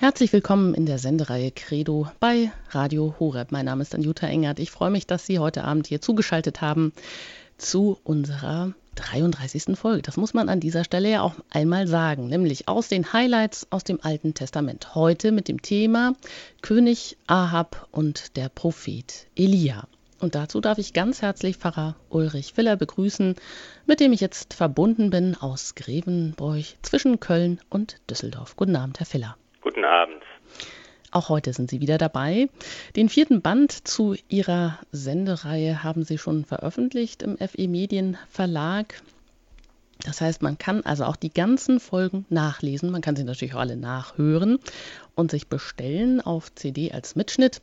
Herzlich 0.00 0.32
willkommen 0.32 0.72
in 0.72 0.86
der 0.86 0.98
Sendereihe 0.98 1.50
Credo 1.50 2.08
bei 2.20 2.50
Radio 2.70 3.16
Horeb. 3.20 3.52
Mein 3.52 3.66
Name 3.66 3.82
ist 3.82 3.94
Anjuta 3.94 4.26
Engert. 4.26 4.58
Ich 4.58 4.70
freue 4.70 4.88
mich, 4.88 5.06
dass 5.06 5.26
Sie 5.26 5.38
heute 5.38 5.62
Abend 5.62 5.88
hier 5.88 6.00
zugeschaltet 6.00 6.62
haben 6.62 6.94
zu 7.58 7.98
unserer 8.02 8.72
33. 8.94 9.76
Folge. 9.76 10.00
Das 10.00 10.16
muss 10.16 10.32
man 10.32 10.48
an 10.48 10.58
dieser 10.58 10.84
Stelle 10.84 11.10
ja 11.10 11.20
auch 11.20 11.34
einmal 11.50 11.86
sagen, 11.86 12.28
nämlich 12.28 12.66
aus 12.66 12.88
den 12.88 13.12
Highlights 13.12 13.66
aus 13.68 13.84
dem 13.84 13.98
Alten 14.00 14.32
Testament. 14.32 14.94
Heute 14.94 15.32
mit 15.32 15.48
dem 15.48 15.60
Thema 15.60 16.14
König 16.62 17.18
Ahab 17.26 17.86
und 17.92 18.38
der 18.38 18.48
Prophet 18.48 19.26
Elia. 19.36 19.86
Und 20.18 20.34
dazu 20.34 20.62
darf 20.62 20.78
ich 20.78 20.94
ganz 20.94 21.20
herzlich 21.20 21.58
Pfarrer 21.58 21.94
Ulrich 22.08 22.54
Filler 22.54 22.76
begrüßen, 22.76 23.34
mit 23.84 24.00
dem 24.00 24.14
ich 24.14 24.22
jetzt 24.22 24.54
verbunden 24.54 25.10
bin 25.10 25.34
aus 25.34 25.74
Grevenbroich 25.74 26.78
zwischen 26.80 27.20
Köln 27.20 27.60
und 27.68 27.98
Düsseldorf. 28.08 28.56
Guten 28.56 28.76
Abend, 28.76 28.98
Herr 28.98 29.04
Filler. 29.04 29.36
Guten 29.60 29.84
Abend. 29.84 30.22
Auch 31.10 31.28
heute 31.28 31.52
sind 31.52 31.70
Sie 31.70 31.80
wieder 31.80 31.98
dabei. 31.98 32.48
Den 32.96 33.08
vierten 33.08 33.42
Band 33.42 33.86
zu 33.86 34.14
Ihrer 34.28 34.78
Sendereihe 34.90 35.82
haben 35.82 36.04
Sie 36.04 36.18
schon 36.18 36.44
veröffentlicht 36.44 37.22
im 37.22 37.36
FE 37.36 37.68
Medien 37.68 38.16
Verlag. 38.30 39.02
Das 40.04 40.22
heißt, 40.22 40.40
man 40.40 40.56
kann 40.56 40.82
also 40.82 41.04
auch 41.04 41.16
die 41.16 41.32
ganzen 41.32 41.78
Folgen 41.78 42.24
nachlesen. 42.30 42.90
Man 42.90 43.02
kann 43.02 43.16
sie 43.16 43.24
natürlich 43.24 43.54
auch 43.54 43.60
alle 43.60 43.76
nachhören 43.76 44.58
und 45.14 45.30
sich 45.30 45.48
bestellen 45.48 46.22
auf 46.22 46.54
CD 46.54 46.92
als 46.92 47.16
Mitschnitt. 47.16 47.60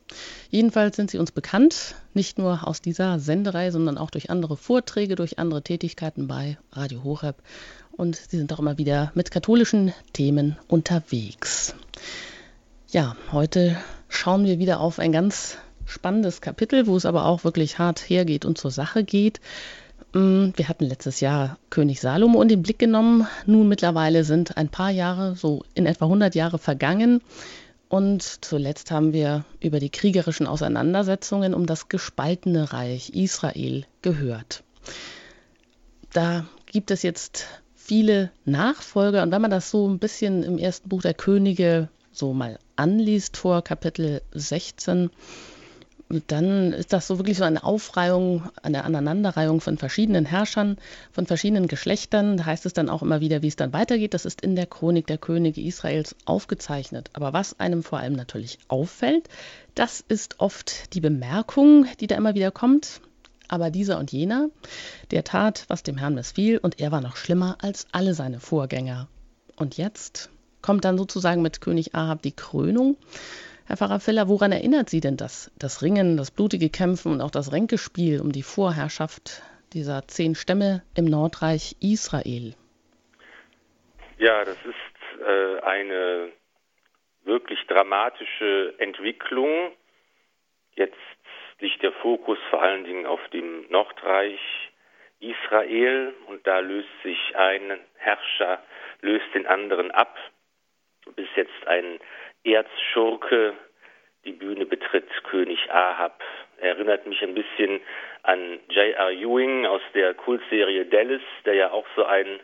Jedenfalls 0.50 0.94
sind 0.94 1.10
sie 1.10 1.18
uns 1.18 1.32
bekannt, 1.32 1.96
nicht 2.14 2.38
nur 2.38 2.68
aus 2.68 2.80
dieser 2.80 3.18
Sendereihe, 3.18 3.72
sondern 3.72 3.98
auch 3.98 4.10
durch 4.10 4.30
andere 4.30 4.56
Vorträge, 4.56 5.16
durch 5.16 5.40
andere 5.40 5.62
Tätigkeiten 5.62 6.28
bei 6.28 6.58
Radio 6.70 7.02
Horeb. 7.02 7.42
Und 7.98 8.14
sie 8.14 8.38
sind 8.38 8.52
auch 8.52 8.60
immer 8.60 8.78
wieder 8.78 9.10
mit 9.14 9.32
katholischen 9.32 9.92
Themen 10.12 10.56
unterwegs. 10.68 11.74
Ja, 12.90 13.16
heute 13.32 13.76
schauen 14.08 14.44
wir 14.44 14.60
wieder 14.60 14.78
auf 14.78 15.00
ein 15.00 15.10
ganz 15.10 15.58
spannendes 15.84 16.40
Kapitel, 16.40 16.86
wo 16.86 16.96
es 16.96 17.04
aber 17.04 17.26
auch 17.26 17.42
wirklich 17.42 17.80
hart 17.80 17.98
hergeht 17.98 18.44
und 18.44 18.56
zur 18.56 18.70
Sache 18.70 19.02
geht. 19.02 19.40
Mm, 20.12 20.50
wir 20.54 20.68
hatten 20.68 20.84
letztes 20.84 21.18
Jahr 21.18 21.58
König 21.70 22.00
Salomo 22.00 22.40
in 22.40 22.46
den 22.46 22.62
Blick 22.62 22.78
genommen. 22.78 23.26
Nun 23.46 23.66
mittlerweile 23.66 24.22
sind 24.22 24.56
ein 24.56 24.68
paar 24.68 24.90
Jahre, 24.90 25.34
so 25.34 25.64
in 25.74 25.84
etwa 25.84 26.04
100 26.04 26.36
Jahre 26.36 26.58
vergangen. 26.58 27.20
Und 27.88 28.22
zuletzt 28.22 28.92
haben 28.92 29.12
wir 29.12 29.44
über 29.58 29.80
die 29.80 29.90
kriegerischen 29.90 30.46
Auseinandersetzungen 30.46 31.52
um 31.52 31.66
das 31.66 31.88
gespaltene 31.88 32.72
Reich 32.72 33.10
Israel 33.10 33.86
gehört. 34.02 34.62
Da 36.12 36.46
gibt 36.66 36.92
es 36.92 37.02
jetzt 37.02 37.48
viele 37.88 38.30
Nachfolger. 38.44 39.22
Und 39.22 39.32
wenn 39.32 39.42
man 39.42 39.50
das 39.50 39.70
so 39.70 39.88
ein 39.88 39.98
bisschen 39.98 40.42
im 40.42 40.58
ersten 40.58 40.88
Buch 40.88 41.02
der 41.02 41.14
Könige 41.14 41.88
so 42.12 42.34
mal 42.34 42.58
anliest 42.76 43.36
vor 43.38 43.62
Kapitel 43.62 44.20
16, 44.32 45.10
dann 46.26 46.72
ist 46.72 46.92
das 46.92 47.06
so 47.06 47.18
wirklich 47.18 47.36
so 47.36 47.44
eine 47.44 47.64
Aufreihung, 47.64 48.44
eine 48.62 48.84
Aneinanderreihung 48.84 49.60
von 49.60 49.76
verschiedenen 49.76 50.24
Herrschern, 50.24 50.76
von 51.12 51.26
verschiedenen 51.26 51.66
Geschlechtern. 51.66 52.36
Da 52.38 52.46
heißt 52.46 52.66
es 52.66 52.72
dann 52.72 52.88
auch 52.88 53.02
immer 53.02 53.20
wieder, 53.20 53.42
wie 53.42 53.48
es 53.48 53.56
dann 53.56 53.72
weitergeht. 53.72 54.14
Das 54.14 54.24
ist 54.24 54.40
in 54.42 54.56
der 54.56 54.66
Chronik 54.66 55.06
der 55.06 55.18
Könige 55.18 55.60
Israels 55.60 56.14
aufgezeichnet. 56.24 57.10
Aber 57.14 57.32
was 57.32 57.58
einem 57.58 57.82
vor 57.82 57.98
allem 57.98 58.14
natürlich 58.14 58.58
auffällt, 58.68 59.28
das 59.74 60.02
ist 60.06 60.40
oft 60.40 60.94
die 60.94 61.00
Bemerkung, 61.00 61.86
die 62.00 62.06
da 62.06 62.16
immer 62.16 62.34
wieder 62.34 62.50
kommt. 62.50 63.00
Aber 63.48 63.70
dieser 63.70 63.98
und 63.98 64.12
jener, 64.12 64.50
der 65.10 65.24
tat, 65.24 65.64
was 65.68 65.82
dem 65.82 65.96
Herrn 65.96 66.14
missfiel, 66.14 66.58
und 66.58 66.80
er 66.80 66.92
war 66.92 67.00
noch 67.00 67.16
schlimmer 67.16 67.56
als 67.60 67.86
alle 67.92 68.14
seine 68.14 68.40
Vorgänger. 68.40 69.08
Und 69.56 69.76
jetzt 69.76 70.30
kommt 70.62 70.84
dann 70.84 70.98
sozusagen 70.98 71.42
mit 71.42 71.60
König 71.60 71.94
Ahab 71.94 72.22
die 72.22 72.36
Krönung. 72.36 72.96
Herr 73.66 73.76
Pfarrer 73.76 74.00
Filler, 74.00 74.28
woran 74.28 74.52
erinnert 74.52 74.88
Sie 74.88 75.00
denn 75.00 75.16
das, 75.16 75.50
das 75.58 75.82
Ringen, 75.82 76.16
das 76.16 76.30
blutige 76.30 76.70
Kämpfen 76.70 77.12
und 77.12 77.20
auch 77.20 77.30
das 77.30 77.52
Ränkespiel 77.52 78.20
um 78.20 78.32
die 78.32 78.42
Vorherrschaft 78.42 79.42
dieser 79.72 80.06
zehn 80.08 80.34
Stämme 80.34 80.82
im 80.94 81.04
Nordreich 81.04 81.76
Israel? 81.80 82.54
Ja, 84.18 84.44
das 84.44 84.56
ist 84.64 85.22
äh, 85.22 85.60
eine 85.60 86.32
wirklich 87.24 87.58
dramatische 87.66 88.74
Entwicklung. 88.78 89.72
Jetzt 90.74 90.96
liegt 91.60 91.82
der 91.82 91.92
Fokus 91.92 92.38
vor 92.50 92.62
allen 92.62 92.84
Dingen 92.84 93.06
auf 93.06 93.20
dem 93.28 93.66
Nordreich 93.70 94.40
Israel 95.20 96.14
und 96.26 96.46
da 96.46 96.60
löst 96.60 96.88
sich 97.02 97.36
ein 97.36 97.80
Herrscher, 97.96 98.62
löst 99.00 99.26
den 99.34 99.46
anderen 99.46 99.90
ab, 99.90 100.16
bis 101.16 101.28
jetzt 101.34 101.66
ein 101.66 101.98
Erzschurke 102.44 103.54
die 104.24 104.32
Bühne 104.32 104.66
betritt, 104.66 105.08
König 105.24 105.58
Ahab. 105.70 106.22
Erinnert 106.58 107.06
mich 107.06 107.22
ein 107.22 107.34
bisschen 107.34 107.80
an 108.22 108.60
J.R. 108.68 109.10
Ewing 109.12 109.66
aus 109.66 109.82
der 109.94 110.14
Kultserie 110.14 110.86
Dallas, 110.86 111.22
der 111.44 111.54
ja 111.54 111.70
auch 111.70 111.86
so 111.96 112.04
ein 112.04 112.40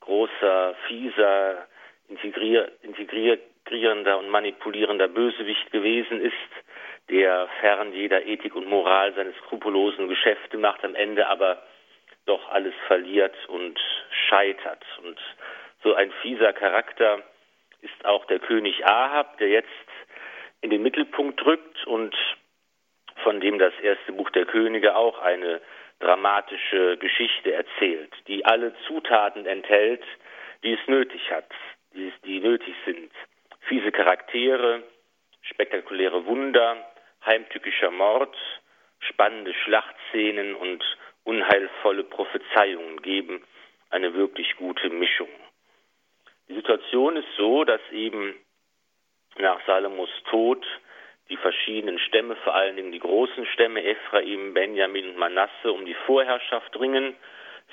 großer, 0.00 0.74
fieser, 0.88 1.66
integrier 2.08 2.72
integrierender 2.82 4.18
und 4.18 4.28
manipulierender 4.30 5.08
Bösewicht 5.08 5.70
gewesen 5.70 6.20
ist, 6.20 6.34
der 7.08 7.48
fern 7.60 7.92
jeder 7.92 8.24
Ethik 8.24 8.54
und 8.54 8.66
Moral 8.66 9.12
seine 9.14 9.32
skrupellosen 9.44 10.08
Geschäfte 10.08 10.58
macht, 10.58 10.84
am 10.84 10.94
Ende 10.94 11.26
aber 11.26 11.62
doch 12.26 12.48
alles 12.50 12.74
verliert 12.86 13.34
und 13.48 13.78
scheitert. 14.28 14.84
Und 15.04 15.18
so 15.82 15.94
ein 15.94 16.12
fieser 16.22 16.52
Charakter 16.52 17.22
ist 17.80 18.04
auch 18.04 18.24
der 18.26 18.38
König 18.38 18.86
Ahab, 18.86 19.38
der 19.38 19.48
jetzt 19.48 19.68
in 20.60 20.70
den 20.70 20.82
Mittelpunkt 20.82 21.44
rückt 21.44 21.86
und 21.86 22.14
von 23.22 23.40
dem 23.40 23.58
das 23.58 23.72
erste 23.82 24.12
Buch 24.12 24.30
der 24.30 24.46
Könige 24.46 24.96
auch 24.96 25.18
eine 25.20 25.60
dramatische 25.98 26.96
Geschichte 26.96 27.52
erzählt, 27.52 28.12
die 28.26 28.44
alle 28.44 28.74
Zutaten 28.86 29.46
enthält, 29.46 30.02
die 30.62 30.72
es 30.72 30.80
nötig 30.86 31.30
hat, 31.30 31.50
die, 31.94 32.12
die 32.24 32.40
nötig 32.40 32.74
sind. 32.84 33.12
Fiese 33.60 33.92
Charaktere, 33.92 34.82
spektakuläre 35.42 36.26
Wunder, 36.26 36.89
heimtückischer 37.24 37.90
Mord, 37.90 38.36
spannende 39.00 39.54
Schlachtszenen 39.54 40.54
und 40.54 40.84
unheilvolle 41.24 42.04
Prophezeiungen 42.04 43.02
geben 43.02 43.42
eine 43.90 44.14
wirklich 44.14 44.56
gute 44.56 44.88
Mischung. 44.90 45.28
Die 46.48 46.54
Situation 46.54 47.16
ist 47.16 47.28
so, 47.36 47.64
dass 47.64 47.80
eben 47.92 48.34
nach 49.38 49.64
Salomos 49.66 50.10
Tod 50.30 50.66
die 51.28 51.36
verschiedenen 51.36 51.98
Stämme, 52.00 52.36
vor 52.36 52.54
allen 52.54 52.76
Dingen 52.76 52.92
die 52.92 52.98
großen 52.98 53.46
Stämme 53.46 53.84
Ephraim, 53.84 54.52
Benjamin 54.52 55.10
und 55.10 55.16
Manasse, 55.16 55.72
um 55.72 55.84
die 55.84 55.94
Vorherrschaft 56.06 56.78
ringen. 56.78 57.14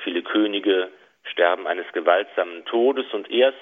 Viele 0.03 0.21
Könige 0.21 0.91
sterben 1.23 1.65
eines 1.65 1.91
gewaltsamen 1.91 2.65
Todes 2.65 3.11
und 3.13 3.31
erst 3.31 3.57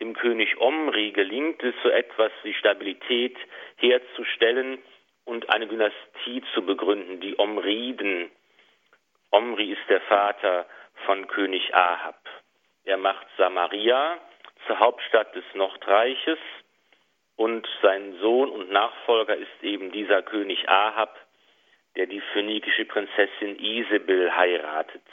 dem 0.00 0.14
König 0.14 0.60
Omri 0.60 1.12
gelingt 1.12 1.62
es, 1.62 1.74
so 1.82 1.88
etwas 1.88 2.32
wie 2.42 2.54
Stabilität 2.54 3.36
herzustellen 3.76 4.78
und 5.28 5.50
eine 5.50 5.66
Dynastie 5.66 6.42
zu 6.54 6.62
begründen, 6.62 7.20
die 7.20 7.38
Omriden. 7.38 8.30
Omri 9.30 9.72
ist 9.72 9.88
der 9.90 10.00
Vater 10.00 10.66
von 11.04 11.26
König 11.28 11.74
Ahab. 11.74 12.18
Er 12.84 12.96
macht 12.96 13.26
Samaria 13.36 14.18
zur 14.66 14.78
Hauptstadt 14.78 15.34
des 15.34 15.44
Nordreiches 15.52 16.38
und 17.36 17.68
sein 17.82 18.16
Sohn 18.22 18.50
und 18.50 18.70
Nachfolger 18.72 19.36
ist 19.36 19.62
eben 19.62 19.92
dieser 19.92 20.22
König 20.22 20.66
Ahab, 20.66 21.14
der 21.96 22.06
die 22.06 22.22
phönikische 22.32 22.86
Prinzessin 22.86 23.58
Isabel 23.58 24.34
heiratet. 24.34 25.04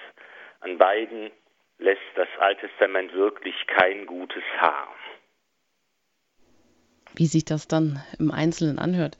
An 0.61 0.77
beiden 0.77 1.29
lässt 1.77 2.01
das 2.15 2.29
Alte 2.39 2.69
Testament 2.69 3.11
wirklich 3.13 3.55
kein 3.67 4.05
gutes 4.05 4.43
Haar. 4.59 4.87
Wie 7.15 7.25
sich 7.25 7.43
das 7.43 7.67
dann 7.67 8.01
im 8.17 8.31
Einzelnen 8.31 8.79
anhört, 8.79 9.17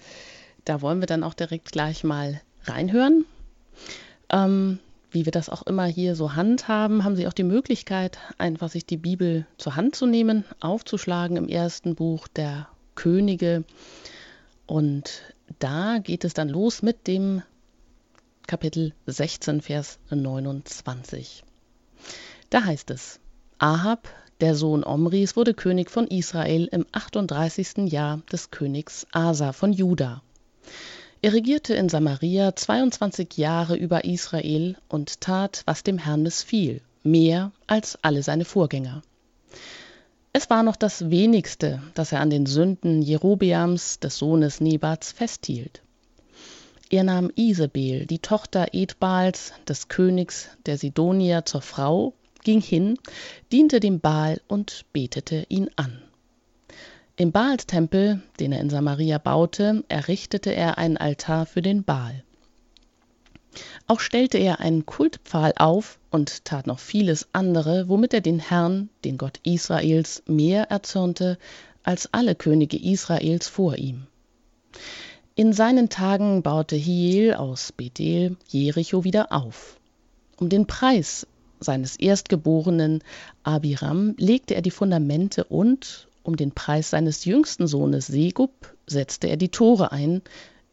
da 0.66 0.82
wollen 0.82 1.00
wir 1.00 1.08
dann 1.08 1.24
auch 1.24 1.34
direkt 1.34 1.72
gleich 1.72 2.04
mal 2.04 2.42
reinhören. 2.66 3.26
Ähm, 4.30 4.80
wie 5.12 5.26
wir 5.26 5.32
das 5.32 5.50
auch 5.50 5.64
immer 5.64 5.86
hier 5.86 6.16
so 6.16 6.36
handhaben, 6.36 7.04
haben 7.04 7.16
Sie 7.16 7.28
auch 7.28 7.34
die 7.34 7.44
Möglichkeit, 7.44 8.18
einfach 8.38 8.70
sich 8.70 8.86
die 8.86 8.98
Bibel 8.98 9.46
zur 9.58 9.76
Hand 9.76 9.96
zu 9.96 10.06
nehmen, 10.06 10.44
aufzuschlagen 10.60 11.38
im 11.38 11.48
ersten 11.48 11.96
Buch 11.96 12.28
der 12.28 12.68
Könige. 12.96 13.64
Und 14.66 15.22
da 15.60 16.00
geht 16.00 16.26
es 16.26 16.34
dann 16.34 16.50
los 16.50 16.82
mit 16.82 17.08
dem 17.08 17.44
Kapitel 18.48 18.94
16, 19.06 19.62
Vers 19.62 20.00
29. 20.10 21.44
Da 22.50 22.66
heißt 22.66 22.92
es, 22.92 23.20
Ahab, 23.58 24.10
der 24.42 24.56
Sohn 24.56 24.84
Omris, 24.84 25.36
wurde 25.36 25.54
König 25.54 25.90
von 25.90 26.08
Israel 26.08 26.66
im 26.72 26.86
38. 26.92 27.90
Jahr 27.92 28.22
des 28.32 28.52
Königs 28.52 29.08
Asa 29.12 29.54
von 29.54 29.72
Juda. 29.72 30.22
Er 31.22 31.34
regierte 31.34 31.74
in 31.74 31.90
Samaria 31.90 32.56
22 32.56 33.38
Jahre 33.38 33.76
über 33.76 34.06
Israel 34.06 34.76
und 34.90 35.22
tat, 35.22 35.64
was 35.66 35.84
dem 35.84 35.98
Herrn 35.98 36.22
missfiel, 36.22 36.82
mehr 37.04 37.52
als 37.68 37.98
alle 38.02 38.22
seine 38.22 38.46
Vorgänger. 38.46 39.02
Es 40.34 40.50
war 40.50 40.64
noch 40.64 40.76
das 40.76 41.10
wenigste, 41.10 41.82
dass 41.94 42.12
er 42.12 42.20
an 42.20 42.30
den 42.30 42.46
Sünden 42.46 43.02
Jerobeams, 43.02 44.00
des 44.00 44.18
Sohnes 44.18 44.60
Nebats, 44.60 45.14
festhielt. 45.14 45.82
Er 46.90 47.04
nahm 47.04 47.32
Isabel, 47.36 48.06
die 48.06 48.20
Tochter 48.20 48.68
Edbals, 48.74 49.54
des 49.68 49.88
Königs 49.88 50.50
der 50.66 50.78
Sidonier, 50.78 51.46
zur 51.46 51.62
Frau, 51.62 52.14
ging 52.44 52.62
hin, 52.62 53.00
diente 53.52 53.80
dem 53.80 54.00
Baal 54.00 54.42
und 54.48 54.86
betete 54.94 55.46
ihn 55.50 55.70
an. 55.76 56.05
Im 57.18 57.32
Baalstempel, 57.32 58.22
den 58.42 58.52
er 58.52 58.60
in 58.60 58.70
Samaria 58.70 59.20
baute, 59.20 59.86
errichtete 59.88 60.54
er 60.54 60.78
einen 60.78 60.98
Altar 60.98 61.46
für 61.46 61.62
den 61.62 61.86
Baal. 61.86 62.26
Auch 63.88 64.02
stellte 64.02 64.38
er 64.38 64.60
einen 64.60 64.86
Kultpfahl 64.86 65.54
auf 65.56 65.98
und 66.12 66.44
tat 66.44 66.68
noch 66.68 66.80
vieles 66.80 67.30
andere, 67.32 67.88
womit 67.88 68.14
er 68.14 68.20
den 68.20 68.40
Herrn, 68.40 68.90
den 69.06 69.18
Gott 69.18 69.40
Israels, 69.44 70.24
mehr 70.28 70.70
erzürnte 70.72 71.38
als 71.84 72.14
alle 72.14 72.36
Könige 72.36 72.78
Israels 72.78 73.48
vor 73.48 73.78
ihm. 73.78 74.08
In 75.36 75.54
seinen 75.54 75.88
Tagen 75.88 76.44
baute 76.44 76.76
Hiel 76.76 77.34
aus 77.34 77.72
Bethel 77.72 78.36
Jericho 78.50 79.06
wieder 79.06 79.32
auf. 79.32 79.80
Um 80.36 80.50
den 80.50 80.68
Preis 80.68 81.28
seines 81.62 81.96
Erstgeborenen 81.96 83.02
Abiram 83.44 84.16
legte 84.18 84.56
er 84.56 84.62
die 84.62 84.72
Fundamente 84.72 85.46
und 85.46 86.10
um 86.26 86.36
den 86.36 86.54
Preis 86.54 86.90
seines 86.90 87.26
jüngsten 87.26 87.68
Sohnes 87.68 88.08
Segub 88.08 88.52
setzte 88.86 89.28
er 89.28 89.38
die 89.38 89.52
Tore 89.52 89.92
ein, 89.92 90.22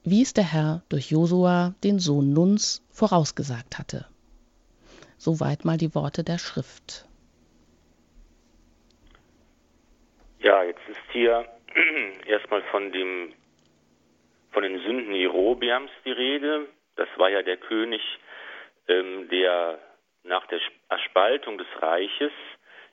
wie 0.04 0.22
es 0.22 0.32
der 0.32 0.44
Herr 0.44 0.82
durch 0.88 1.10
Josua, 1.10 1.74
den 1.84 1.98
Sohn 1.98 2.32
Nuns, 2.32 2.84
vorausgesagt 2.90 3.78
hatte. 3.78 4.06
Soweit 5.18 5.64
mal 5.64 5.76
die 5.76 5.94
Worte 5.94 6.24
der 6.24 6.38
Schrift. 6.38 7.06
Ja, 10.40 10.64
jetzt 10.64 10.82
ist 10.88 10.98
hier 11.12 11.46
erstmal 12.26 12.62
von 12.70 12.90
dem 12.92 13.32
von 14.50 14.62
den 14.64 14.80
Sünden 14.80 15.14
Jerobeams 15.14 15.90
die 16.04 16.10
Rede. 16.10 16.66
Das 16.96 17.08
war 17.16 17.30
ja 17.30 17.42
der 17.42 17.56
König, 17.56 18.02
ähm, 18.88 19.28
der 19.30 19.78
nach 20.24 20.46
der 20.48 20.60
Spaltung 21.06 21.58
des 21.58 21.66
Reiches 21.80 22.32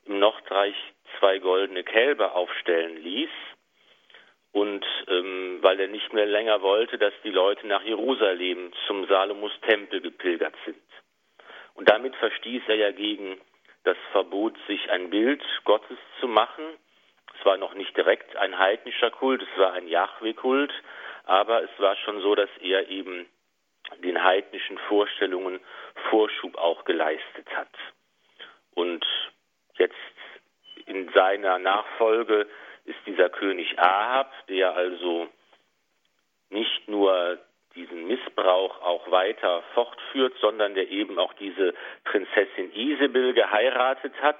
im 0.05 0.19
Nordreich 0.19 0.75
zwei 1.17 1.39
goldene 1.39 1.83
Kälber 1.83 2.35
aufstellen 2.35 3.01
ließ. 3.01 3.29
Und 4.51 4.85
ähm, 5.07 5.59
weil 5.61 5.79
er 5.79 5.87
nicht 5.87 6.11
mehr 6.11 6.25
länger 6.25 6.61
wollte, 6.61 6.97
dass 6.97 7.13
die 7.23 7.31
Leute 7.31 7.67
nach 7.67 7.83
Jerusalem 7.83 8.71
zum 8.87 9.05
Salomos 9.07 9.51
Tempel 9.61 10.01
gepilgert 10.01 10.55
sind. 10.65 10.81
Und 11.75 11.87
damit 11.89 12.15
verstieß 12.15 12.63
er 12.67 12.75
ja 12.75 12.91
gegen 12.91 13.39
das 13.83 13.97
Verbot, 14.11 14.55
sich 14.67 14.89
ein 14.91 15.09
Bild 15.09 15.41
Gottes 15.65 15.97
zu 16.19 16.27
machen. 16.27 16.63
Es 17.39 17.45
war 17.45 17.57
noch 17.57 17.73
nicht 17.73 17.95
direkt 17.95 18.35
ein 18.35 18.57
heidnischer 18.57 19.11
Kult, 19.11 19.41
es 19.41 19.57
war 19.57 19.73
ein 19.73 19.87
Jahwe-Kult, 19.87 20.73
aber 21.25 21.63
es 21.63 21.69
war 21.77 21.95
schon 21.97 22.21
so, 22.21 22.35
dass 22.35 22.49
er 22.59 22.89
eben 22.89 23.27
den 24.03 24.23
heidnischen 24.23 24.77
Vorstellungen 24.89 25.59
Vorschub 26.09 26.57
auch 26.57 26.85
geleistet 26.85 27.47
hat. 27.55 27.69
Und 28.75 29.05
jetzt 29.77 29.95
in 30.89 31.09
seiner 31.13 31.59
Nachfolge 31.59 32.47
ist 32.85 32.97
dieser 33.05 33.29
König 33.29 33.77
Ahab, 33.77 34.31
der 34.47 34.75
also 34.75 35.27
nicht 36.49 36.87
nur 36.87 37.37
diesen 37.75 38.07
Missbrauch 38.07 38.81
auch 38.81 39.11
weiter 39.11 39.63
fortführt, 39.73 40.33
sondern 40.41 40.73
der 40.73 40.89
eben 40.89 41.19
auch 41.19 41.33
diese 41.33 41.73
Prinzessin 42.03 42.73
Isabel 42.73 43.33
geheiratet 43.33 44.13
hat, 44.21 44.39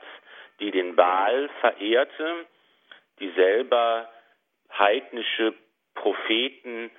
die 0.60 0.72
den 0.72 0.96
Baal 0.96 1.50
verehrte, 1.62 2.46
die 3.19 3.30
selber 3.31 4.10
heidnische 4.78 5.54
Propheten 5.94 6.90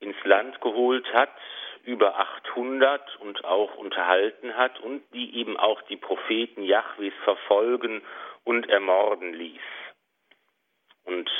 ins 0.00 0.22
Land 0.24 0.60
geholt 0.60 1.10
hat, 1.14 1.32
über 1.84 2.18
800 2.18 3.16
und 3.20 3.44
auch 3.44 3.76
unterhalten 3.76 4.56
hat 4.56 4.80
und 4.80 5.02
die 5.12 5.36
eben 5.38 5.56
auch 5.56 5.80
die 5.82 5.96
Propheten 5.96 6.62
Jahwes 6.62 7.12
verfolgen 7.24 8.02
und 8.44 8.68
ermorden 8.68 9.34
ließ. 9.34 9.60
Und 11.04 11.30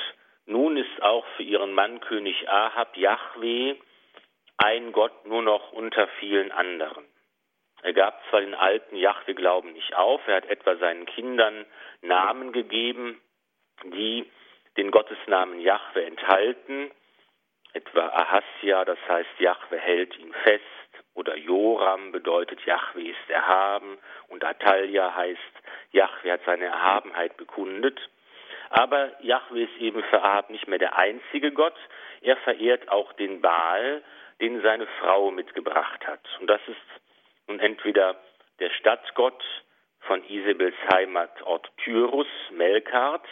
nun 0.47 0.77
ist 0.77 1.03
auch 1.03 1.27
für 1.37 1.43
ihren 1.43 1.73
Mann 1.73 2.01
König 2.01 2.49
Ahab 2.49 2.97
Jahwe 2.97 3.77
ein 4.59 4.93
Gott 4.93 5.27
nur 5.27 5.43
noch 5.43 5.73
unter 5.73 6.07
vielen 6.19 6.53
anderen. 6.53 7.05
Er 7.83 7.93
gab 7.93 8.23
zwar 8.29 8.41
den 8.41 8.55
alten 8.55 8.97
Jahwe-Glauben 8.97 9.73
nicht 9.73 9.95
auf, 9.95 10.27
er 10.27 10.37
hat 10.37 10.47
etwa 10.47 10.77
seinen 10.77 11.07
Kindern 11.07 11.67
Namen 12.01 12.53
gegeben, 12.53 13.21
die 13.85 14.31
den 14.77 14.91
Gottesnamen 14.91 15.61
Jahwe 15.61 16.05
enthalten, 16.05 16.91
etwa 17.75 18.09
Ahasja, 18.09 18.85
das 18.85 18.99
heißt 19.09 19.39
Jahwe 19.39 19.79
hält 19.79 20.17
ihn 20.19 20.33
fest, 20.33 20.65
oder 21.15 21.37
Joram 21.37 22.13
bedeutet 22.13 22.61
Jahwe 22.67 23.03
ist 23.03 23.31
erhaben, 23.31 23.99
und 24.29 24.45
Atalja 24.45 25.15
heißt 25.15 25.41
Jahwe 25.93 26.33
hat 26.33 26.41
seine 26.45 26.67
Erhabenheit 26.67 27.37
bekundet. 27.37 28.01
Aber 28.71 29.13
Jahwe 29.23 29.63
ist 29.63 29.77
eben 29.79 30.03
für 30.05 30.23
Ahab 30.23 30.51
nicht 30.51 30.67
mehr 30.67 30.79
der 30.79 30.97
einzige 30.97 31.53
Gott, 31.53 31.77
er 32.23 32.37
verehrt 32.39 32.89
auch 32.89 33.13
den 33.13 33.41
Baal, 33.41 34.03
den 34.41 34.63
seine 34.63 34.87
Frau 35.01 35.31
mitgebracht 35.31 36.07
hat. 36.07 36.27
Und 36.41 36.49
das 36.49 36.61
ist 36.67 36.81
nun 37.47 37.61
entweder 37.61 38.17
der 38.59 38.71
Stadtgott 38.71 39.43
von 40.01 40.25
Isabels 40.29 40.75
Heimatort 40.93 41.71
Tyrus, 41.79 42.27
Melkart, 42.51 43.27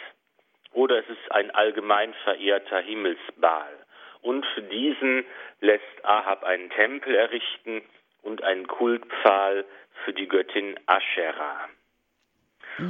oder 0.71 0.99
es 0.99 1.09
ist 1.09 1.31
ein 1.31 1.51
allgemein 1.51 2.13
verehrter 2.23 2.79
Himmelsbaal. 2.79 3.82
Und 4.23 4.45
für 4.55 4.63
diesen 4.63 5.25
lässt 5.61 5.83
Ahab 6.03 6.43
einen 6.43 6.69
Tempel 6.71 7.13
errichten 7.13 7.81
und 8.23 8.41
einen 8.43 8.67
Kultpfahl 8.67 9.65
für 10.03 10.13
die 10.13 10.27
Göttin 10.27 10.79
Aschera. 10.87 11.69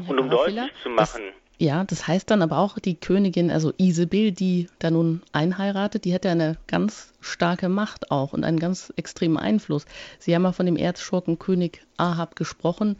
und 0.08 0.20
um 0.20 0.30
deutlich 0.30 0.74
zu 0.82 0.90
machen, 0.90 1.24
das, 1.26 1.44
ja, 1.58 1.84
das 1.84 2.08
heißt 2.08 2.30
dann 2.32 2.42
aber 2.42 2.60
auch, 2.60 2.80
die 2.80 3.00
Königin, 3.00 3.52
also 3.52 3.74
Isabel, 3.78 4.32
die 4.32 4.68
da 4.80 4.92
nun 4.92 5.22
einheiratet, 5.32 6.06
die 6.06 6.14
hätte 6.14 6.30
eine 6.30 6.58
ganz 6.68 7.14
starke 7.22 7.68
Macht 7.68 8.12
auch 8.12 8.34
und 8.34 8.44
einen 8.44 8.60
ganz 8.60 8.94
extremen 8.96 9.38
Einfluss. 9.38 9.86
Sie 10.20 10.34
haben 10.36 10.44
ja 10.44 10.52
von 10.52 10.66
dem 10.66 10.78
Erzschurken 10.78 11.40
König 11.40 11.82
Ahab 11.98 12.36
gesprochen, 12.36 12.98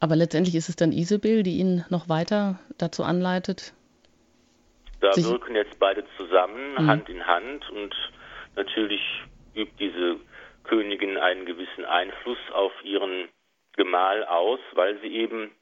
aber 0.00 0.16
letztendlich 0.16 0.54
ist 0.54 0.68
es 0.68 0.76
dann 0.76 0.92
Isabel, 0.92 1.42
die 1.42 1.58
ihn 1.58 1.84
noch 1.88 2.08
weiter 2.08 2.58
dazu 2.78 3.04
anleitet, 3.04 3.74
da 5.04 5.12
Sie 5.12 5.24
wirken 5.30 5.54
jetzt 5.54 5.78
beide 5.78 6.04
zusammen, 6.16 6.72
mhm. 6.72 6.86
Hand 6.86 7.08
in 7.08 7.26
Hand 7.26 7.68
und 7.70 7.94
natürlich 8.56 9.02
übt 9.54 9.74
diese 9.78 10.16
Königin 10.64 11.18
einen 11.18 11.44
gewissen 11.44 11.84
Einfluss 11.84 12.38
auf 12.52 12.72
ihren 12.82 13.28
Gemahl 13.76 14.24
aus, 14.24 14.60
weil 14.72 14.98
sie 15.00 15.14
eben 15.14 15.54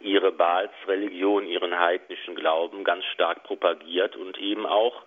ihre 0.00 0.32
Baals-Religion, 0.32 1.46
ihren 1.46 1.78
heidnischen 1.78 2.34
Glauben 2.34 2.84
ganz 2.84 3.04
stark 3.06 3.44
propagiert 3.44 4.16
und 4.16 4.38
eben 4.38 4.66
auch 4.66 5.02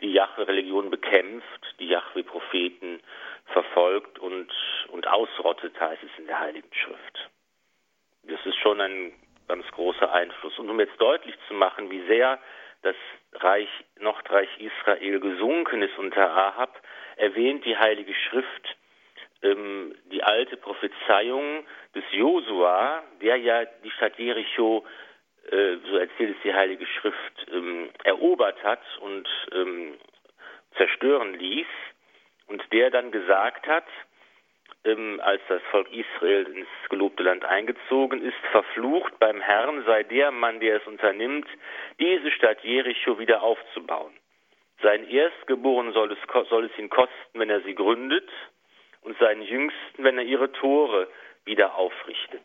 die 0.00 0.12
Jahwe-Religion 0.12 0.90
bekämpft, 0.90 1.74
die 1.80 1.88
Jahwe-Propheten 1.88 3.00
verfolgt 3.46 4.18
und, 4.18 4.48
und 4.88 5.06
ausrottet, 5.06 5.78
heißt 5.80 6.02
es 6.02 6.18
in 6.18 6.26
der 6.26 6.38
Heiligen 6.38 6.72
Schrift. 6.72 7.30
Das 8.22 8.38
ist 8.44 8.56
schon 8.56 8.80
ein 8.80 9.12
ganz 9.48 9.66
großer 9.72 10.12
Einfluss. 10.12 10.58
Und 10.58 10.70
um 10.70 10.78
jetzt 10.78 11.00
deutlich 11.00 11.34
zu 11.48 11.54
machen, 11.54 11.90
wie 11.90 12.06
sehr 12.06 12.38
das 12.82 12.94
Reich, 13.32 13.68
Nordreich 14.00 14.48
Israel 14.58 15.20
gesunken 15.20 15.82
ist 15.82 15.98
unter 15.98 16.30
Ahab, 16.30 16.80
erwähnt 17.16 17.64
die 17.64 17.76
Heilige 17.76 18.14
Schrift 18.14 18.76
ähm, 19.42 19.94
die 20.10 20.22
alte 20.22 20.56
Prophezeiung 20.56 21.64
des 21.94 22.04
Josua, 22.12 23.02
der 23.22 23.36
ja 23.36 23.64
die 23.84 23.90
Stadt 23.90 24.18
Jericho, 24.18 24.84
äh, 25.50 25.76
so 25.88 25.96
erzählt 25.96 26.36
es 26.36 26.42
die 26.42 26.54
Heilige 26.54 26.86
Schrift, 26.86 27.46
ähm, 27.52 27.90
erobert 28.04 28.62
hat 28.62 28.82
und 29.00 29.28
ähm, 29.52 29.94
zerstören 30.76 31.34
ließ 31.34 31.66
und 32.48 32.62
der 32.72 32.90
dann 32.90 33.10
gesagt 33.10 33.66
hat, 33.66 33.86
ähm, 34.88 35.20
als 35.22 35.40
das 35.48 35.62
Volk 35.70 35.88
Israel 35.92 36.46
ins 36.48 36.68
gelobte 36.88 37.22
Land 37.22 37.44
eingezogen 37.44 38.22
ist, 38.22 38.36
verflucht 38.50 39.18
beim 39.18 39.40
Herrn 39.40 39.84
sei 39.84 40.02
der 40.02 40.30
Mann, 40.30 40.60
der 40.60 40.76
es 40.76 40.86
unternimmt, 40.86 41.46
diese 42.00 42.30
Stadt 42.32 42.62
Jericho 42.64 43.18
wieder 43.18 43.42
aufzubauen. 43.42 44.12
Sein 44.82 45.08
Erstgeboren 45.08 45.92
soll 45.92 46.12
es, 46.12 46.48
soll 46.48 46.66
es 46.66 46.78
ihn 46.78 46.88
kosten, 46.88 47.38
wenn 47.38 47.50
er 47.50 47.60
sie 47.62 47.74
gründet, 47.74 48.28
und 49.02 49.18
seinen 49.18 49.42
Jüngsten, 49.42 50.04
wenn 50.04 50.18
er 50.18 50.24
ihre 50.24 50.52
Tore 50.52 51.08
wieder 51.44 51.76
aufrichtet. 51.76 52.44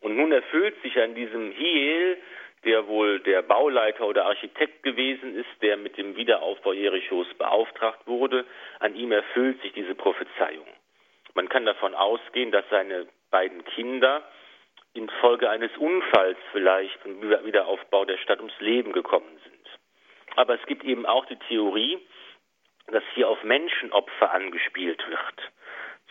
Und 0.00 0.16
nun 0.16 0.32
erfüllt 0.32 0.80
sich 0.82 0.98
an 1.00 1.14
diesem 1.14 1.52
Hiel, 1.52 2.18
der 2.64 2.86
wohl 2.88 3.20
der 3.20 3.42
Bauleiter 3.42 4.06
oder 4.06 4.26
Architekt 4.26 4.82
gewesen 4.82 5.36
ist, 5.36 5.62
der 5.62 5.76
mit 5.76 5.96
dem 5.96 6.16
Wiederaufbau 6.16 6.72
Jerichos 6.72 7.26
beauftragt 7.34 8.06
wurde, 8.06 8.46
an 8.80 8.94
ihm 8.94 9.12
erfüllt 9.12 9.60
sich 9.62 9.72
diese 9.72 9.94
Prophezeiung. 9.94 10.66
Man 11.34 11.48
kann 11.48 11.66
davon 11.66 11.94
ausgehen, 11.94 12.52
dass 12.52 12.64
seine 12.70 13.06
beiden 13.30 13.64
Kinder 13.64 14.22
infolge 14.94 15.50
eines 15.50 15.76
Unfalls 15.76 16.38
vielleicht 16.52 16.96
vom 17.00 17.20
Wiederaufbau 17.20 18.04
der 18.04 18.18
Stadt 18.18 18.38
ums 18.38 18.58
Leben 18.60 18.92
gekommen 18.92 19.38
sind. 19.42 19.68
Aber 20.36 20.54
es 20.54 20.66
gibt 20.66 20.84
eben 20.84 21.06
auch 21.06 21.26
die 21.26 21.38
Theorie, 21.48 21.98
dass 22.86 23.02
hier 23.14 23.28
auf 23.28 23.42
Menschenopfer 23.42 24.30
angespielt 24.30 25.02
wird. 25.08 25.52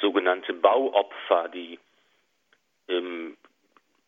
Sogenannte 0.01 0.53
Bauopfer, 0.53 1.47
die 1.49 1.79
ähm, 2.89 3.37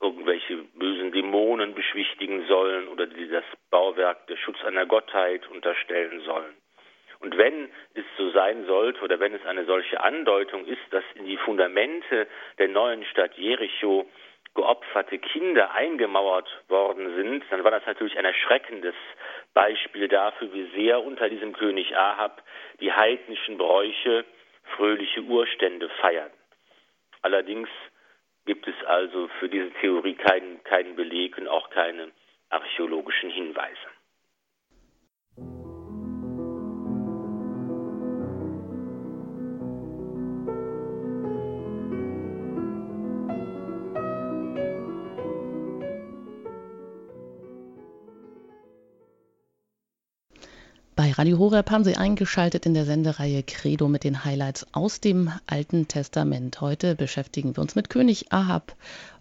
irgendwelche 0.01 0.57
bösen 0.73 1.11
Dämonen 1.11 1.73
beschwichtigen 1.73 2.45
sollen 2.47 2.87
oder 2.89 3.07
die 3.07 3.29
das 3.29 3.45
Bauwerk 3.69 4.27
der 4.27 4.37
Schutz 4.37 4.61
einer 4.65 4.85
Gottheit 4.85 5.47
unterstellen 5.47 6.21
sollen. 6.21 6.55
Und 7.19 7.37
wenn 7.37 7.69
es 7.93 8.05
so 8.17 8.29
sein 8.31 8.65
sollte 8.65 9.01
oder 9.01 9.19
wenn 9.19 9.33
es 9.33 9.45
eine 9.45 9.65
solche 9.65 10.01
Andeutung 10.01 10.65
ist, 10.65 10.81
dass 10.91 11.03
in 11.15 11.25
die 11.25 11.37
Fundamente 11.37 12.27
der 12.57 12.67
neuen 12.67 13.05
Stadt 13.05 13.35
Jericho 13.35 14.05
geopferte 14.55 15.19
Kinder 15.19 15.73
eingemauert 15.73 16.47
worden 16.69 17.13
sind, 17.15 17.43
dann 17.49 17.63
war 17.63 17.71
das 17.71 17.85
natürlich 17.85 18.17
ein 18.17 18.25
erschreckendes 18.25 18.95
Beispiel 19.53 20.07
dafür, 20.07 20.51
wie 20.53 20.69
sehr 20.75 21.03
unter 21.03 21.29
diesem 21.29 21.53
König 21.53 21.95
Ahab 21.95 22.41
die 22.79 22.91
heidnischen 22.91 23.57
Bräuche 23.57 24.25
fröhliche 24.75 25.21
Urstände 25.21 25.89
feiern. 26.01 26.31
Allerdings 27.21 27.69
gibt 28.45 28.67
es 28.67 28.75
also 28.85 29.27
für 29.39 29.49
diese 29.49 29.71
Theorie 29.81 30.15
keinen, 30.15 30.63
keinen 30.63 30.95
Beleg 30.95 31.37
und 31.37 31.47
auch 31.47 31.69
keine 31.69 32.11
archäologischen 32.49 33.29
Hinweise. 33.29 33.94
Radio 51.17 51.39
Horeb 51.39 51.71
haben 51.71 51.85
Sie 51.85 51.95
eingeschaltet 51.95 52.65
in 52.65 52.73
der 52.73 52.83
Sendereihe 52.83 53.41
Credo 53.41 53.87
mit 53.87 54.03
den 54.03 54.25
Highlights 54.25 54.67
aus 54.73 54.99
dem 54.99 55.31
Alten 55.47 55.87
Testament. 55.87 56.59
Heute 56.59 56.93
beschäftigen 56.93 57.55
wir 57.55 57.61
uns 57.61 57.73
mit 57.73 57.89
König 57.89 58.33
Ahab 58.33 58.75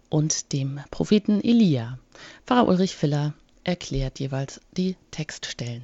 und 0.09 0.51
dem 0.51 0.81
Propheten 0.91 1.41
Elia. 1.41 1.97
Pfarrer 2.45 2.67
Ulrich 2.67 2.97
Filler 2.97 3.33
erklärt 3.63 4.19
jeweils 4.19 4.59
die 4.75 4.97
Textstellen. 5.11 5.83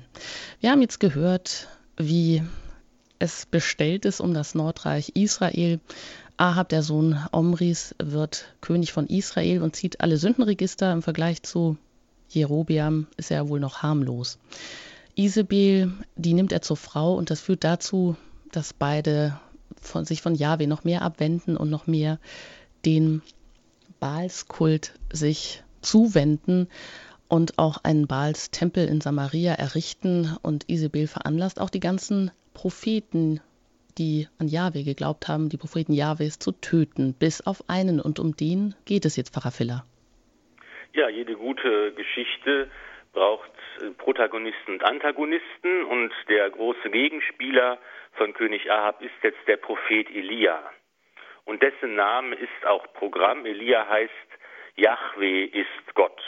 Wir 0.60 0.72
haben 0.72 0.82
jetzt 0.82 1.00
gehört, 1.00 1.70
wie 1.96 2.44
es 3.20 3.46
bestellt 3.46 4.04
ist 4.04 4.20
um 4.20 4.34
das 4.34 4.54
Nordreich 4.54 5.14
Israel. 5.16 5.80
Ahab, 6.36 6.68
der 6.68 6.84
Sohn 6.84 7.18
Omris, 7.32 7.96
wird 8.04 8.54
König 8.60 8.92
von 8.92 9.08
Israel 9.08 9.62
und 9.62 9.78
zieht 9.78 10.02
alle 10.02 10.18
Sündenregister 10.18 10.92
im 10.92 11.04
Vergleich 11.04 11.42
zu 11.44 11.78
Jerobeam 12.28 13.08
ist 13.18 13.32
er 13.32 13.50
wohl 13.50 13.60
noch 13.60 13.82
harmlos. 13.82 14.40
Isabel, 15.16 15.92
die 16.16 16.34
nimmt 16.34 16.52
er 16.52 16.62
zur 16.62 16.78
Frau 16.78 17.16
und 17.16 17.30
das 17.30 17.42
führt 17.42 17.64
dazu, 17.64 18.16
dass 18.52 18.74
beide 18.74 19.40
von 19.82 20.06
sich 20.06 20.22
von 20.22 20.36
Yahweh 20.36 20.68
noch 20.68 20.84
mehr 20.84 21.02
abwenden 21.02 21.58
und 21.58 21.70
noch 21.70 21.88
mehr 21.88 22.20
den 22.86 23.22
Baalskult 24.00 24.94
sich 25.12 25.64
zuwenden 25.82 26.68
und 27.28 27.58
auch 27.60 27.78
einen 27.84 28.08
Baals-Tempel 28.08 28.88
in 28.88 29.02
Samaria 29.02 29.54
errichten. 29.54 30.36
Und 30.42 30.70
Isabel 30.70 31.08
veranlasst 31.08 31.60
auch 31.62 31.70
die 31.70 31.80
ganzen 31.80 32.32
Propheten, 32.54 33.40
die 33.98 34.28
an 34.38 34.48
Yahweh 34.48 34.84
geglaubt 34.84 35.28
haben, 35.28 35.50
die 35.50 35.58
Propheten 35.58 35.94
Jahwes 35.94 36.40
zu 36.40 36.52
töten, 36.52 37.14
bis 37.14 37.42
auf 37.42 37.64
einen. 37.70 38.02
Und 38.02 38.20
um 38.20 38.36
den 38.36 38.76
geht 38.86 39.06
es 39.06 39.16
jetzt, 39.16 39.34
Pfarrer 39.34 39.52
Filler. 39.52 39.86
Ja, 40.94 41.10
jede 41.10 41.36
gute 41.36 41.94
Geschichte 41.94 42.70
braucht 43.14 43.50
Protagonisten 43.98 44.74
und 44.74 44.84
Antagonisten 44.84 45.86
und 45.86 46.14
der 46.30 46.50
große 46.50 46.90
Gegenspieler 46.90 47.80
von 48.14 48.34
König 48.34 48.72
Ahab 48.72 49.02
ist 49.02 49.14
jetzt 49.24 49.48
der 49.48 49.58
Prophet 49.58 50.10
Elia. 50.10 50.62
Und 51.46 51.62
dessen 51.64 51.96
Name 51.96 52.36
ist 52.36 52.66
auch 52.66 52.86
Programm. 52.94 53.46
Elia 53.46 53.88
heißt 53.88 54.14
Yahweh 54.76 55.46
ist 55.46 55.96
Gott. 55.96 56.22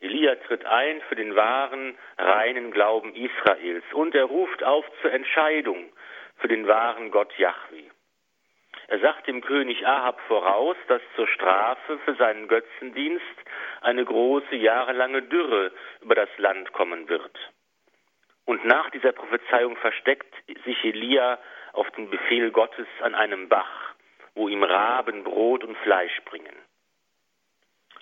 Elia 0.00 0.34
tritt 0.34 0.64
ein 0.64 1.00
für 1.08 1.14
den 1.14 1.36
wahren, 1.36 1.96
reinen 2.18 2.72
Glauben 2.72 3.14
Israels 3.14 3.84
und 3.92 4.14
er 4.14 4.24
ruft 4.24 4.64
auf 4.64 4.84
zur 5.00 5.12
Entscheidung 5.12 5.92
für 6.38 6.48
den 6.48 6.66
wahren 6.66 7.10
Gott 7.12 7.32
Yahweh. 7.38 7.91
Er 8.92 8.98
sagt 8.98 9.26
dem 9.26 9.40
König 9.40 9.86
Ahab 9.86 10.20
voraus, 10.28 10.76
dass 10.86 11.00
zur 11.16 11.26
Strafe 11.26 11.98
für 12.00 12.14
seinen 12.16 12.46
Götzendienst 12.46 13.24
eine 13.80 14.04
große 14.04 14.54
jahrelange 14.54 15.22
Dürre 15.22 15.72
über 16.02 16.14
das 16.14 16.28
Land 16.36 16.74
kommen 16.74 17.08
wird. 17.08 17.34
Und 18.44 18.66
nach 18.66 18.90
dieser 18.90 19.12
Prophezeiung 19.12 19.76
versteckt 19.76 20.34
sich 20.66 20.84
Elia 20.84 21.38
auf 21.72 21.90
den 21.92 22.10
Befehl 22.10 22.50
Gottes 22.50 22.86
an 23.00 23.14
einem 23.14 23.48
Bach, 23.48 23.94
wo 24.34 24.48
ihm 24.48 24.62
Raben 24.62 25.24
Brot 25.24 25.64
und 25.64 25.78
Fleisch 25.78 26.20
bringen. 26.26 26.54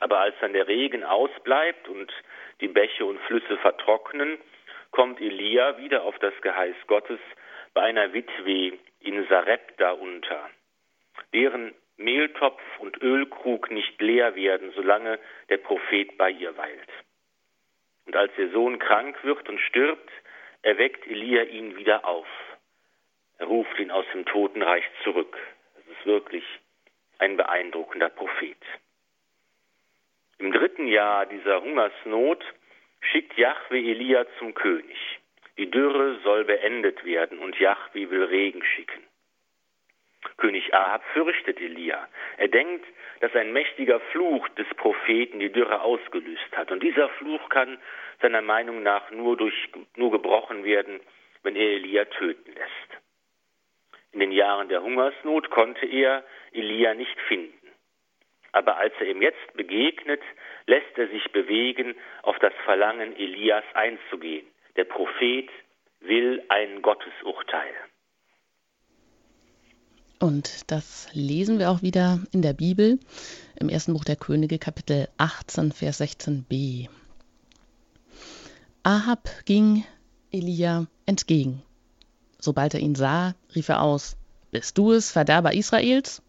Aber 0.00 0.18
als 0.18 0.34
dann 0.40 0.54
der 0.54 0.66
Regen 0.66 1.04
ausbleibt 1.04 1.86
und 1.86 2.12
die 2.60 2.66
Bäche 2.66 3.04
und 3.04 3.20
Flüsse 3.28 3.58
vertrocknen, 3.58 4.38
kommt 4.90 5.20
Elia 5.20 5.78
wieder 5.78 6.02
auf 6.02 6.18
das 6.18 6.34
Geheiß 6.40 6.74
Gottes 6.88 7.20
bei 7.74 7.82
einer 7.82 8.12
Witwe 8.12 8.76
in 8.98 9.28
Sarepta 9.28 9.92
unter, 9.92 10.50
deren 11.32 11.74
Mehltopf 11.96 12.62
und 12.78 13.00
Ölkrug 13.02 13.70
nicht 13.70 14.00
leer 14.00 14.34
werden, 14.34 14.72
solange 14.74 15.18
der 15.48 15.58
Prophet 15.58 16.16
bei 16.16 16.30
ihr 16.30 16.56
weilt. 16.56 16.88
Und 18.06 18.16
als 18.16 18.32
ihr 18.38 18.50
Sohn 18.50 18.78
krank 18.78 19.22
wird 19.22 19.48
und 19.48 19.60
stirbt, 19.60 20.10
erweckt 20.62 21.06
Elia 21.06 21.42
ihn 21.44 21.76
wieder 21.76 22.04
auf. 22.06 22.26
Er 23.38 23.46
ruft 23.46 23.78
ihn 23.78 23.90
aus 23.90 24.04
dem 24.12 24.24
Totenreich 24.26 24.84
zurück. 25.04 25.36
Das 25.76 25.96
ist 25.96 26.06
wirklich 26.06 26.44
ein 27.18 27.36
beeindruckender 27.36 28.08
Prophet. 28.08 28.58
Im 30.38 30.52
dritten 30.52 30.86
Jahr 30.86 31.26
dieser 31.26 31.60
Hungersnot 31.62 32.42
schickt 33.00 33.36
Jahwe 33.36 33.78
Elia 33.78 34.26
zum 34.38 34.54
König. 34.54 34.98
Die 35.58 35.70
Dürre 35.70 36.18
soll 36.24 36.44
beendet 36.44 37.04
werden 37.04 37.38
und 37.38 37.58
Jahwe 37.58 38.10
will 38.10 38.24
Regen 38.24 38.64
schicken. 38.64 39.02
König 40.36 40.74
Ahab 40.74 41.02
fürchtet 41.12 41.60
Elia. 41.60 42.08
Er 42.36 42.48
denkt, 42.48 42.84
dass 43.20 43.34
ein 43.34 43.52
mächtiger 43.52 44.00
Fluch 44.12 44.48
des 44.50 44.66
Propheten 44.76 45.40
die 45.40 45.52
Dürre 45.52 45.82
ausgelöst 45.82 46.56
hat. 46.56 46.70
Und 46.70 46.82
dieser 46.82 47.08
Fluch 47.10 47.48
kann 47.48 47.78
seiner 48.20 48.42
Meinung 48.42 48.82
nach 48.82 49.10
nur, 49.10 49.36
durch, 49.36 49.54
nur 49.96 50.10
gebrochen 50.10 50.64
werden, 50.64 51.00
wenn 51.42 51.56
er 51.56 51.68
Elia 51.68 52.04
töten 52.06 52.52
lässt. 52.52 53.02
In 54.12 54.20
den 54.20 54.32
Jahren 54.32 54.68
der 54.68 54.82
Hungersnot 54.82 55.50
konnte 55.50 55.86
er 55.86 56.24
Elia 56.52 56.94
nicht 56.94 57.18
finden. 57.28 57.54
Aber 58.52 58.78
als 58.78 58.92
er 58.98 59.06
ihm 59.06 59.22
jetzt 59.22 59.54
begegnet, 59.54 60.22
lässt 60.66 60.98
er 60.98 61.08
sich 61.08 61.30
bewegen, 61.30 61.94
auf 62.22 62.38
das 62.40 62.52
Verlangen 62.64 63.16
Elias 63.16 63.64
einzugehen. 63.74 64.46
Der 64.76 64.84
Prophet 64.84 65.48
will 66.00 66.42
ein 66.48 66.82
Gottesurteil. 66.82 67.74
Und 70.20 70.70
das 70.70 71.06
lesen 71.14 71.58
wir 71.58 71.70
auch 71.70 71.80
wieder 71.80 72.20
in 72.30 72.42
der 72.42 72.52
Bibel 72.52 73.00
im 73.56 73.70
ersten 73.70 73.94
Buch 73.94 74.04
der 74.04 74.16
Könige, 74.16 74.58
Kapitel 74.58 75.08
18, 75.16 75.72
Vers 75.72 75.98
16b. 75.98 76.88
Ahab 78.82 79.30
ging 79.46 79.82
Elia 80.30 80.86
entgegen. 81.06 81.62
Sobald 82.38 82.74
er 82.74 82.80
ihn 82.80 82.94
sah, 82.94 83.34
rief 83.54 83.70
er 83.70 83.80
aus: 83.80 84.16
Bist 84.50 84.76
du 84.76 84.92
es, 84.92 85.10
Verderber 85.10 85.54
Israels? 85.54 86.20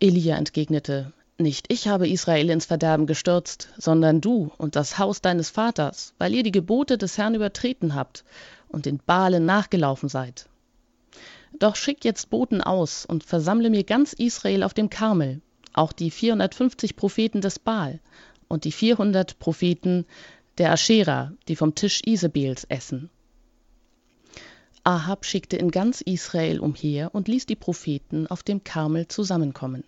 Elia 0.00 0.36
entgegnete: 0.36 1.12
Nicht 1.38 1.72
ich 1.72 1.86
habe 1.86 2.08
Israel 2.08 2.50
ins 2.50 2.66
Verderben 2.66 3.06
gestürzt, 3.06 3.68
sondern 3.78 4.20
du 4.20 4.50
und 4.58 4.74
das 4.74 4.98
Haus 4.98 5.20
deines 5.20 5.48
Vaters, 5.48 6.12
weil 6.18 6.34
ihr 6.34 6.42
die 6.42 6.50
Gebote 6.50 6.98
des 6.98 7.18
Herrn 7.18 7.36
übertreten 7.36 7.94
habt 7.94 8.24
und 8.66 8.84
den 8.84 8.98
Balen 8.98 9.46
nachgelaufen 9.46 10.08
seid. 10.08 10.48
Doch 11.58 11.76
schick 11.76 12.04
jetzt 12.04 12.28
Boten 12.28 12.60
aus 12.60 13.06
und 13.06 13.24
versammle 13.24 13.70
mir 13.70 13.84
ganz 13.84 14.12
Israel 14.12 14.62
auf 14.62 14.74
dem 14.74 14.90
Karmel, 14.90 15.40
auch 15.72 15.92
die 15.92 16.10
450 16.10 16.96
Propheten 16.96 17.40
des 17.40 17.58
Baal 17.58 18.00
und 18.48 18.64
die 18.64 18.72
400 18.72 19.38
Propheten 19.38 20.04
der 20.58 20.72
Aschera, 20.72 21.32
die 21.48 21.56
vom 21.56 21.74
Tisch 21.74 22.02
Isabels 22.04 22.64
essen. 22.64 23.10
Ahab 24.84 25.24
schickte 25.24 25.56
in 25.56 25.70
ganz 25.70 26.00
Israel 26.00 26.60
umher 26.60 27.14
und 27.14 27.26
ließ 27.26 27.46
die 27.46 27.56
Propheten 27.56 28.26
auf 28.26 28.42
dem 28.42 28.62
Karmel 28.62 29.08
zusammenkommen. 29.08 29.82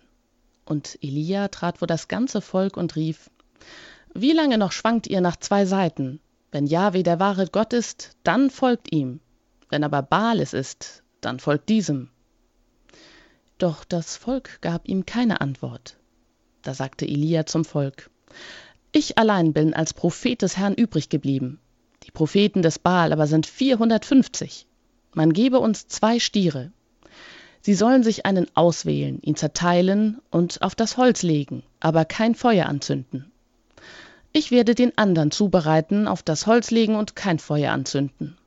Und 0.65 0.97
Elia 1.01 1.47
trat 1.47 1.77
vor 1.77 1.87
das 1.87 2.07
ganze 2.07 2.41
Volk 2.41 2.77
und 2.77 2.95
rief: 2.95 3.29
Wie 4.13 4.33
lange 4.33 4.57
noch 4.57 4.71
schwankt 4.71 5.07
ihr 5.07 5.21
nach 5.21 5.37
zwei 5.37 5.65
Seiten? 5.65 6.19
Wenn 6.51 6.65
Jahwe 6.65 7.03
der 7.03 7.19
wahre 7.19 7.47
Gott 7.47 7.73
ist, 7.73 8.17
dann 8.23 8.49
folgt 8.49 8.91
ihm. 8.91 9.19
Wenn 9.69 9.83
aber 9.83 10.01
Baal 10.01 10.39
es 10.39 10.53
ist, 10.53 11.03
dann 11.21 11.39
folgt 11.39 11.69
diesem. 11.69 12.09
Doch 13.57 13.83
das 13.83 14.15
Volk 14.15 14.61
gab 14.61 14.87
ihm 14.87 15.05
keine 15.05 15.41
Antwort. 15.41 15.97
Da 16.61 16.73
sagte 16.73 17.05
Elia 17.05 17.45
zum 17.45 17.65
Volk, 17.65 18.09
Ich 18.91 19.17
allein 19.17 19.53
bin 19.53 19.73
als 19.73 19.93
Prophet 19.93 20.41
des 20.41 20.57
Herrn 20.57 20.73
übrig 20.73 21.09
geblieben. 21.09 21.59
Die 22.03 22.11
Propheten 22.11 22.61
des 22.61 22.79
Baal 22.79 23.13
aber 23.13 23.27
sind 23.27 23.45
450. 23.45 24.65
Man 25.13 25.33
gebe 25.33 25.59
uns 25.59 25.87
zwei 25.87 26.19
Stiere. 26.19 26.71
Sie 27.61 27.75
sollen 27.75 28.03
sich 28.03 28.25
einen 28.25 28.47
auswählen, 28.55 29.19
ihn 29.21 29.35
zerteilen 29.35 30.21
und 30.31 30.61
auf 30.61 30.75
das 30.75 30.97
Holz 30.97 31.23
legen, 31.23 31.63
aber 31.79 32.05
kein 32.05 32.35
Feuer 32.35 32.65
anzünden. 32.65 33.31
Ich 34.31 34.51
werde 34.51 34.73
den 34.73 34.97
anderen 34.97 35.31
zubereiten, 35.31 36.07
auf 36.07 36.23
das 36.23 36.47
Holz 36.47 36.71
legen 36.71 36.95
und 36.95 37.15
kein 37.15 37.39
Feuer 37.39 37.73
anzünden. 37.73 38.37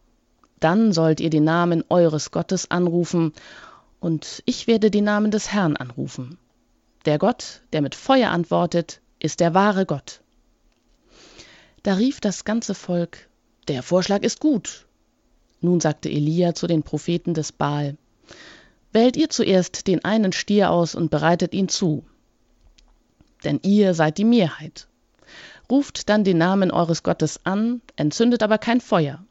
Dann 0.62 0.92
sollt 0.92 1.18
ihr 1.18 1.28
den 1.28 1.42
Namen 1.42 1.82
eures 1.88 2.30
Gottes 2.30 2.70
anrufen, 2.70 3.32
und 3.98 4.44
ich 4.46 4.68
werde 4.68 4.92
den 4.92 5.02
Namen 5.02 5.32
des 5.32 5.52
Herrn 5.52 5.76
anrufen. 5.76 6.38
Der 7.04 7.18
Gott, 7.18 7.62
der 7.72 7.82
mit 7.82 7.96
Feuer 7.96 8.30
antwortet, 8.30 9.00
ist 9.18 9.40
der 9.40 9.54
wahre 9.54 9.86
Gott. 9.86 10.20
Da 11.82 11.94
rief 11.94 12.20
das 12.20 12.44
ganze 12.44 12.76
Volk, 12.76 13.28
der 13.66 13.82
Vorschlag 13.82 14.22
ist 14.22 14.38
gut. 14.38 14.86
Nun 15.60 15.80
sagte 15.80 16.08
Elia 16.08 16.54
zu 16.54 16.68
den 16.68 16.84
Propheten 16.84 17.34
des 17.34 17.50
Baal, 17.50 17.96
Wählt 18.92 19.16
ihr 19.16 19.30
zuerst 19.30 19.88
den 19.88 20.04
einen 20.04 20.32
Stier 20.32 20.70
aus 20.70 20.94
und 20.94 21.10
bereitet 21.10 21.54
ihn 21.54 21.68
zu. 21.68 22.04
Denn 23.42 23.58
ihr 23.64 23.94
seid 23.94 24.16
die 24.16 24.24
Mehrheit. 24.24 24.86
Ruft 25.68 26.08
dann 26.08 26.22
den 26.22 26.38
Namen 26.38 26.70
eures 26.70 27.02
Gottes 27.02 27.40
an, 27.44 27.80
entzündet 27.96 28.44
aber 28.44 28.58
kein 28.58 28.80
Feuer. 28.80 29.24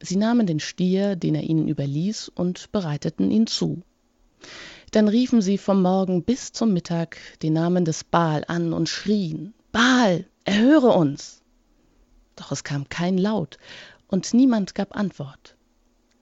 Sie 0.00 0.16
nahmen 0.16 0.46
den 0.46 0.60
Stier, 0.60 1.16
den 1.16 1.34
er 1.34 1.42
ihnen 1.42 1.68
überließ, 1.68 2.28
und 2.28 2.70
bereiteten 2.72 3.30
ihn 3.30 3.46
zu. 3.46 3.82
Dann 4.92 5.08
riefen 5.08 5.42
sie 5.42 5.58
vom 5.58 5.82
Morgen 5.82 6.22
bis 6.22 6.52
zum 6.52 6.72
Mittag 6.72 7.18
den 7.42 7.52
Namen 7.52 7.84
des 7.84 8.04
Baal 8.04 8.44
an 8.46 8.72
und 8.72 8.88
schrien, 8.88 9.54
Baal, 9.72 10.24
erhöre 10.44 10.88
uns! 10.88 11.42
Doch 12.36 12.52
es 12.52 12.64
kam 12.64 12.88
kein 12.88 13.18
Laut, 13.18 13.58
und 14.06 14.32
niemand 14.32 14.74
gab 14.74 14.96
Antwort. 14.96 15.56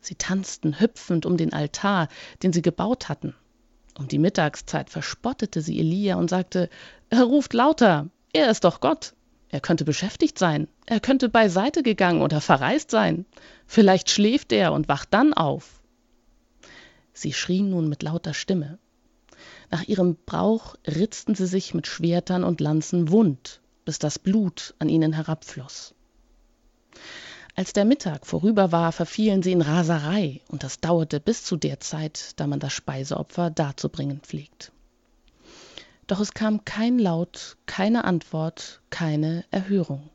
Sie 0.00 0.14
tanzten 0.14 0.80
hüpfend 0.80 1.26
um 1.26 1.36
den 1.36 1.52
Altar, 1.52 2.08
den 2.42 2.52
sie 2.52 2.62
gebaut 2.62 3.08
hatten. 3.08 3.34
Um 3.98 4.08
die 4.08 4.18
Mittagszeit 4.18 4.90
verspottete 4.90 5.60
sie 5.62 5.78
Elia 5.78 6.16
und 6.16 6.30
sagte, 6.30 6.68
er 7.10 7.24
ruft 7.24 7.54
lauter, 7.54 8.08
er 8.32 8.50
ist 8.50 8.64
doch 8.64 8.80
Gott. 8.80 9.14
Er 9.48 9.60
könnte 9.60 9.84
beschäftigt 9.84 10.38
sein, 10.38 10.68
er 10.86 11.00
könnte 11.00 11.28
beiseite 11.28 11.82
gegangen 11.82 12.22
oder 12.22 12.40
verreist 12.40 12.90
sein. 12.90 13.26
Vielleicht 13.66 14.10
schläft 14.10 14.52
er 14.52 14.72
und 14.72 14.88
wacht 14.88 15.12
dann 15.12 15.32
auf. 15.32 15.80
Sie 17.12 17.32
schrien 17.32 17.70
nun 17.70 17.88
mit 17.88 18.02
lauter 18.02 18.34
Stimme. 18.34 18.78
Nach 19.70 19.82
ihrem 19.82 20.16
Brauch 20.26 20.74
ritzten 20.86 21.34
sie 21.34 21.46
sich 21.46 21.74
mit 21.74 21.86
Schwertern 21.86 22.44
und 22.44 22.60
Lanzen 22.60 23.10
wund, 23.10 23.60
bis 23.84 23.98
das 23.98 24.18
Blut 24.18 24.74
an 24.78 24.88
ihnen 24.88 25.12
herabfloß. 25.12 25.94
Als 27.54 27.72
der 27.72 27.86
Mittag 27.86 28.26
vorüber 28.26 28.70
war, 28.70 28.92
verfielen 28.92 29.42
sie 29.42 29.52
in 29.52 29.62
Raserei, 29.62 30.42
und 30.48 30.62
das 30.62 30.78
dauerte 30.80 31.20
bis 31.20 31.42
zu 31.42 31.56
der 31.56 31.80
Zeit, 31.80 32.32
da 32.36 32.46
man 32.46 32.60
das 32.60 32.74
Speiseopfer 32.74 33.50
darzubringen 33.50 34.20
pflegt. 34.20 34.72
Doch 36.06 36.20
es 36.20 36.34
kam 36.34 36.64
kein 36.64 36.98
Laut, 36.98 37.56
keine 37.66 38.04
Antwort, 38.04 38.80
keine 38.90 39.44
Erhörung. 39.50 40.08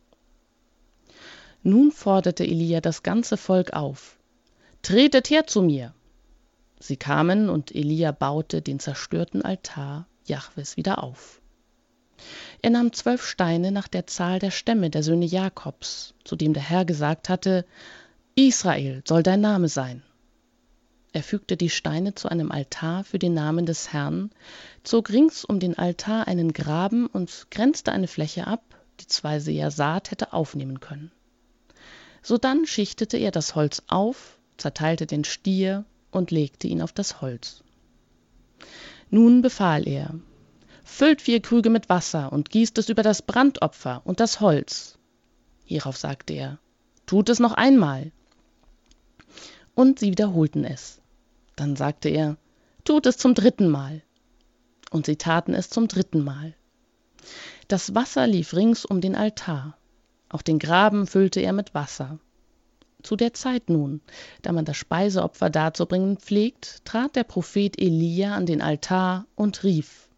Nun 1.64 1.92
forderte 1.92 2.44
Elia 2.44 2.82
das 2.82 3.04
ganze 3.04 3.38
Volk 3.38 3.74
auf. 3.74 4.18
Tretet 4.82 5.30
her 5.30 5.46
zu 5.46 5.62
mir! 5.62 5.94
Sie 6.80 6.98
kamen, 6.98 7.50
und 7.50 7.76
Elia 7.76 8.12
baute 8.12 8.62
den 8.62 8.80
zerstörten 8.80 9.44
Altar 9.44 10.08
Jahwes 10.26 10.78
wieder 10.78 11.04
auf. 11.04 11.42
Er 12.62 12.70
nahm 12.70 12.94
zwölf 12.94 13.26
Steine 13.26 13.72
nach 13.72 13.88
der 13.88 14.08
Zahl 14.08 14.40
der 14.40 14.52
Stämme 14.52 14.90
der 14.90 15.04
Söhne 15.04 15.26
Jakobs, 15.26 16.14
zu 16.24 16.36
dem 16.36 16.54
der 16.54 16.64
Herr 16.64 16.86
gesagt 16.86 17.30
hatte, 17.30 17.66
Israel 18.36 19.04
soll 19.08 19.24
dein 19.24 19.42
Name 19.42 19.68
sein. 19.68 20.04
Er 21.14 21.24
fügte 21.24 21.58
die 21.58 21.70
Steine 21.70 22.16
zu 22.16 22.30
einem 22.30 22.52
Altar 22.52 23.04
für 23.04 23.20
den 23.20 23.34
Namen 23.34 23.66
des 23.66 23.92
Herrn, 23.92 24.32
zog 24.84 25.10
rings 25.10 25.44
um 25.44 25.60
den 25.60 25.78
Altar 25.78 26.28
einen 26.28 26.54
Graben 26.54 27.08
und 27.08 27.48
grenzte 27.52 27.92
eine 27.92 28.08
Fläche 28.08 28.48
ab, 28.48 28.64
die 29.02 29.08
zwei 29.08 29.40
Seher 29.40 29.72
Saat 29.72 30.12
hätte 30.12 30.32
aufnehmen 30.32 30.80
können. 30.80 31.12
Sodann 32.22 32.66
schichtete 32.66 33.18
er 33.18 33.32
das 33.32 33.56
Holz 33.56 33.84
auf, 33.88 34.40
zerteilte 34.58 35.06
den 35.06 35.26
Stier 35.26 35.84
und 36.12 36.32
legte 36.32 36.68
ihn 36.68 36.82
auf 36.82 36.94
das 36.94 37.20
Holz. 37.20 37.64
Nun 39.10 39.42
befahl 39.42 39.88
er, 39.90 40.16
füllt 40.86 41.22
vier 41.22 41.42
Krüge 41.42 41.70
mit 41.70 41.90
Wasser 41.90 42.32
und 42.32 42.50
gießt 42.50 42.78
es 42.78 42.88
über 42.88 43.04
das 43.04 43.22
Brandopfer 43.22 44.02
und 44.06 44.22
das 44.22 44.40
Holz. 44.40 44.98
Hierauf 45.66 45.98
sagte 45.98 46.34
er, 46.34 46.60
tut 47.06 47.28
es 47.28 47.40
noch 47.40 47.54
einmal. 47.54 48.12
Und 49.76 50.00
sie 50.00 50.12
wiederholten 50.12 50.64
es. 50.64 51.01
Dann 51.62 51.76
sagte 51.76 52.10
er, 52.10 52.38
tut 52.86 53.06
es 53.06 53.18
zum 53.18 53.36
dritten 53.36 53.70
Mal. 53.70 54.02
Und 54.90 55.06
sie 55.06 55.18
taten 55.18 55.54
es 55.54 55.70
zum 55.70 55.88
dritten 55.88 56.24
Mal. 56.24 56.56
Das 57.68 57.94
Wasser 57.94 58.26
lief 58.26 58.56
rings 58.56 58.84
um 58.84 59.00
den 59.00 59.16
Altar. 59.16 59.78
Auch 60.30 60.42
den 60.42 60.58
Graben 60.58 61.06
füllte 61.06 61.40
er 61.40 61.54
mit 61.54 61.76
Wasser. 61.76 62.18
Zu 63.04 63.16
der 63.16 63.36
Zeit 63.36 63.70
nun, 63.70 64.02
da 64.42 64.54
man 64.54 64.66
das 64.66 64.76
Speiseopfer 64.78 65.52
darzubringen 65.52 66.18
pflegt, 66.18 66.84
trat 66.84 67.16
der 67.16 67.26
Prophet 67.26 67.80
Elia 67.80 68.34
an 68.34 68.48
den 68.48 68.64
Altar 68.64 69.28
und 69.36 69.64
rief, 69.64 70.10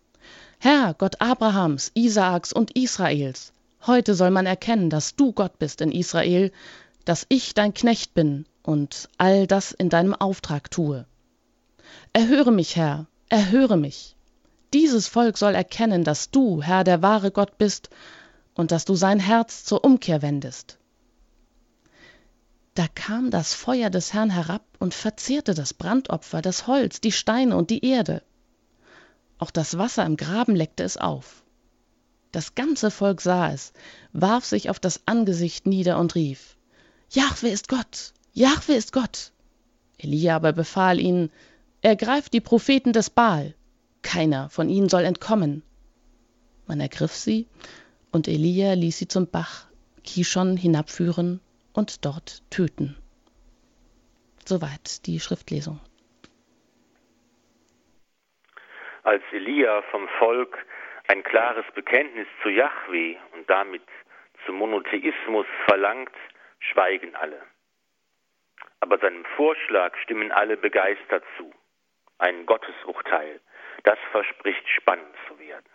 Herr, 0.59 0.93
Gott 0.93 1.19
Abrahams, 1.19 1.91
Isaaks 1.93 2.53
und 2.53 2.71
Israels, 2.77 3.51
heute 3.85 4.15
soll 4.15 4.31
man 4.31 4.45
erkennen, 4.45 4.89
dass 4.89 5.17
du 5.17 5.33
Gott 5.33 5.59
bist 5.59 5.81
in 5.81 5.91
Israel, 5.91 6.53
dass 7.03 7.25
ich 7.27 7.53
dein 7.53 7.73
Knecht 7.73 8.13
bin 8.13 8.45
und 8.61 9.09
all 9.17 9.45
das 9.45 9.73
in 9.73 9.89
deinem 9.89 10.13
Auftrag 10.13 10.71
tue. 10.71 11.05
Erhöre 12.13 12.51
mich, 12.51 12.75
Herr, 12.75 13.07
erhöre 13.29 13.77
mich. 13.77 14.15
Dieses 14.73 15.07
Volk 15.07 15.37
soll 15.37 15.55
erkennen, 15.55 16.03
dass 16.03 16.31
du, 16.31 16.61
Herr, 16.61 16.83
der 16.83 17.01
wahre 17.01 17.31
Gott 17.31 17.57
bist 17.57 17.89
und 18.55 18.71
dass 18.71 18.85
du 18.85 18.95
sein 18.95 19.19
Herz 19.19 19.63
zur 19.65 19.83
Umkehr 19.83 20.21
wendest. 20.21 20.77
Da 22.75 22.87
kam 22.87 23.29
das 23.29 23.53
Feuer 23.53 23.91
des 23.91 24.13
Herrn 24.13 24.31
herab 24.31 24.63
und 24.79 24.95
verzehrte 24.95 25.53
das 25.53 25.73
Brandopfer, 25.73 26.41
das 26.41 26.65
Holz, 26.65 27.01
die 27.01 27.11
Steine 27.11 27.55
und 27.55 27.69
die 27.69 27.85
Erde. 27.85 28.23
Auch 29.37 29.51
das 29.51 29.77
Wasser 29.77 30.05
im 30.05 30.17
Graben 30.17 30.55
leckte 30.55 30.83
es 30.83 30.97
auf. 30.97 31.43
Das 32.31 32.55
ganze 32.55 32.89
Volk 32.89 33.21
sah 33.21 33.51
es, 33.51 33.73
warf 34.11 34.43
sich 34.43 34.71
auf 34.71 34.79
das 34.79 35.01
Angesicht 35.05 35.67
nieder 35.67 35.99
und 35.99 36.15
rief, 36.15 36.57
Jahwe 37.11 37.49
ist 37.49 37.67
Gott, 37.67 38.13
Jahwe 38.33 38.73
ist 38.73 38.91
Gott. 38.91 39.31
Elia 39.99 40.35
aber 40.35 40.51
befahl 40.51 40.99
ihnen, 40.99 41.29
ergreift 41.83 42.33
die 42.33 42.41
Propheten 42.41 42.93
des 42.93 43.09
Baal, 43.09 43.53
keiner 44.01 44.49
von 44.49 44.69
ihnen 44.69 44.89
soll 44.89 45.05
entkommen. 45.05 45.63
Man 46.67 46.79
ergriff 46.79 47.13
sie, 47.13 47.47
und 48.11 48.27
Elia 48.27 48.73
ließ 48.73 48.97
sie 48.97 49.07
zum 49.07 49.29
Bach 49.29 49.67
Kishon 50.03 50.57
hinabführen 50.57 51.39
und 51.73 52.05
dort 52.05 52.41
töten. 52.49 52.97
Soweit 54.45 55.05
die 55.05 55.19
Schriftlesung. 55.19 55.79
als 59.03 59.23
Elia 59.31 59.81
vom 59.91 60.07
Volk 60.19 60.65
ein 61.07 61.23
klares 61.23 61.65
Bekenntnis 61.75 62.27
zu 62.41 62.49
Yahweh 62.49 63.17
und 63.33 63.49
damit 63.49 63.83
zum 64.45 64.55
Monotheismus 64.55 65.45
verlangt, 65.65 66.15
schweigen 66.59 67.15
alle. 67.15 67.41
Aber 68.79 68.97
seinem 68.97 69.25
Vorschlag 69.35 69.95
stimmen 69.97 70.31
alle 70.31 70.57
begeistert 70.57 71.23
zu. 71.37 71.53
Ein 72.17 72.45
Gottesurteil, 72.45 73.39
das 73.83 73.97
verspricht 74.11 74.67
spannend 74.69 75.15
zu 75.27 75.37
werden. 75.39 75.69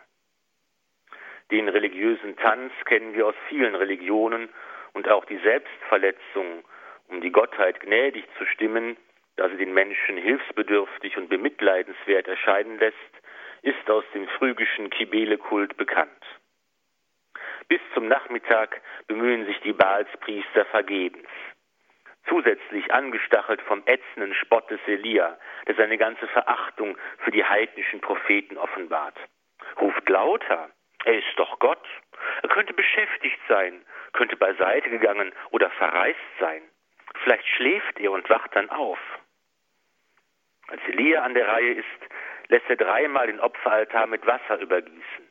Den 1.50 1.68
religiösen 1.68 2.36
Tanz 2.36 2.72
kennen 2.84 3.14
wir 3.14 3.26
aus 3.26 3.34
vielen 3.48 3.74
Religionen 3.74 4.48
und 4.92 5.08
auch 5.08 5.24
die 5.24 5.38
Selbstverletzung, 5.38 6.64
um 7.08 7.20
die 7.20 7.32
Gottheit 7.32 7.80
gnädig 7.80 8.24
zu 8.36 8.44
stimmen, 8.46 8.96
da 9.36 9.48
sie 9.48 9.56
den 9.56 9.72
Menschen 9.72 10.16
hilfsbedürftig 10.16 11.16
und 11.16 11.28
bemitleidenswert 11.28 12.28
erscheinen 12.28 12.78
lässt, 12.78 12.96
ist 13.62 13.88
aus 13.90 14.04
dem 14.12 14.28
phrygischen 14.28 14.90
Kibele-Kult 14.90 15.76
bekannt. 15.76 16.10
Bis 17.68 17.80
zum 17.94 18.08
Nachmittag 18.08 18.80
bemühen 19.06 19.46
sich 19.46 19.60
die 19.60 19.72
Baalspriester 19.72 20.64
vergebens. 20.66 21.28
Zusätzlich 22.28 22.92
angestachelt 22.92 23.62
vom 23.62 23.82
ätzenden 23.86 24.34
Spott 24.34 24.70
des 24.70 24.80
Elia, 24.86 25.38
der 25.66 25.74
seine 25.76 25.98
ganze 25.98 26.26
Verachtung 26.28 26.96
für 27.18 27.30
die 27.30 27.44
heidnischen 27.44 28.00
Propheten 28.00 28.58
offenbart. 28.58 29.16
Ruft 29.80 30.08
lauter, 30.08 30.70
er 31.04 31.18
ist 31.18 31.32
doch 31.36 31.58
Gott. 31.58 31.86
Er 32.42 32.48
könnte 32.48 32.74
beschäftigt 32.74 33.40
sein, 33.48 33.84
könnte 34.12 34.36
beiseite 34.36 34.90
gegangen 34.90 35.32
oder 35.50 35.70
verreist 35.70 36.18
sein. 36.40 36.62
Vielleicht 37.22 37.46
schläft 37.46 37.98
er 37.98 38.12
und 38.12 38.28
wacht 38.28 38.54
dann 38.54 38.68
auf. 38.70 38.98
Als 40.68 40.82
Elia 40.88 41.22
an 41.22 41.34
der 41.34 41.48
Reihe 41.48 41.72
ist, 41.72 41.86
lässt 42.48 42.68
er 42.68 42.76
dreimal 42.76 43.26
den 43.26 43.40
Opferaltar 43.40 44.06
mit 44.06 44.26
Wasser 44.26 44.58
übergießen. 44.60 45.28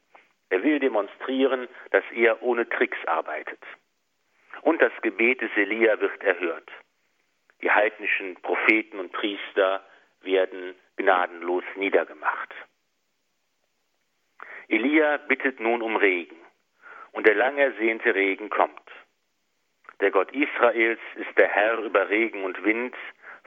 Er 0.50 0.64
will 0.64 0.80
demonstrieren, 0.80 1.68
dass 1.92 2.04
er 2.12 2.42
ohne 2.42 2.68
Tricks 2.70 2.98
arbeitet. 3.06 3.60
Und 4.62 4.82
das 4.82 4.94
Gebet 5.02 5.42
des 5.42 5.52
Elia 5.56 6.00
wird 6.00 6.24
erhört. 6.24 6.72
Die 7.62 7.72
heidnischen 7.72 8.36
Propheten 8.42 9.00
und 9.00 9.12
Priester 9.12 9.84
werden 10.22 10.76
gnadenlos 10.98 11.64
niedergemacht. 11.76 12.54
Elia 14.68 15.18
bittet 15.18 15.60
nun 15.60 15.82
um 15.82 15.96
Regen, 15.96 16.38
und 17.14 17.26
der 17.26 17.36
lang 17.36 17.58
ersehnte 17.58 18.14
Regen 18.14 18.50
kommt. 18.50 18.92
Der 20.02 20.12
Gott 20.12 20.32
Israels 20.34 21.00
ist 21.16 21.38
der 21.38 21.48
Herr 21.48 21.80
über 21.80 22.10
Regen 22.10 22.44
und 22.44 22.64
Wind, 22.64 22.96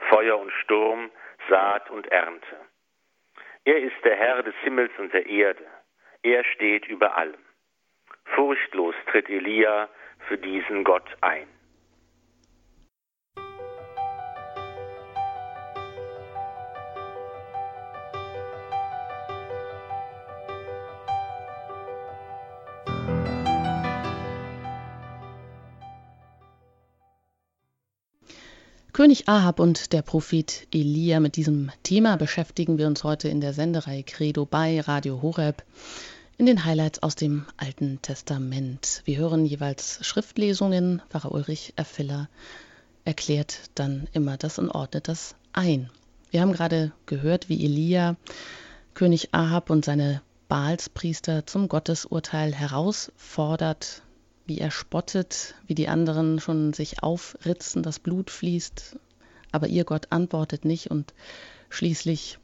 Feuer 0.09 0.37
und 0.37 0.51
Sturm, 0.51 1.09
Saat 1.47 1.89
und 1.89 2.07
Ernte. 2.07 2.57
Er 3.63 3.77
ist 3.77 4.03
der 4.03 4.15
Herr 4.15 4.43
des 4.43 4.55
Himmels 4.63 4.91
und 4.97 5.13
der 5.13 5.27
Erde. 5.27 5.65
Er 6.23 6.43
steht 6.43 6.87
über 6.87 7.15
allem. 7.15 7.39
Furchtlos 8.35 8.95
tritt 9.11 9.29
Elia 9.29 9.89
für 10.27 10.37
diesen 10.37 10.83
Gott 10.83 11.09
ein. 11.21 11.47
König 28.93 29.29
Ahab 29.29 29.61
und 29.61 29.93
der 29.93 30.01
Prophet 30.01 30.67
Elia. 30.73 31.21
Mit 31.21 31.37
diesem 31.37 31.71
Thema 31.81 32.17
beschäftigen 32.17 32.77
wir 32.77 32.87
uns 32.87 33.05
heute 33.05 33.29
in 33.29 33.39
der 33.39 33.53
Sendereihe 33.53 34.03
Credo 34.03 34.45
bei 34.45 34.81
Radio 34.81 35.21
Horeb 35.21 35.63
in 36.37 36.45
den 36.45 36.65
Highlights 36.65 37.01
aus 37.01 37.15
dem 37.15 37.45
Alten 37.55 38.01
Testament. 38.01 39.01
Wir 39.05 39.17
hören 39.17 39.45
jeweils 39.45 40.05
Schriftlesungen. 40.05 41.01
Pfarrer 41.09 41.31
Ulrich 41.31 41.71
Erfiller 41.77 42.27
erklärt 43.05 43.69
dann 43.75 44.09
immer 44.11 44.35
das 44.35 44.59
und 44.59 44.69
ordnet 44.69 45.07
das 45.07 45.35
ein. 45.53 45.89
Wir 46.29 46.41
haben 46.41 46.51
gerade 46.51 46.91
gehört, 47.05 47.47
wie 47.47 47.63
Elia 47.63 48.17
König 48.93 49.29
Ahab 49.31 49.69
und 49.69 49.85
seine 49.85 50.21
Baalspriester 50.49 51.47
zum 51.47 51.69
Gottesurteil 51.69 52.53
herausfordert 52.53 54.01
wie 54.51 54.57
er 54.57 54.69
spottet, 54.69 55.55
wie 55.65 55.75
die 55.75 55.87
anderen 55.87 56.41
schon 56.41 56.73
sich 56.73 57.03
aufritzen, 57.03 57.83
das 57.83 57.99
Blut 57.99 58.29
fließt, 58.29 58.97
aber 59.53 59.67
ihr 59.67 59.85
Gott 59.85 60.07
antwortet 60.09 60.65
nicht 60.65 60.91
und 60.91 61.13
schließlich 61.69 62.37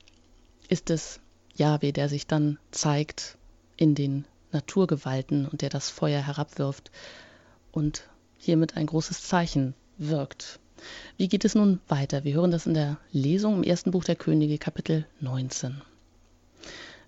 ist 0.70 0.90
es 0.90 1.20
Jahwe, 1.54 1.92
der 1.92 2.08
sich 2.08 2.26
dann 2.26 2.60
zeigt 2.72 3.38
in 3.76 3.94
den 3.94 4.24
Naturgewalten 4.54 5.46
und 5.48 5.62
der 5.62 5.68
das 5.68 5.90
Feuer 5.90 6.22
herabwirft 6.22 6.92
und 7.74 8.08
hiermit 8.38 8.78
ein 8.78 8.86
großes 8.86 9.24
Zeichen 9.24 9.74
wirkt. 9.98 10.62
Wie 11.18 11.28
geht 11.28 11.44
es 11.44 11.56
nun 11.56 11.82
weiter? 11.90 12.24
Wir 12.24 12.36
hören 12.36 12.52
das 12.52 12.68
in 12.68 12.74
der 12.74 13.00
Lesung 13.12 13.56
im 13.56 13.64
ersten 13.64 13.92
Buch 13.92 14.06
der 14.06 14.16
Könige, 14.16 14.58
Kapitel 14.58 15.06
19. 15.20 15.82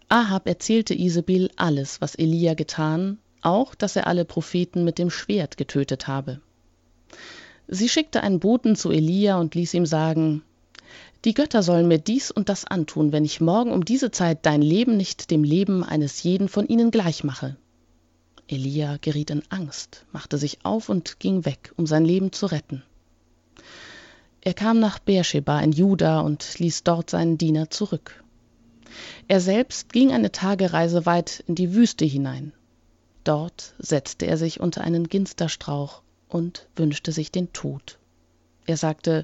Ahab 0.09 0.45
erzählte 0.45 0.93
Isabel 0.93 1.51
alles, 1.55 2.01
was 2.01 2.15
Elia 2.15 2.53
getan 2.53 3.17
auch, 3.41 3.75
dass 3.75 3.95
er 3.95 4.07
alle 4.07 4.25
Propheten 4.25 4.83
mit 4.83 4.97
dem 4.97 5.09
Schwert 5.09 5.57
getötet 5.57 6.07
habe. 6.07 6.41
Sie 7.67 7.89
schickte 7.89 8.21
einen 8.21 8.39
Boten 8.39 8.75
zu 8.75 8.91
Elia 8.91 9.37
und 9.37 9.55
ließ 9.55 9.73
ihm 9.73 9.85
sagen, 9.85 10.43
die 11.25 11.33
Götter 11.33 11.63
sollen 11.63 11.87
mir 11.87 11.99
dies 11.99 12.31
und 12.31 12.47
das 12.47 12.65
antun, 12.65 13.11
wenn 13.11 13.25
ich 13.25 13.41
morgen 13.41 13.71
um 13.71 13.83
diese 13.83 14.09
Zeit 14.09 14.45
dein 14.45 14.61
Leben 14.61 14.95
nicht 14.95 15.31
dem 15.31 15.43
Leben 15.43 15.83
eines 15.83 16.23
jeden 16.23 16.47
von 16.47 16.67
ihnen 16.67 16.91
gleich 16.91 17.23
mache. 17.23 17.57
Elia 18.47 18.97
geriet 19.01 19.29
in 19.29 19.43
Angst, 19.49 20.05
machte 20.11 20.37
sich 20.37 20.59
auf 20.63 20.89
und 20.89 21.19
ging 21.19 21.45
weg, 21.45 21.73
um 21.75 21.85
sein 21.85 22.05
Leben 22.05 22.31
zu 22.31 22.45
retten. 22.45 22.83
Er 24.41 24.53
kam 24.53 24.79
nach 24.79 24.99
Beersheba 24.99 25.59
in 25.59 25.73
Juda 25.73 26.21
und 26.21 26.57
ließ 26.57 26.83
dort 26.83 27.09
seinen 27.09 27.37
Diener 27.37 27.69
zurück. 27.69 28.23
Er 29.27 29.41
selbst 29.41 29.91
ging 29.93 30.11
eine 30.11 30.31
Tagereise 30.31 31.05
weit 31.05 31.43
in 31.47 31.55
die 31.55 31.73
Wüste 31.73 32.05
hinein. 32.05 32.53
Dort 33.29 33.75
setzte 33.77 34.25
er 34.25 34.37
sich 34.37 34.59
unter 34.59 34.81
einen 34.81 35.07
Ginsterstrauch 35.07 36.01
und 36.29 36.67
wünschte 36.75 37.11
sich 37.11 37.31
den 37.31 37.53
Tod. 37.53 37.99
Er 38.65 38.75
sagte 38.75 39.23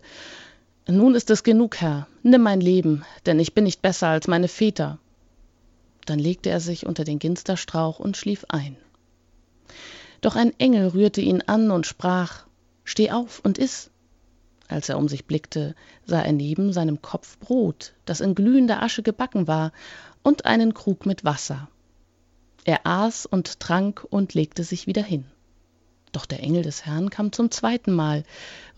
Nun 0.88 1.16
ist 1.16 1.32
es 1.32 1.42
genug, 1.42 1.78
Herr, 1.82 2.06
nimm 2.22 2.44
mein 2.44 2.62
Leben, 2.62 3.04
denn 3.26 3.40
ich 3.40 3.56
bin 3.56 3.64
nicht 3.64 3.82
besser 3.82 4.10
als 4.10 4.28
meine 4.28 4.48
Väter. 4.48 5.00
Dann 6.06 6.20
legte 6.20 6.52
er 6.52 6.60
sich 6.60 6.86
unter 6.86 7.04
den 7.04 7.18
Ginsterstrauch 7.18 7.98
und 7.98 8.16
schlief 8.16 8.46
ein. 8.48 8.78
Doch 10.22 10.36
ein 10.36 10.54
Engel 10.60 10.90
rührte 10.90 11.22
ihn 11.22 11.42
an 11.42 11.72
und 11.72 11.88
sprach 11.88 12.46
Steh 12.84 13.10
auf 13.10 13.40
und 13.40 13.58
iss. 13.58 13.90
Als 14.68 14.88
er 14.88 15.00
um 15.00 15.08
sich 15.08 15.26
blickte, 15.26 15.74
sah 16.06 16.22
er 16.22 16.32
neben 16.32 16.74
seinem 16.74 17.02
Kopf 17.02 17.40
Brot, 17.40 17.96
das 18.06 18.22
in 18.22 18.36
glühender 18.36 18.84
Asche 18.84 19.02
gebacken 19.02 19.48
war, 19.48 19.72
und 20.22 20.46
einen 20.46 20.76
Krug 20.76 21.08
mit 21.08 21.26
Wasser. 21.26 21.70
Er 22.66 22.82
aß 22.84 23.28
und 23.28 23.60
trank 23.60 24.06
und 24.10 24.34
legte 24.34 24.64
sich 24.64 24.88
wieder 24.88 25.04
hin. 25.04 25.26
Doch 26.12 26.26
der 26.26 26.42
Engel 26.42 26.64
des 26.64 26.86
Herrn 26.86 27.10
kam 27.10 27.32
zum 27.32 27.52
zweiten 27.52 27.94
Mal, 27.94 28.24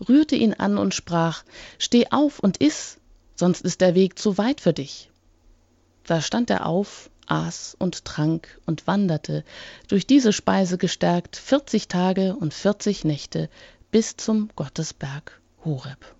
rührte 0.08 0.36
ihn 0.36 0.54
an 0.54 0.76
und 0.76 0.94
sprach 0.94 1.42
Steh 1.78 2.06
auf 2.10 2.38
und 2.38 2.58
iss, 2.58 3.00
sonst 3.34 3.62
ist 3.62 3.80
der 3.80 3.94
Weg 3.94 4.18
zu 4.18 4.36
weit 4.36 4.60
für 4.60 4.72
dich. 4.72 5.10
Da 6.06 6.20
stand 6.20 6.50
er 6.50 6.66
auf, 6.66 7.10
aß 7.26 7.76
und 7.78 8.04
trank 8.04 8.60
und 8.66 8.86
wanderte, 8.86 9.44
durch 9.88 10.06
diese 10.06 10.32
Speise 10.32 10.76
gestärkt, 10.78 11.36
vierzig 11.36 11.88
Tage 11.88 12.36
und 12.36 12.52
vierzig 12.52 13.04
Nächte 13.04 13.48
bis 13.90 14.16
zum 14.16 14.50
Gottesberg 14.54 15.40
Horeb. 15.64 16.14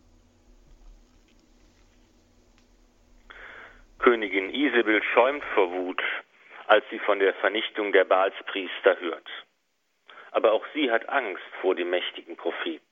Königin 3.98 4.54
Isabel 4.54 5.02
schäumt 5.12 5.42
vor 5.54 5.70
Wut, 5.72 6.00
als 6.68 6.84
sie 6.90 6.98
von 6.98 7.18
der 7.18 7.34
Vernichtung 7.34 7.92
der 7.92 8.04
Baalspriester 8.04 9.00
hört. 9.00 9.28
Aber 10.30 10.52
auch 10.52 10.64
sie 10.74 10.90
hat 10.90 11.08
Angst 11.08 11.42
vor 11.62 11.74
dem 11.74 11.90
mächtigen 11.90 12.36
Propheten. 12.36 12.84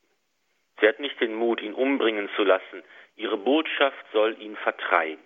Sie 0.81 0.89
hat 0.89 0.99
nicht 0.99 1.21
den 1.21 1.35
Mut, 1.35 1.61
ihn 1.61 1.75
umbringen 1.75 2.29
zu 2.37 2.45
lassen. 2.45 2.83
Ihre 3.17 3.37
Botschaft 3.37 4.05
soll 4.12 4.41
ihn 4.41 4.57
vertreiben. 4.57 5.23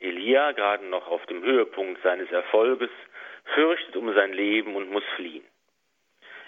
Elia, 0.00 0.52
gerade 0.52 0.84
noch 0.86 1.08
auf 1.08 1.24
dem 1.26 1.42
Höhepunkt 1.42 2.02
seines 2.02 2.30
Erfolges, 2.30 2.90
fürchtet 3.54 3.96
um 3.96 4.12
sein 4.14 4.32
Leben 4.32 4.74
und 4.76 4.90
muss 4.90 5.04
fliehen. 5.16 5.44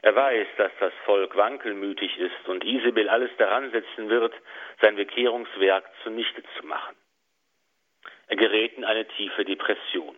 Er 0.02 0.14
weiß, 0.14 0.46
dass 0.56 0.72
das 0.80 0.92
Volk 1.04 1.36
wankelmütig 1.36 2.18
ist 2.18 2.48
und 2.48 2.64
Isabel 2.64 3.08
alles 3.08 3.30
daran 3.38 3.70
setzen 3.70 4.08
wird, 4.08 4.34
sein 4.80 4.96
Bekehrungswerk 4.96 5.84
zunichte 6.02 6.42
zu 6.58 6.66
machen. 6.66 6.96
Er 8.28 8.36
gerät 8.36 8.76
in 8.76 8.84
eine 8.84 9.06
tiefe 9.06 9.44
Depression. 9.44 10.16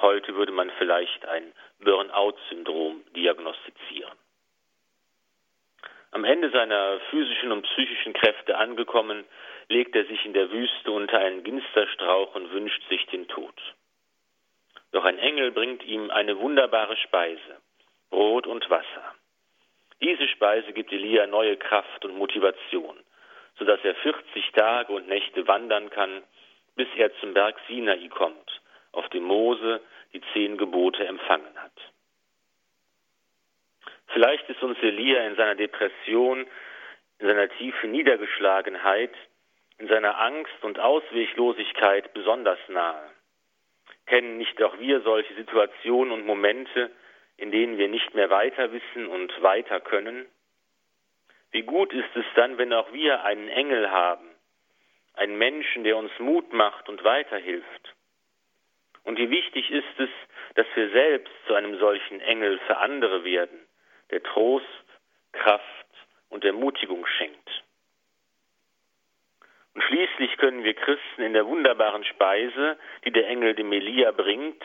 Heute 0.00 0.34
würde 0.34 0.52
man 0.52 0.70
vielleicht 0.78 1.26
ein 1.26 1.52
Burnout-Syndrom 1.80 3.04
diagnostizieren. 3.14 4.16
Am 6.10 6.24
Ende 6.24 6.50
seiner 6.50 7.00
physischen 7.10 7.52
und 7.52 7.62
psychischen 7.62 8.12
Kräfte 8.12 8.56
angekommen, 8.56 9.24
legt 9.68 9.94
er 9.96 10.04
sich 10.06 10.24
in 10.24 10.32
der 10.32 10.50
Wüste 10.50 10.90
unter 10.90 11.18
einen 11.18 11.42
Ginsterstrauch 11.44 12.34
und 12.34 12.50
wünscht 12.52 12.82
sich 12.88 13.04
den 13.06 13.26
Tod. 13.28 13.54
Doch 14.92 15.04
ein 15.04 15.18
Engel 15.18 15.50
bringt 15.50 15.84
ihm 15.84 16.10
eine 16.10 16.38
wunderbare 16.38 16.96
Speise, 16.96 17.60
Brot 18.10 18.46
und 18.46 18.68
Wasser. 18.70 19.14
Diese 20.00 20.28
Speise 20.28 20.72
gibt 20.72 20.92
Elia 20.92 21.26
neue 21.26 21.56
Kraft 21.56 22.04
und 22.04 22.16
Motivation, 22.16 22.96
sodass 23.58 23.80
er 23.82 23.94
40 23.96 24.52
Tage 24.52 24.92
und 24.92 25.08
Nächte 25.08 25.46
wandern 25.48 25.90
kann, 25.90 26.22
bis 26.76 26.88
er 26.96 27.14
zum 27.20 27.34
Berg 27.34 27.56
Sinai 27.66 28.08
kommt, 28.08 28.60
auf 28.96 29.08
dem 29.10 29.24
Mose 29.24 29.80
die 30.12 30.22
zehn 30.32 30.56
Gebote 30.56 31.06
empfangen 31.06 31.56
hat. 31.56 31.72
Vielleicht 34.08 34.48
ist 34.48 34.62
uns 34.62 34.78
Elia 34.80 35.26
in 35.26 35.36
seiner 35.36 35.54
Depression, 35.54 36.46
in 37.18 37.26
seiner 37.26 37.48
tiefen 37.50 37.90
Niedergeschlagenheit, 37.90 39.12
in 39.78 39.88
seiner 39.88 40.18
Angst 40.18 40.62
und 40.62 40.78
Ausweglosigkeit 40.78 42.14
besonders 42.14 42.58
nahe. 42.68 43.10
Kennen 44.06 44.38
nicht 44.38 44.62
auch 44.62 44.78
wir 44.78 45.00
solche 45.02 45.34
Situationen 45.34 46.12
und 46.12 46.24
Momente, 46.24 46.90
in 47.36 47.50
denen 47.50 47.76
wir 47.76 47.88
nicht 47.88 48.14
mehr 48.14 48.30
weiter 48.30 48.72
wissen 48.72 49.06
und 49.06 49.42
weiter 49.42 49.80
können? 49.80 50.26
Wie 51.50 51.62
gut 51.62 51.92
ist 51.92 52.14
es 52.14 52.24
dann, 52.34 52.56
wenn 52.56 52.72
auch 52.72 52.92
wir 52.92 53.24
einen 53.24 53.48
Engel 53.48 53.90
haben, 53.90 54.28
einen 55.14 55.36
Menschen, 55.36 55.84
der 55.84 55.96
uns 55.96 56.12
Mut 56.18 56.52
macht 56.52 56.88
und 56.88 57.04
weiterhilft? 57.04 57.95
Und 59.06 59.18
wie 59.18 59.30
wichtig 59.30 59.70
ist 59.70 59.98
es, 59.98 60.10
dass 60.56 60.66
wir 60.74 60.90
selbst 60.90 61.32
zu 61.46 61.54
einem 61.54 61.78
solchen 61.78 62.20
Engel 62.20 62.58
für 62.66 62.76
andere 62.78 63.24
werden, 63.24 63.58
der 64.10 64.22
Trost, 64.22 64.66
Kraft 65.32 65.62
und 66.28 66.44
Ermutigung 66.44 67.06
schenkt. 67.06 67.62
Und 69.74 69.82
schließlich 69.82 70.36
können 70.38 70.64
wir 70.64 70.74
Christen 70.74 71.22
in 71.22 71.34
der 71.34 71.46
wunderbaren 71.46 72.02
Speise, 72.04 72.78
die 73.04 73.12
der 73.12 73.28
Engel 73.28 73.54
dem 73.54 73.72
Elia 73.72 74.10
bringt, 74.10 74.62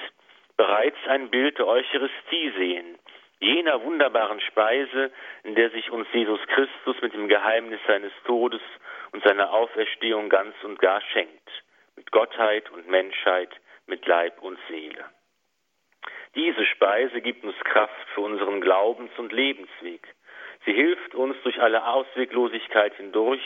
bereits 0.57 0.97
ein 1.07 1.29
Bild 1.29 1.59
der 1.59 1.67
Eucharistie 1.67 2.51
sehen, 2.57 2.97
jener 3.39 3.83
wunderbaren 3.83 4.41
Speise, 4.41 5.11
in 5.43 5.53
der 5.53 5.69
sich 5.69 5.91
uns 5.91 6.07
Jesus 6.13 6.39
Christus 6.47 6.99
mit 7.01 7.13
dem 7.13 7.27
Geheimnis 7.27 7.79
seines 7.85 8.13
Todes 8.25 8.61
und 9.11 9.23
seiner 9.23 9.53
Auferstehung 9.53 10.29
ganz 10.29 10.55
und 10.63 10.79
gar 10.79 11.01
schenkt, 11.13 11.49
mit 11.95 12.11
Gottheit 12.11 12.71
und 12.71 12.87
Menschheit, 12.87 13.51
mit 13.91 14.07
Leib 14.07 14.41
und 14.41 14.57
Seele. 14.69 15.03
Diese 16.33 16.65
Speise 16.65 17.19
gibt 17.19 17.43
uns 17.43 17.57
Kraft 17.65 18.07
für 18.15 18.21
unseren 18.21 18.61
Glaubens- 18.61 19.17
und 19.17 19.33
Lebensweg. 19.33 20.07
Sie 20.65 20.71
hilft 20.71 21.13
uns 21.13 21.35
durch 21.43 21.61
alle 21.61 21.85
Ausweglosigkeit 21.85 22.95
hindurch 22.95 23.43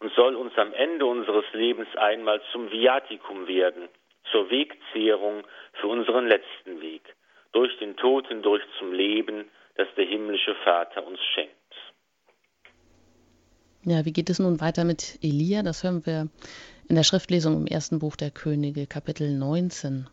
und 0.00 0.10
soll 0.14 0.34
uns 0.34 0.56
am 0.56 0.72
Ende 0.72 1.04
unseres 1.04 1.44
Lebens 1.52 1.88
einmal 1.96 2.40
zum 2.52 2.70
Viaticum 2.70 3.46
werden, 3.46 3.88
zur 4.32 4.48
Wegzehrung 4.50 5.44
für 5.74 5.88
unseren 5.88 6.26
letzten 6.26 6.80
Weg, 6.80 7.02
durch 7.52 7.76
den 7.78 7.96
Tod 7.96 8.28
hindurch 8.28 8.62
zum 8.78 8.94
Leben, 8.94 9.50
das 9.74 9.88
der 9.96 10.06
himmlische 10.06 10.54
Vater 10.64 11.06
uns 11.06 11.20
schenkt. 11.34 11.52
Ja, 13.84 14.06
wie 14.06 14.12
geht 14.12 14.30
es 14.30 14.38
nun 14.38 14.60
weiter 14.60 14.84
mit 14.84 15.18
Elia? 15.22 15.62
Das 15.62 15.84
hören 15.84 16.04
wir 16.06 16.28
in 16.88 16.94
der 16.94 17.02
Schriftlesung 17.02 17.56
im 17.56 17.66
ersten 17.66 17.98
Buch 17.98 18.16
der 18.16 18.30
Könige, 18.30 18.86
Kapitel 18.86 19.36
19. 19.36 20.06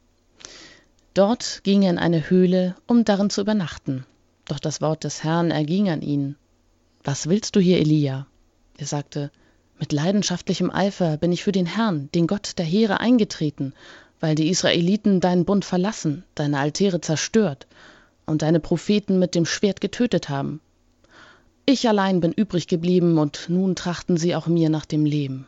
Dort 1.14 1.62
ging 1.64 1.84
er 1.84 1.92
in 1.92 2.00
eine 2.00 2.30
Höhle, 2.30 2.76
um 2.88 3.06
darin 3.06 3.30
zu 3.30 3.42
übernachten. 3.42 4.06
Doch 4.46 4.60
das 4.60 4.82
Wort 4.82 5.04
des 5.04 5.24
Herrn 5.24 5.52
erging 5.52 5.90
an 5.90 6.02
ihn. 6.02 6.36
Was 7.04 7.30
willst 7.30 7.56
du 7.56 7.60
hier, 7.60 7.78
Elia? 7.78 8.26
Er 8.78 8.88
sagte, 8.88 9.32
mit 9.80 9.92
leidenschaftlichem 9.92 10.72
Eifer 10.72 11.18
bin 11.18 11.32
ich 11.32 11.44
für 11.44 11.52
den 11.52 11.68
Herrn, 11.68 12.10
den 12.16 12.26
Gott 12.26 12.58
der 12.58 12.66
Heere, 12.66 13.00
eingetreten, 13.00 13.74
weil 14.20 14.36
die 14.36 14.50
Israeliten 14.50 15.20
deinen 15.20 15.46
Bund 15.46 15.66
verlassen, 15.66 16.24
deine 16.34 16.58
Altäre 16.60 17.02
zerstört 17.02 17.68
und 18.26 18.42
deine 18.42 18.60
Propheten 18.60 19.20
mit 19.20 19.36
dem 19.36 19.46
Schwert 19.46 19.80
getötet 19.82 20.30
haben. 20.30 20.60
Ich 21.66 21.88
allein 21.88 22.20
bin 22.20 22.32
übrig 22.32 22.68
geblieben, 22.68 23.18
und 23.20 23.46
nun 23.50 23.76
trachten 23.76 24.18
sie 24.18 24.36
auch 24.36 24.48
mir 24.48 24.70
nach 24.70 24.86
dem 24.86 25.06
Leben. 25.06 25.48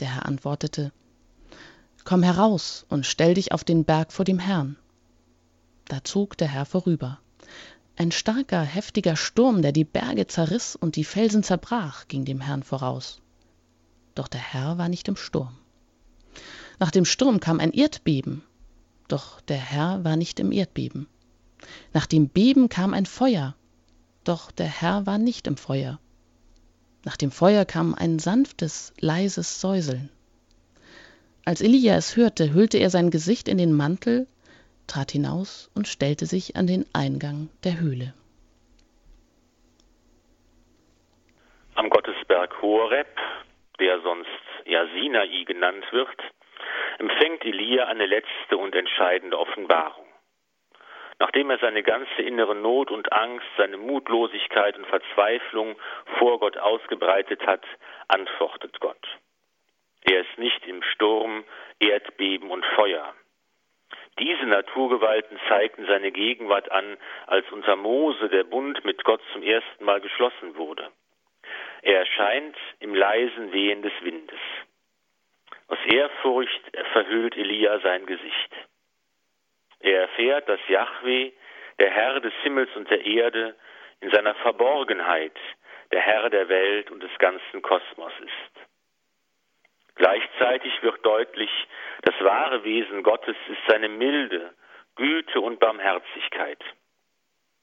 Der 0.00 0.14
Herr 0.14 0.26
antwortete, 0.26 0.92
Komm 2.04 2.22
heraus 2.22 2.84
und 2.88 3.06
stell 3.06 3.34
dich 3.34 3.52
auf 3.52 3.64
den 3.64 3.84
Berg 3.84 4.12
vor 4.12 4.24
dem 4.24 4.38
Herrn. 4.38 4.76
Da 5.86 6.04
zog 6.04 6.36
der 6.36 6.48
Herr 6.48 6.66
vorüber. 6.66 7.18
Ein 7.96 8.10
starker, 8.10 8.62
heftiger 8.62 9.16
Sturm, 9.16 9.62
der 9.62 9.72
die 9.72 9.84
Berge 9.84 10.26
zerriss 10.26 10.76
und 10.76 10.96
die 10.96 11.04
Felsen 11.04 11.42
zerbrach, 11.42 12.08
ging 12.08 12.24
dem 12.24 12.40
Herrn 12.40 12.62
voraus. 12.62 13.20
Doch 14.14 14.28
der 14.28 14.40
Herr 14.40 14.78
war 14.78 14.88
nicht 14.88 15.08
im 15.08 15.16
Sturm. 15.16 15.56
Nach 16.80 16.90
dem 16.90 17.04
Sturm 17.04 17.40
kam 17.40 17.60
ein 17.60 17.72
Erdbeben, 17.72 18.42
doch 19.08 19.40
der 19.42 19.58
Herr 19.58 20.04
war 20.04 20.16
nicht 20.16 20.40
im 20.40 20.50
Erdbeben. 20.50 21.06
Nach 21.92 22.06
dem 22.06 22.28
Beben 22.28 22.68
kam 22.68 22.94
ein 22.94 23.06
Feuer, 23.06 23.54
doch 24.24 24.50
der 24.50 24.66
Herr 24.66 25.06
war 25.06 25.18
nicht 25.18 25.46
im 25.46 25.56
Feuer. 25.56 26.00
Nach 27.04 27.16
dem 27.18 27.30
Feuer 27.30 27.64
kam 27.66 27.94
ein 27.94 28.18
sanftes, 28.18 28.94
leises 28.98 29.60
Säuseln. 29.60 30.08
Als 31.44 31.60
Elia 31.60 31.96
es 31.96 32.16
hörte, 32.16 32.54
hüllte 32.54 32.78
er 32.78 32.88
sein 32.88 33.10
Gesicht 33.10 33.48
in 33.48 33.58
den 33.58 33.76
Mantel, 33.76 34.26
trat 34.86 35.10
hinaus 35.10 35.70
und 35.74 35.86
stellte 35.86 36.24
sich 36.24 36.56
an 36.56 36.66
den 36.66 36.86
Eingang 36.94 37.50
der 37.64 37.78
Höhle. 37.78 38.14
Am 41.74 41.90
Gottesberg 41.90 42.62
Horeb, 42.62 43.08
der 43.78 44.00
sonst 44.00 44.28
ja 44.64 44.86
Sinai 44.94 45.44
genannt 45.44 45.84
wird, 45.90 46.16
empfängt 46.98 47.44
Elia 47.44 47.86
eine 47.86 48.06
letzte 48.06 48.56
und 48.56 48.74
entscheidende 48.74 49.38
Offenbarung. 49.38 50.06
Nachdem 51.18 51.50
er 51.50 51.58
seine 51.58 51.82
ganze 51.82 52.22
innere 52.22 52.54
Not 52.54 52.90
und 52.90 53.12
Angst, 53.12 53.46
seine 53.56 53.76
Mutlosigkeit 53.76 54.76
und 54.76 54.86
Verzweiflung 54.86 55.76
vor 56.18 56.40
Gott 56.40 56.56
ausgebreitet 56.58 57.46
hat, 57.46 57.64
antwortet 58.08 58.80
Gott. 58.80 59.06
Er 60.02 60.20
ist 60.20 60.38
nicht 60.38 60.66
im 60.66 60.82
Sturm, 60.82 61.44
Erdbeben 61.78 62.50
und 62.50 62.64
Feuer. 62.76 63.14
Diese 64.18 64.46
Naturgewalten 64.46 65.38
zeigten 65.48 65.86
seine 65.86 66.12
Gegenwart 66.12 66.70
an, 66.70 66.96
als 67.26 67.50
unter 67.50 67.74
Mose 67.74 68.28
der 68.28 68.44
Bund 68.44 68.84
mit 68.84 69.02
Gott 69.04 69.20
zum 69.32 69.42
ersten 69.42 69.84
Mal 69.84 70.00
geschlossen 70.00 70.56
wurde. 70.56 70.88
Er 71.82 72.00
erscheint 72.00 72.56
im 72.80 72.94
leisen 72.94 73.52
Wehen 73.52 73.82
des 73.82 73.92
Windes. 74.02 74.38
Aus 75.68 75.78
Ehrfurcht 75.86 76.62
verhüllt 76.92 77.36
Elia 77.36 77.80
sein 77.80 78.06
Gesicht. 78.06 78.50
Er 79.84 80.00
erfährt, 80.00 80.48
dass 80.48 80.60
Yahweh, 80.66 81.32
der 81.78 81.90
Herr 81.90 82.18
des 82.20 82.32
Himmels 82.42 82.74
und 82.74 82.90
der 82.90 83.04
Erde, 83.04 83.54
in 84.00 84.10
seiner 84.10 84.34
Verborgenheit 84.36 85.38
der 85.92 86.00
Herr 86.00 86.30
der 86.30 86.48
Welt 86.48 86.90
und 86.90 87.02
des 87.02 87.10
ganzen 87.18 87.60
Kosmos 87.60 88.12
ist. 88.20 88.66
Gleichzeitig 89.96 90.82
wird 90.82 91.04
deutlich, 91.04 91.50
das 92.00 92.14
wahre 92.20 92.64
Wesen 92.64 93.02
Gottes 93.02 93.36
ist 93.48 93.60
seine 93.68 93.90
Milde, 93.90 94.54
Güte 94.96 95.40
und 95.40 95.60
Barmherzigkeit. 95.60 96.64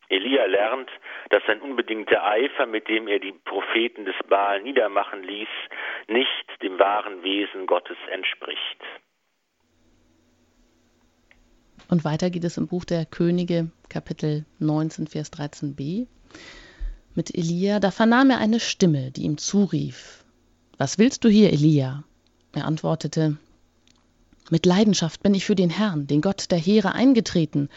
Elia 0.10 0.46
lernt, 0.46 0.92
dass 1.30 1.44
sein 1.48 1.60
unbedingter 1.60 2.24
Eifer, 2.24 2.68
mit 2.68 2.88
dem 2.88 3.08
er 3.08 3.20
die 3.20 3.32
Propheten 3.32 4.06
des 4.06 4.16
Baal 4.28 4.62
niedermachen 4.62 5.24
ließ, 5.24 5.50
nicht 6.08 6.62
dem 6.62 6.78
wahren 6.78 7.24
Wesen 7.24 7.66
Gottes 7.66 7.98
entspricht. 8.12 8.84
Und 11.92 12.06
weiter 12.06 12.30
geht 12.30 12.46
es 12.46 12.56
im 12.56 12.68
Buch 12.68 12.86
der 12.86 13.06
Könige, 13.06 13.70
Kapitel 13.90 14.46
19, 14.60 15.08
Vers 15.08 15.30
13b. 15.34 16.08
Mit 17.16 17.36
Elia, 17.36 17.82
da 17.82 17.92
vernahm 17.92 18.30
er 18.30 18.38
eine 18.38 18.62
Stimme, 18.62 19.12
die 19.12 19.24
ihm 19.24 19.38
zurief: 19.38 20.24
Was 20.78 20.98
willst 20.98 21.26
du 21.26 21.30
hier, 21.30 21.52
Elia? 21.52 22.06
Er 22.54 22.64
antwortete, 22.64 23.36
Mit 24.50 24.66
Leidenschaft 24.66 25.22
bin 25.22 25.34
ich 25.34 25.44
für 25.44 25.56
den 25.56 25.70
Herrn, 25.70 26.08
den 26.08 26.22
Gott 26.22 26.50
der 26.50 26.60
Heere, 26.60 26.94
eingetreten, 26.94 27.68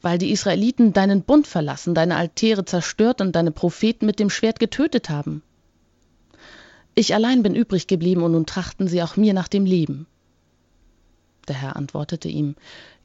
weil 0.00 0.18
die 0.18 0.30
Israeliten 0.30 0.92
deinen 0.92 1.22
Bund 1.22 1.48
verlassen, 1.48 1.96
deine 1.96 2.14
Altäre 2.14 2.64
zerstört 2.64 3.20
und 3.20 3.34
deine 3.34 3.50
Propheten 3.50 4.06
mit 4.06 4.20
dem 4.20 4.30
Schwert 4.30 4.60
getötet 4.60 5.10
haben. 5.10 5.42
Ich 6.94 7.12
allein 7.12 7.42
bin 7.42 7.56
übrig 7.56 7.88
geblieben, 7.88 8.22
und 8.22 8.30
nun 8.32 8.46
trachten 8.46 8.86
sie 8.86 9.02
auch 9.02 9.16
mir 9.16 9.34
nach 9.34 9.48
dem 9.48 9.66
Leben. 9.66 10.06
Der 11.48 11.56
Herr 11.56 11.76
antwortete 11.76 12.28
ihm, 12.28 12.54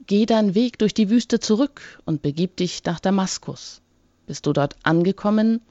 Geh 0.07 0.25
deinen 0.25 0.55
Weg 0.55 0.79
durch 0.79 0.93
die 0.93 1.09
Wüste 1.09 1.39
zurück 1.39 1.81
und 2.05 2.21
begib 2.21 2.57
dich 2.57 2.83
nach 2.85 2.99
Damaskus. 2.99 3.81
Bist 4.25 4.45
du 4.45 4.53
dort 4.53 4.75
angekommen, 4.83 5.61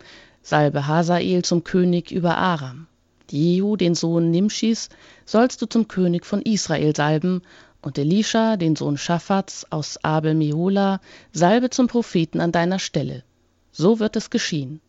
salbe 0.42 0.86
Hasael 0.86 1.42
zum 1.44 1.64
König 1.64 2.10
über 2.10 2.36
Aram. 2.36 2.86
Jehu, 3.30 3.76
den 3.76 3.94
Sohn 3.94 4.30
Nimschis, 4.30 4.88
sollst 5.24 5.60
du 5.60 5.66
zum 5.66 5.88
König 5.88 6.24
von 6.24 6.42
Israel 6.42 6.94
salben, 6.94 7.42
und 7.80 7.96
Elisha, 7.96 8.56
den 8.56 8.74
Sohn 8.74 8.98
Schaphats 8.98 9.70
aus 9.70 10.02
Abel 10.02 10.34
Mehola, 10.34 11.00
salbe 11.32 11.70
zum 11.70 11.86
Propheten 11.86 12.40
an 12.40 12.52
deiner 12.52 12.78
Stelle. 12.78 13.22
So 13.70 14.00
wird 14.00 14.16
es 14.16 14.30
geschehen. 14.30 14.80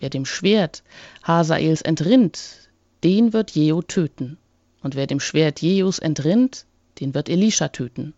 Wer 0.00 0.10
dem 0.10 0.24
Schwert 0.24 0.82
Hasaels 1.22 1.82
entrinnt, 1.82 2.70
den 3.04 3.32
wird 3.32 3.52
Jehu 3.52 3.82
töten. 3.82 4.38
Und 4.82 4.96
wer 4.96 5.06
dem 5.06 5.20
Schwert 5.20 5.62
Jehus 5.62 6.00
entrinnt, 6.00 6.66
den 7.00 7.14
wird 7.14 7.28
Elisha 7.28 7.68
töten. 7.68 8.14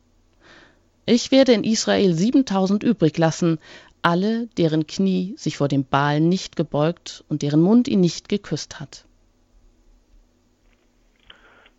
Ich 1.06 1.30
werde 1.30 1.52
in 1.52 1.64
Israel 1.64 2.12
siebentausend 2.14 2.82
übrig 2.82 3.18
lassen, 3.18 3.58
alle, 4.02 4.46
deren 4.58 4.86
Knie 4.86 5.34
sich 5.36 5.56
vor 5.56 5.68
dem 5.68 5.88
Baal 5.88 6.20
nicht 6.20 6.56
gebeugt 6.56 7.24
und 7.28 7.42
deren 7.42 7.60
Mund 7.60 7.88
ihn 7.88 8.00
nicht 8.00 8.28
geküsst 8.28 8.80
hat. 8.80 9.04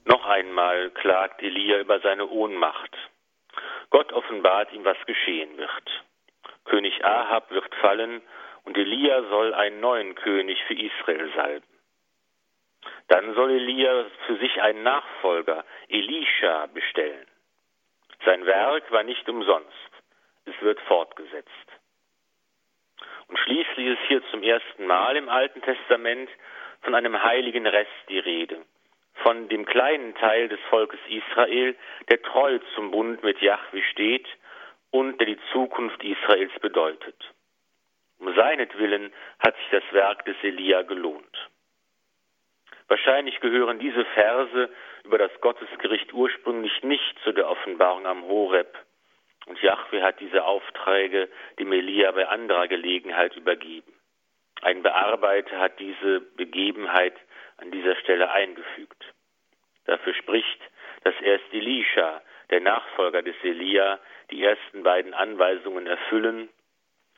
Noch 0.05 0.25
einmal 0.25 0.91
klagt 0.91 1.41
Elia 1.41 1.79
über 1.79 1.99
seine 2.01 2.27
Ohnmacht. 2.27 2.95
Gott 3.89 4.13
offenbart 4.13 4.71
ihm, 4.73 4.85
was 4.85 4.97
geschehen 5.07 5.57
wird. 5.57 6.03
König 6.65 7.03
Ahab 7.03 7.49
wird 7.51 7.73
fallen 7.75 8.21
und 8.63 8.77
Elia 8.77 9.23
soll 9.29 9.53
einen 9.53 9.79
neuen 9.79 10.15
König 10.15 10.57
für 10.67 10.73
Israel 10.73 11.31
salben. 11.35 11.74
Dann 13.07 13.33
soll 13.35 13.51
Elia 13.51 14.05
für 14.25 14.37
sich 14.37 14.61
einen 14.61 14.83
Nachfolger, 14.83 15.63
Elisha, 15.89 16.67
bestellen. 16.67 17.27
Sein 18.25 18.45
Werk 18.45 18.91
war 18.91 19.03
nicht 19.03 19.27
umsonst, 19.29 19.91
es 20.45 20.59
wird 20.61 20.79
fortgesetzt. 20.81 21.49
Und 23.27 23.37
schließlich 23.39 23.87
ist 23.87 24.07
hier 24.07 24.21
zum 24.31 24.43
ersten 24.43 24.85
Mal 24.85 25.15
im 25.15 25.29
Alten 25.29 25.61
Testament 25.61 26.29
von 26.81 26.95
einem 26.95 27.21
heiligen 27.21 27.65
Rest 27.67 27.91
die 28.09 28.19
Rede 28.19 28.63
von 29.15 29.47
dem 29.47 29.65
kleinen 29.65 30.13
Teil 30.15 30.49
des 30.49 30.59
Volkes 30.69 30.99
Israel, 31.07 31.75
der 32.09 32.21
treu 32.21 32.59
zum 32.75 32.91
Bund 32.91 33.23
mit 33.23 33.41
Jahwe 33.41 33.81
steht 33.91 34.27
und 34.91 35.19
der 35.19 35.27
die 35.27 35.39
Zukunft 35.51 36.03
Israels 36.03 36.51
bedeutet. 36.61 37.15
Um 38.19 38.33
seinetwillen 38.35 39.11
hat 39.39 39.55
sich 39.57 39.67
das 39.71 39.83
Werk 39.91 40.25
des 40.25 40.35
Elia 40.43 40.83
gelohnt. 40.83 41.49
Wahrscheinlich 42.87 43.39
gehören 43.39 43.79
diese 43.79 44.05
Verse 44.05 44.69
über 45.03 45.17
das 45.17 45.31
Gottesgericht 45.41 46.13
ursprünglich 46.13 46.83
nicht 46.83 47.19
zu 47.23 47.31
der 47.31 47.49
Offenbarung 47.49 48.05
am 48.05 48.23
Horeb, 48.23 48.77
Und 49.47 49.61
Jahwe 49.61 50.01
hat 50.01 50.19
diese 50.19 50.43
Aufträge 50.43 51.29
dem 51.59 51.71
Elia 51.71 52.11
bei 52.11 52.27
anderer 52.27 52.67
Gelegenheit 52.67 53.35
übergeben. 53.35 53.93
Ein 54.61 54.81
Bearbeiter 54.81 55.59
hat 55.59 55.79
diese 55.79 56.21
Begebenheit 56.21 57.15
an 57.57 57.71
dieser 57.71 57.95
Stelle 57.97 58.31
eingefügt. 58.31 59.03
Dafür 59.85 60.13
spricht, 60.15 60.61
dass 61.03 61.13
erst 61.21 61.45
Elisha, 61.53 62.21
der 62.49 62.61
Nachfolger 62.61 63.21
des 63.21 63.35
Elia, 63.43 63.99
die 64.31 64.43
ersten 64.43 64.83
beiden 64.83 65.13
Anweisungen 65.13 65.85
erfüllen 65.85 66.49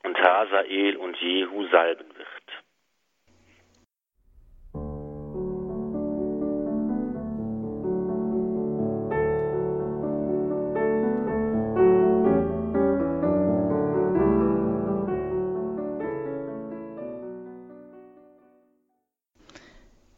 und 0.03 0.17
Hazael 0.21 0.97
und 0.97 1.17
Jehu 1.17 1.67
salben 1.67 2.16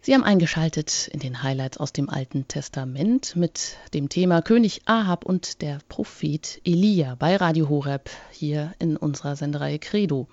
Sie 0.09 0.15
haben 0.15 0.23
eingeschaltet 0.23 1.07
in 1.13 1.19
den 1.19 1.43
Highlights 1.43 1.77
aus 1.77 1.93
dem 1.93 2.09
Alten 2.09 2.47
Testament 2.47 3.35
mit 3.35 3.77
dem 3.93 4.09
Thema 4.09 4.41
König 4.41 4.81
Ahab 4.87 5.23
und 5.23 5.61
der 5.61 5.77
Prophet 5.87 6.59
Elia 6.65 7.13
bei 7.19 7.35
Radio 7.35 7.69
Horeb 7.69 8.09
hier 8.31 8.73
in 8.79 8.97
unserer 8.97 9.35
Sendereihe 9.35 9.77
Credo. 9.77 10.27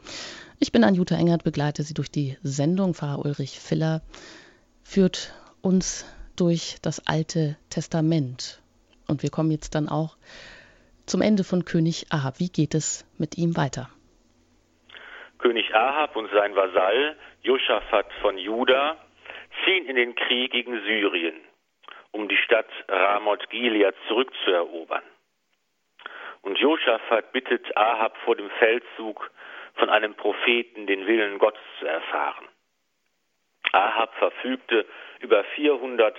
Ich 0.58 0.72
bin 0.72 0.82
Anjuta 0.82 1.14
Engert, 1.16 1.44
begleite 1.44 1.82
Sie 1.82 1.92
durch 1.92 2.10
die 2.10 2.38
Sendung. 2.42 2.94
Pfarrer 2.94 3.18
Ulrich 3.18 3.60
Filler 3.60 4.00
führt 4.82 5.34
uns 5.60 6.06
durch 6.36 6.76
das 6.80 7.06
Alte 7.06 7.58
Testament. 7.68 8.62
Und 9.06 9.22
wir 9.22 9.28
kommen 9.28 9.50
jetzt 9.50 9.74
dann 9.74 9.90
auch 9.90 10.16
zum 11.04 11.20
Ende 11.20 11.44
von 11.44 11.66
König 11.66 12.06
Ahab. 12.08 12.40
Wie 12.40 12.48
geht 12.48 12.74
es 12.74 13.04
mit 13.18 13.36
ihm 13.36 13.58
weiter? 13.58 13.90
König 15.36 15.74
Ahab 15.74 16.16
und 16.16 16.30
sein 16.32 16.56
Vasall 16.56 17.14
Josaphat 17.42 18.06
von 18.22 18.38
Juda 18.38 18.96
ziehen 19.66 19.86
in 19.86 19.96
den 19.96 20.14
Krieg 20.14 20.52
gegen 20.52 20.80
Syrien, 20.82 21.38
um 22.12 22.28
die 22.28 22.36
Stadt 22.38 22.70
Ramoth 22.88 23.50
Gilead 23.50 23.94
zurückzuerobern. 24.08 25.02
Und 26.42 26.58
Josaphat 26.58 27.32
bittet 27.32 27.76
Ahab 27.76 28.16
vor 28.18 28.36
dem 28.36 28.48
Feldzug 28.50 29.30
von 29.74 29.90
einem 29.90 30.14
Propheten 30.14 30.86
den 30.86 31.06
Willen 31.06 31.38
Gottes 31.38 31.60
zu 31.80 31.86
erfahren. 31.86 32.48
Ahab 33.72 34.14
verfügte 34.14 34.86
über 35.20 35.42
400 35.42 36.16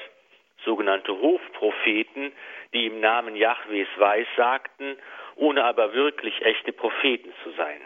sogenannte 0.65 1.13
Hofpropheten, 1.13 2.33
die 2.73 2.87
im 2.87 2.99
Namen 2.99 3.35
Jahwes 3.35 3.87
weissagten, 3.97 4.97
ohne 5.35 5.63
aber 5.63 5.93
wirklich 5.93 6.41
echte 6.41 6.73
Propheten 6.73 7.33
zu 7.43 7.51
sein. 7.51 7.81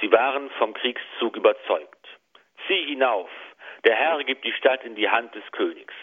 Sie 0.00 0.10
waren 0.10 0.50
vom 0.58 0.74
Kriegszug 0.74 1.36
überzeugt. 1.36 2.08
Zieh 2.66 2.86
hinauf, 2.86 3.30
der 3.84 3.96
Herr 3.96 4.22
gibt 4.24 4.44
die 4.44 4.52
Stadt 4.52 4.84
in 4.84 4.94
die 4.94 5.08
Hand 5.08 5.34
des 5.34 5.44
Königs. 5.52 5.94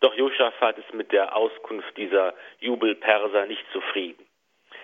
Doch 0.00 0.14
Josaphat 0.14 0.78
ist 0.78 0.92
mit 0.92 1.12
der 1.12 1.36
Auskunft 1.36 1.96
dieser 1.96 2.34
Jubelperser 2.60 3.46
nicht 3.46 3.64
zufrieden. 3.72 4.26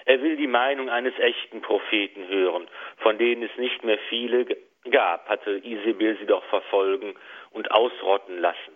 Er 0.07 0.23
will 0.23 0.37
die 0.37 0.47
Meinung 0.47 0.89
eines 0.89 1.19
echten 1.19 1.61
Propheten 1.61 2.27
hören, 2.29 2.69
von 2.99 3.19
denen 3.19 3.43
es 3.43 3.57
nicht 3.57 3.85
mehr 3.85 3.99
viele 4.09 4.47
gab, 4.91 5.29
hatte 5.29 5.61
Isabel 5.63 6.17
sie 6.19 6.27
doch 6.27 6.45
verfolgen 6.45 7.15
und 7.51 7.71
ausrotten 7.71 8.39
lassen. 8.39 8.73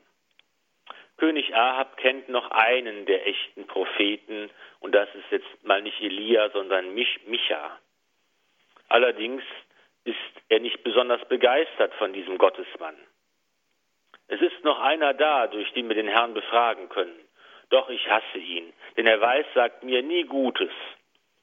König 1.17 1.55
Ahab 1.55 1.97
kennt 1.97 2.29
noch 2.29 2.51
einen 2.51 3.07
der 3.07 3.27
echten 3.27 3.67
Propheten, 3.67 4.51
und 4.81 4.95
das 4.95 5.09
ist 5.15 5.31
jetzt 5.31 5.65
mal 5.65 5.81
nicht 5.81 6.01
Elia, 6.01 6.51
sondern 6.51 6.93
Mich 6.95 7.21
Micha. 7.27 7.79
Allerdings 8.89 9.43
ist 10.05 10.17
er 10.49 10.61
nicht 10.61 10.83
besonders 10.85 11.27
begeistert 11.29 11.95
von 11.95 12.13
diesem 12.13 12.39
Gottesmann. 12.39 12.97
Es 14.29 14.41
ist 14.41 14.65
noch 14.65 14.81
einer 14.81 15.15
da, 15.15 15.47
durch 15.47 15.71
den 15.73 15.89
wir 15.89 15.97
den 15.97 16.09
Herrn 16.09 16.35
befragen 16.35 16.89
können. 16.89 17.19
Doch 17.71 17.89
ich 17.89 18.09
hasse 18.09 18.39
ihn, 18.39 18.73
denn 18.97 19.07
er 19.07 19.21
weiß, 19.21 19.47
sagt 19.55 19.83
mir 19.83 20.03
nie 20.03 20.25
Gutes, 20.25 20.71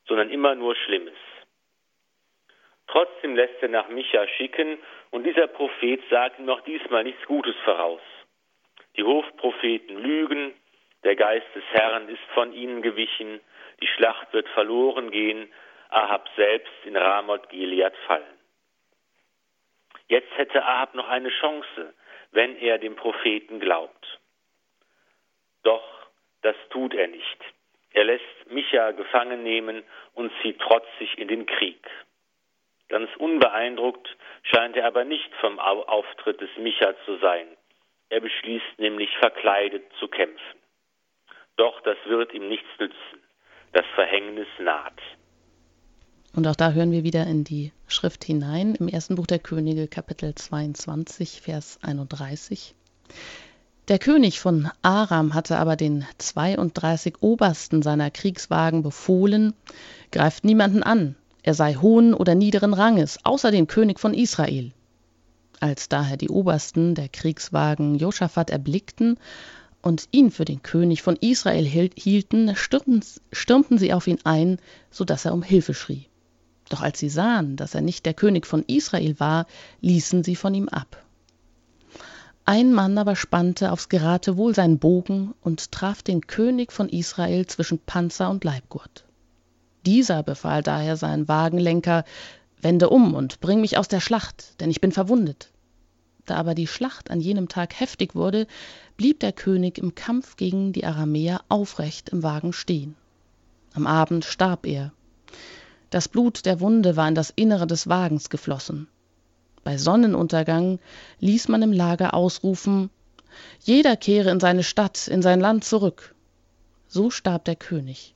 sondern 0.08 0.30
immer 0.30 0.56
nur 0.56 0.76
Schlimmes. 0.76 1.18
Trotzdem 2.88 3.36
lässt 3.36 3.62
er 3.62 3.70
nach 3.70 3.88
Micha 3.90 4.28
schicken, 4.28 4.78
und 5.12 5.24
dieser 5.24 5.48
Prophet 5.48 6.02
sagt 6.10 6.40
ihm 6.40 6.50
auch 6.50 6.62
diesmal 6.62 7.04
nichts 7.04 7.26
Gutes 7.26 7.56
voraus. 7.64 8.02
Die 8.98 9.04
Hofpropheten 9.04 9.98
lügen, 9.98 10.54
der 11.04 11.16
Geist 11.16 11.48
des 11.56 11.64
Herrn 11.72 12.10
ist 12.10 12.24
von 12.34 12.54
ihnen 12.54 12.82
gewichen, 12.82 13.40
die 13.82 13.88
Schlacht 13.88 14.34
wird 14.34 14.48
verloren 14.50 15.12
gehen, 15.12 15.52
Ahab 15.90 16.30
selbst 16.36 16.74
in 16.86 16.96
Ramoth 16.96 17.50
Gilead 17.50 17.96
fallen. 18.08 18.41
Jetzt 20.12 20.38
hätte 20.38 20.62
Ahab 20.62 20.94
noch 20.94 21.08
eine 21.08 21.30
Chance, 21.30 21.94
wenn 22.32 22.58
er 22.58 22.80
dem 22.80 22.98
Propheten 22.98 23.62
glaubt. 23.62 24.20
Doch 25.64 25.86
das 26.42 26.58
tut 26.70 26.94
er 26.94 27.08
nicht. 27.08 27.38
Er 27.94 28.04
lässt 28.04 28.26
Micha 28.48 28.92
gefangen 28.92 29.42
nehmen 29.42 29.86
und 30.14 30.30
zieht 30.42 30.60
trotzig 30.60 31.18
in 31.18 31.30
den 31.30 31.46
Krieg. 31.46 31.80
Ganz 32.90 33.10
unbeeindruckt 33.20 34.18
scheint 34.44 34.76
er 34.76 34.86
aber 34.86 35.06
nicht 35.06 35.34
vom 35.36 35.60
Auftritt 35.60 36.42
des 36.42 36.58
Micha 36.58 36.94
zu 37.06 37.16
sein. 37.20 37.48
Er 38.10 38.20
beschließt 38.20 38.80
nämlich 38.80 39.16
verkleidet 39.20 39.86
zu 39.98 40.10
kämpfen. 40.10 40.60
Doch 41.56 41.80
das 41.84 41.98
wird 42.04 42.34
ihm 42.34 42.50
nichts 42.50 42.68
nützen. 42.80 43.24
Das 43.72 43.86
Verhängnis 43.96 44.50
naht. 44.58 45.00
Und 46.34 46.48
auch 46.48 46.56
da 46.56 46.72
hören 46.72 46.92
wir 46.92 47.04
wieder 47.04 47.28
in 47.28 47.44
die 47.44 47.74
Schrift 47.88 48.24
hinein, 48.24 48.76
im 48.76 48.88
ersten 48.88 49.16
Buch 49.16 49.28
der 49.28 49.40
Könige, 49.40 49.90
Kapitel 49.90 50.34
22, 50.34 51.42
Vers 51.42 51.78
31. 51.82 52.74
Der 53.90 54.00
König 54.00 54.40
von 54.40 54.70
Aram 54.82 55.34
hatte 55.34 55.58
aber 55.58 55.76
den 55.76 56.06
32 56.20 57.22
Obersten 57.22 57.82
seiner 57.82 58.10
Kriegswagen 58.12 58.82
befohlen, 58.82 59.54
greift 60.14 60.46
niemanden 60.46 60.84
an, 60.84 61.16
er 61.44 61.54
sei 61.54 61.74
hohen 61.76 62.14
oder 62.14 62.34
niederen 62.34 62.74
Ranges, 62.74 63.20
außer 63.26 63.52
den 63.52 63.68
König 63.68 64.00
von 64.00 64.14
Israel. 64.14 64.72
Als 65.60 65.90
daher 65.90 66.16
die 66.16 66.30
Obersten 66.30 66.96
der 66.96 67.10
Kriegswagen 67.10 67.96
Josaphat 67.96 68.52
erblickten 68.52 69.20
und 69.82 70.08
ihn 70.12 70.32
für 70.32 70.46
den 70.46 70.64
König 70.64 71.02
von 71.02 71.18
Israel 71.18 71.66
hielten, 71.66 72.56
stürmten, 72.56 73.04
stürmten 73.34 73.78
sie 73.78 73.92
auf 73.92 74.08
ihn 74.08 74.20
ein, 74.24 74.60
so 74.92 75.04
dass 75.04 75.26
er 75.26 75.34
um 75.34 75.44
Hilfe 75.44 75.74
schrie. 75.74 76.08
Doch 76.72 76.82
als 76.82 77.00
sie 77.00 77.10
sahen, 77.10 77.58
dass 77.58 77.76
er 77.76 77.82
nicht 77.82 78.06
der 78.06 78.14
König 78.14 78.48
von 78.48 78.64
Israel 78.66 79.20
war, 79.20 79.46
ließen 79.82 80.24
sie 80.24 80.38
von 80.38 80.54
ihm 80.54 80.70
ab. 80.70 81.04
Ein 82.46 82.72
Mann 82.74 82.98
aber 82.98 83.18
spannte 83.18 83.74
aufs 83.74 83.90
Geratewohl 83.90 84.56
seinen 84.56 84.80
Bogen 84.80 85.34
und 85.42 85.74
traf 85.74 86.02
den 86.02 86.28
König 86.28 86.72
von 86.72 86.88
Israel 86.88 87.46
zwischen 87.46 87.80
Panzer 87.80 88.30
und 88.30 88.46
Leibgurt. 88.46 89.04
Dieser 89.86 90.24
befahl 90.24 90.64
daher 90.64 90.96
seinen 90.96 91.28
Wagenlenker, 91.28 92.06
wende 92.62 92.90
um 92.90 93.16
und 93.16 93.42
bring 93.42 93.60
mich 93.60 93.78
aus 93.78 93.90
der 93.90 94.00
Schlacht, 94.00 94.62
denn 94.62 94.72
ich 94.72 94.80
bin 94.80 94.94
verwundet. 94.94 95.52
Da 96.26 96.38
aber 96.38 96.56
die 96.56 96.68
Schlacht 96.68 97.12
an 97.12 97.20
jenem 97.20 97.50
Tag 97.50 97.78
heftig 97.82 98.16
wurde, 98.16 98.48
blieb 98.96 99.20
der 99.20 99.34
König 99.34 99.78
im 99.78 99.94
Kampf 99.94 100.38
gegen 100.38 100.72
die 100.72 100.86
Aramäer 100.86 101.42
aufrecht 101.50 102.10
im 102.10 102.24
Wagen 102.24 102.54
stehen. 102.54 102.96
Am 103.74 103.88
Abend 103.88 104.24
starb 104.24 104.66
er, 104.66 104.94
das 105.92 106.08
Blut 106.08 106.46
der 106.46 106.60
Wunde 106.62 106.96
war 106.96 107.08
in 107.08 107.16
das 107.16 107.30
Innere 107.30 107.68
des 107.68 107.88
Wagens 107.88 108.30
geflossen. 108.30 108.88
Bei 109.64 109.78
Sonnenuntergang 109.78 110.80
ließ 111.20 111.50
man 111.50 111.62
im 111.62 111.72
Lager 111.72 112.14
ausrufen 112.14 112.90
Jeder 113.60 113.96
kehre 113.96 114.32
in 114.32 114.40
seine 114.40 114.64
Stadt, 114.64 115.08
in 115.08 115.22
sein 115.22 115.40
Land 115.40 115.64
zurück. 115.64 116.16
So 116.88 117.10
starb 117.10 117.46
der 117.46 117.56
König. 117.56 118.16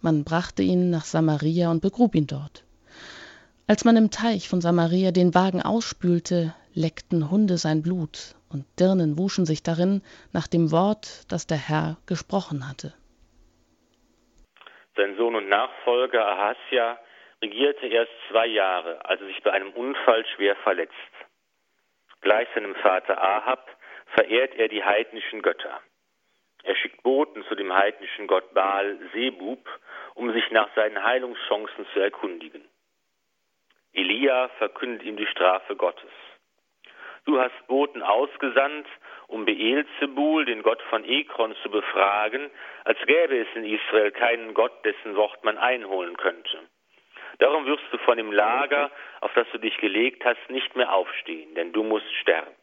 Man 0.00 0.24
brachte 0.24 0.62
ihn 0.62 0.90
nach 0.90 1.04
Samaria 1.04 1.70
und 1.70 1.82
begrub 1.82 2.14
ihn 2.14 2.26
dort. 2.26 2.64
Als 3.66 3.84
man 3.84 3.96
im 3.96 4.10
Teich 4.10 4.48
von 4.48 4.60
Samaria 4.60 5.10
den 5.10 5.34
Wagen 5.34 5.60
ausspülte, 5.60 6.54
leckten 6.74 7.30
Hunde 7.30 7.58
sein 7.58 7.82
Blut, 7.82 8.36
und 8.48 8.64
Dirnen 8.78 9.18
wuschen 9.18 9.44
sich 9.46 9.64
darin 9.64 10.02
nach 10.32 10.46
dem 10.46 10.70
Wort, 10.70 11.24
das 11.28 11.48
der 11.48 11.56
Herr 11.56 11.96
gesprochen 12.06 12.68
hatte. 12.68 12.94
Sein 14.96 15.16
Sohn 15.16 15.34
und 15.34 15.48
Nachfolger 15.48 16.24
Ahasja 16.24 16.98
regierte 17.42 17.86
erst 17.86 18.12
zwei 18.28 18.46
Jahre, 18.46 19.04
als 19.04 19.20
er 19.20 19.26
sich 19.26 19.42
bei 19.42 19.52
einem 19.52 19.70
Unfall 19.72 20.24
schwer 20.34 20.56
verletzt. 20.56 20.94
Gleich 22.20 22.48
seinem 22.54 22.74
Vater 22.76 23.22
Ahab 23.22 23.68
verehrt 24.14 24.54
er 24.56 24.68
die 24.68 24.82
heidnischen 24.82 25.42
Götter. 25.42 25.80
Er 26.62 26.74
schickt 26.74 27.02
Boten 27.02 27.44
zu 27.44 27.54
dem 27.54 27.72
heidnischen 27.72 28.26
Gott 28.26 28.52
Baal 28.52 28.98
Sebub, 29.12 29.68
um 30.14 30.32
sich 30.32 30.50
nach 30.50 30.74
seinen 30.74 31.02
Heilungschancen 31.02 31.86
zu 31.92 32.00
erkundigen. 32.00 32.64
Elia 33.92 34.48
verkündet 34.58 35.04
ihm 35.04 35.16
die 35.16 35.26
Strafe 35.26 35.76
Gottes. 35.76 36.10
Du 37.24 37.38
hast 37.40 37.66
Boten 37.66 38.02
ausgesandt, 38.02 38.86
um 39.26 39.44
Beelzebul, 39.44 40.44
den 40.44 40.62
Gott 40.62 40.80
von 40.90 41.04
Ekron, 41.04 41.56
zu 41.62 41.70
befragen, 41.70 42.50
als 42.84 42.98
gäbe 43.06 43.38
es 43.38 43.48
in 43.54 43.64
Israel 43.64 44.10
keinen 44.12 44.54
Gott, 44.54 44.84
dessen 44.84 45.16
Wort 45.16 45.42
man 45.44 45.58
einholen 45.58 46.16
könnte. 46.16 46.60
Darum 47.38 47.66
wirst 47.66 47.84
du 47.90 47.98
von 47.98 48.16
dem 48.16 48.32
Lager, 48.32 48.90
auf 49.20 49.32
das 49.34 49.46
du 49.52 49.58
dich 49.58 49.76
gelegt 49.78 50.24
hast, 50.24 50.48
nicht 50.48 50.74
mehr 50.76 50.92
aufstehen, 50.92 51.54
denn 51.54 51.72
du 51.72 51.82
musst 51.82 52.12
sterben. 52.16 52.54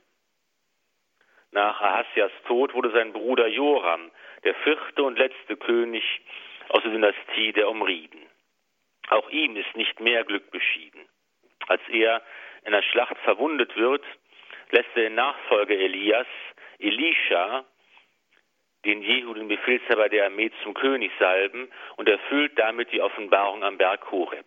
Nach 1.52 1.80
Ahasias 1.80 2.32
Tod 2.48 2.74
wurde 2.74 2.92
sein 2.92 3.14
Bruder 3.14 3.48
Joram 3.48 4.10
der 4.44 4.56
vierte 4.56 5.04
und 5.04 5.18
letzte 5.18 5.56
König 5.56 6.04
aus 6.70 6.82
der 6.82 6.92
Dynastie 6.92 7.54
der 7.54 7.70
Umriden. 7.70 8.22
Auch 9.10 9.30
ihm 9.30 9.56
ist 9.56 9.76
nicht 9.76 10.00
mehr 10.00 10.24
Glück 10.24 10.50
beschieden. 10.52 11.08
Als 11.68 11.82
er 11.90 12.22
in 12.66 12.72
der 12.72 12.82
Schlacht 12.82 13.18
verwundet 13.20 13.76
wird, 13.78 14.04
lässt 14.72 14.90
er 14.96 15.04
den 15.04 15.16
Nachfolger 15.16 15.76
Elias, 15.76 16.28
Elisha, 16.80 17.66
den 18.86 19.02
Jehu, 19.02 19.34
den 19.34 19.48
Befehlshaber 19.48 20.10
der 20.10 20.26
Armee, 20.26 20.52
zum 20.64 20.74
König 20.74 21.12
salben 21.20 21.70
und 21.96 22.10
erfüllt 22.10 22.58
damit 22.58 22.92
die 22.92 23.02
Offenbarung 23.02 23.64
am 23.64 23.78
Berg 23.78 24.12
Horeb. 24.12 24.46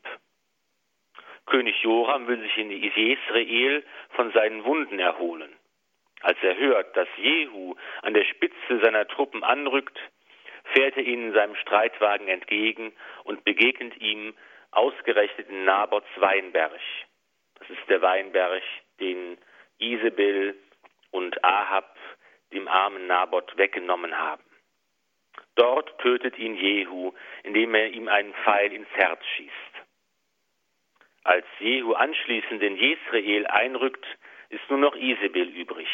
König 1.46 1.80
Joram 1.82 2.26
will 2.26 2.40
sich 2.40 2.58
in 2.58 2.70
Jezreel 2.70 3.84
von 4.10 4.32
seinen 4.32 4.64
Wunden 4.64 4.98
erholen. 4.98 5.56
Als 6.22 6.38
er 6.42 6.56
hört, 6.56 6.96
dass 6.96 7.08
Jehu 7.16 7.76
an 8.02 8.14
der 8.14 8.24
Spitze 8.24 8.80
seiner 8.82 9.06
Truppen 9.06 9.44
anrückt, 9.44 9.98
fährt 10.74 10.96
er 10.96 11.04
ihnen 11.04 11.28
in 11.28 11.34
seinem 11.34 11.54
Streitwagen 11.56 12.28
entgegen 12.28 12.92
und 13.24 13.44
begegnet 13.44 13.96
ihm 14.00 14.34
ausgerechnet 14.72 15.48
in 15.48 15.64
Nabots 15.64 16.08
Weinberg. 16.16 16.72
Das 17.58 17.70
ist 17.70 17.88
der 17.88 18.02
Weinberg, 18.02 18.62
den 19.00 19.38
Isabel 19.78 20.56
und 21.12 21.42
Ahab 21.44 21.96
dem 22.56 22.68
armen 22.68 23.06
Nabot 23.06 23.56
weggenommen 23.56 24.18
haben. 24.18 24.42
Dort 25.54 25.98
tötet 26.00 26.38
ihn 26.38 26.56
Jehu, 26.56 27.12
indem 27.42 27.74
er 27.74 27.88
ihm 27.88 28.08
einen 28.08 28.34
Pfeil 28.34 28.72
ins 28.72 28.88
Herz 28.90 29.24
schießt. 29.36 29.52
Als 31.24 31.46
Jehu 31.58 31.92
anschließend 31.94 32.62
in 32.62 32.76
Jesrael 32.76 33.46
einrückt, 33.46 34.06
ist 34.48 34.68
nur 34.70 34.78
noch 34.78 34.94
Isabel 34.94 35.48
übrig. 35.48 35.88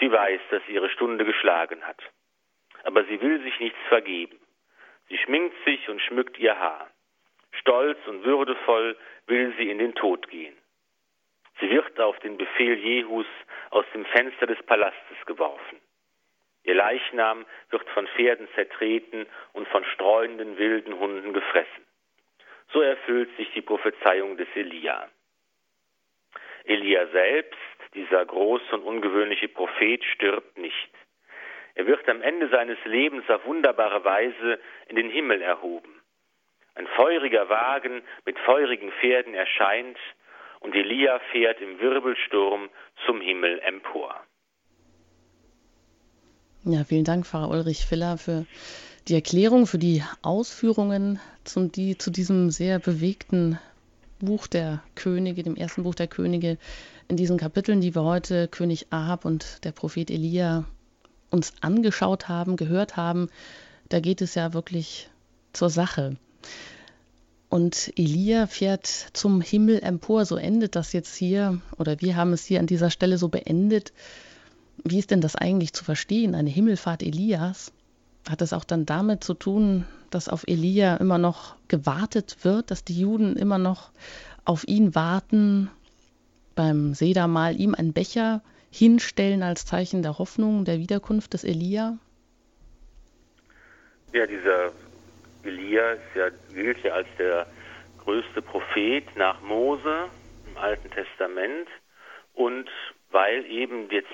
Sie 0.00 0.10
weiß, 0.10 0.40
dass 0.50 0.68
ihre 0.68 0.90
Stunde 0.90 1.24
geschlagen 1.24 1.82
hat. 1.84 2.00
Aber 2.84 3.04
sie 3.04 3.20
will 3.20 3.42
sich 3.42 3.58
nichts 3.60 3.78
vergeben. 3.88 4.38
Sie 5.08 5.18
schminkt 5.18 5.56
sich 5.64 5.88
und 5.88 6.00
schmückt 6.00 6.38
ihr 6.38 6.58
Haar. 6.58 6.90
Stolz 7.52 7.98
und 8.06 8.24
würdevoll 8.24 8.96
will 9.26 9.54
sie 9.58 9.70
in 9.70 9.78
den 9.78 9.94
Tod 9.94 10.28
gehen. 10.28 10.56
Sie 11.60 11.70
wird 11.70 11.98
auf 12.00 12.18
den 12.20 12.36
Befehl 12.36 12.78
Jehus 12.78 13.26
aus 13.70 13.84
dem 13.92 14.04
Fenster 14.06 14.46
des 14.46 14.62
Palastes 14.64 15.26
geworfen. 15.26 15.80
Ihr 16.64 16.74
Leichnam 16.74 17.46
wird 17.70 17.88
von 17.90 18.06
Pferden 18.08 18.48
zertreten 18.54 19.26
und 19.52 19.66
von 19.68 19.84
streunenden 19.84 20.58
wilden 20.58 20.98
Hunden 20.98 21.32
gefressen. 21.32 21.86
So 22.72 22.80
erfüllt 22.82 23.34
sich 23.36 23.50
die 23.52 23.62
Prophezeiung 23.62 24.36
des 24.36 24.48
Elia. 24.54 25.08
Elia 26.64 27.06
selbst, 27.08 27.58
dieser 27.94 28.24
große 28.26 28.74
und 28.74 28.82
ungewöhnliche 28.82 29.48
Prophet, 29.48 30.04
stirbt 30.04 30.58
nicht. 30.58 30.90
Er 31.74 31.86
wird 31.86 32.06
am 32.08 32.20
Ende 32.20 32.48
seines 32.48 32.78
Lebens 32.84 33.28
auf 33.30 33.44
wunderbare 33.46 34.04
Weise 34.04 34.60
in 34.88 34.96
den 34.96 35.08
Himmel 35.08 35.40
erhoben. 35.40 36.02
Ein 36.74 36.86
feuriger 36.88 37.48
Wagen 37.48 38.02
mit 38.26 38.38
feurigen 38.40 38.92
Pferden 39.00 39.34
erscheint 39.34 39.98
und 40.60 40.74
Elia 40.74 41.20
fährt 41.32 41.60
im 41.60 41.78
Wirbelsturm 41.80 42.68
zum 43.06 43.20
Himmel 43.20 43.60
empor. 43.60 44.14
Ja, 46.64 46.84
vielen 46.84 47.04
Dank, 47.04 47.26
Pfarrer 47.26 47.50
Ulrich 47.50 47.86
Filler, 47.86 48.18
für 48.18 48.44
die 49.06 49.14
Erklärung, 49.14 49.66
für 49.66 49.78
die 49.78 50.02
Ausführungen 50.22 51.20
zum, 51.44 51.72
die, 51.72 51.96
zu 51.96 52.10
diesem 52.10 52.50
sehr 52.50 52.78
bewegten 52.78 53.58
Buch 54.18 54.46
der 54.46 54.82
Könige, 54.94 55.42
dem 55.42 55.56
ersten 55.56 55.84
Buch 55.84 55.94
der 55.94 56.08
Könige, 56.08 56.58
in 57.06 57.16
diesen 57.16 57.38
Kapiteln, 57.38 57.80
die 57.80 57.94
wir 57.94 58.02
heute 58.02 58.48
König 58.48 58.88
Ahab 58.90 59.24
und 59.24 59.64
der 59.64 59.72
Prophet 59.72 60.10
Elia 60.10 60.64
uns 61.30 61.54
angeschaut 61.60 62.28
haben, 62.28 62.56
gehört 62.56 62.96
haben, 62.96 63.30
da 63.88 64.00
geht 64.00 64.20
es 64.20 64.34
ja 64.34 64.52
wirklich 64.52 65.08
zur 65.52 65.70
Sache. 65.70 66.16
Und 67.48 67.92
Elia 67.96 68.46
fährt 68.46 68.86
zum 68.86 69.40
Himmel 69.40 69.80
empor, 69.82 70.26
so 70.26 70.36
endet 70.36 70.76
das 70.76 70.92
jetzt 70.92 71.14
hier, 71.14 71.60
oder 71.78 72.00
wir 72.00 72.16
haben 72.16 72.32
es 72.32 72.44
hier 72.44 72.60
an 72.60 72.66
dieser 72.66 72.90
Stelle 72.90 73.16
so 73.16 73.28
beendet. 73.28 73.92
Wie 74.84 74.98
ist 74.98 75.10
denn 75.10 75.22
das 75.22 75.34
eigentlich 75.34 75.72
zu 75.72 75.82
verstehen, 75.82 76.34
eine 76.34 76.50
Himmelfahrt 76.50 77.02
Elias? 77.02 77.72
Hat 78.28 78.42
es 78.42 78.52
auch 78.52 78.64
dann 78.64 78.84
damit 78.84 79.24
zu 79.24 79.32
tun, 79.32 79.86
dass 80.10 80.28
auf 80.28 80.44
Elia 80.46 80.96
immer 80.96 81.16
noch 81.16 81.56
gewartet 81.68 82.38
wird, 82.42 82.70
dass 82.70 82.84
die 82.84 83.00
Juden 83.00 83.36
immer 83.36 83.58
noch 83.58 83.90
auf 84.44 84.68
ihn 84.68 84.94
warten, 84.94 85.70
beim 86.54 86.92
Sedermahl 86.92 87.58
ihm 87.58 87.74
einen 87.74 87.92
Becher 87.92 88.42
hinstellen 88.70 89.42
als 89.42 89.64
Zeichen 89.64 90.02
der 90.02 90.18
Hoffnung 90.18 90.64
der 90.64 90.78
Wiederkunft 90.78 91.32
des 91.32 91.44
Elia? 91.44 91.96
Ja, 94.12 94.26
dieser 94.26 94.72
Elia 95.48 95.96
ja, 96.14 96.28
gilt 96.52 96.82
ja 96.84 96.92
als 96.92 97.08
der 97.18 97.46
größte 98.04 98.42
Prophet 98.42 99.04
nach 99.16 99.40
Mose 99.40 100.10
im 100.46 100.56
Alten 100.56 100.90
Testament. 100.90 101.68
Und 102.34 102.70
weil 103.10 103.44
eben 103.46 103.90
jetzt 103.90 104.08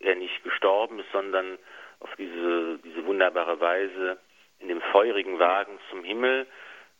er 0.00 0.14
nicht 0.14 0.42
gestorben 0.42 0.98
ist, 0.98 1.10
sondern 1.12 1.58
auf 2.00 2.10
diese, 2.16 2.78
diese 2.84 3.04
wunderbare 3.06 3.60
Weise 3.60 4.18
in 4.58 4.68
dem 4.68 4.80
feurigen 4.92 5.38
Wagen 5.38 5.78
zum 5.90 6.04
Himmel 6.04 6.46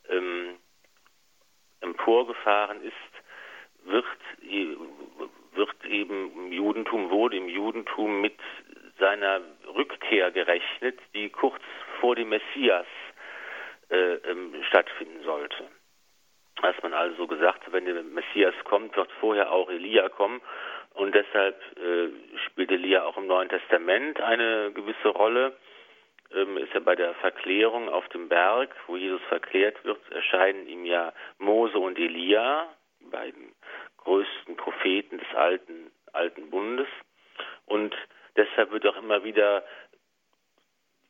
ähm, 0.09 0.57
emporgefahren 1.81 2.83
ist, 2.83 2.95
wird, 3.85 4.05
wird 5.55 5.85
eben 5.85 6.33
im 6.33 6.53
Judentum, 6.53 7.11
wurde 7.11 7.37
im 7.37 7.49
Judentum 7.49 8.21
mit 8.21 8.39
seiner 8.99 9.41
Rückkehr 9.75 10.31
gerechnet, 10.31 10.99
die 11.15 11.31
kurz 11.31 11.63
vor 12.01 12.17
dem 12.17 12.31
Messias 12.31 12.87
äh, 13.91 14.15
ähm, 14.31 14.55
stattfinden 14.69 15.23
sollte. 15.25 15.69
Dass 16.63 16.75
man 16.83 16.95
also 16.95 17.27
gesagt 17.27 17.67
hat, 17.67 17.73
wenn 17.73 17.85
der 17.85 18.03
Messias 18.03 18.55
kommt, 18.65 18.97
wird 18.97 19.11
vorher 19.21 19.53
auch 19.53 19.69
Elia 19.71 20.09
kommen. 20.09 20.41
Und 20.95 21.15
deshalb 21.15 21.61
äh, 21.77 22.09
spielt 22.47 22.71
Elia 22.71 23.05
auch 23.05 23.19
im 23.19 23.27
Neuen 23.27 23.51
Testament 23.51 24.21
eine 24.21 24.73
gewisse 24.73 25.09
Rolle. 25.09 25.57
Ähm, 26.35 26.57
ist 26.57 26.73
ja 26.73 26.81
bei 26.81 26.97
der 26.97 27.15
Verklärung 27.17 27.89
auf 27.91 28.09
dem 28.09 28.29
Berg, 28.29 28.75
wo 28.87 28.97
Jesus 28.97 29.21
verklärt 29.29 29.85
wird, 29.85 30.01
erscheinen 30.11 30.67
ihm 30.67 30.85
ja 30.87 31.13
Mose 31.39 31.79
und 31.79 31.99
Elia, 31.99 32.67
die 33.01 33.11
beiden 33.11 33.53
größten 33.99 34.57
Propheten 34.57 35.19
des 35.19 35.35
alten, 35.35 35.93
alten 36.13 36.49
Bundes. 36.51 36.89
Und 37.67 37.95
deshalb 38.37 38.71
wird 38.71 38.87
auch 38.87 38.97
immer 38.97 39.23
wieder 39.25 39.65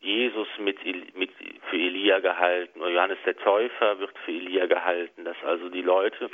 Jesus 0.07 0.49
mit, 0.59 0.79
mit, 1.17 1.31
für 1.69 1.77
Elia 1.77 2.21
gehalten. 2.21 2.81
Oder 2.81 2.91
Johannes 2.91 3.19
der 3.27 3.37
Täufer 3.37 3.99
wird 3.99 4.17
für 4.25 4.31
Elia 4.31 4.67
gehalten, 4.67 5.25
dass 5.25 5.37
also 5.45 5.69
die 5.69 5.83
Leute 5.83 6.31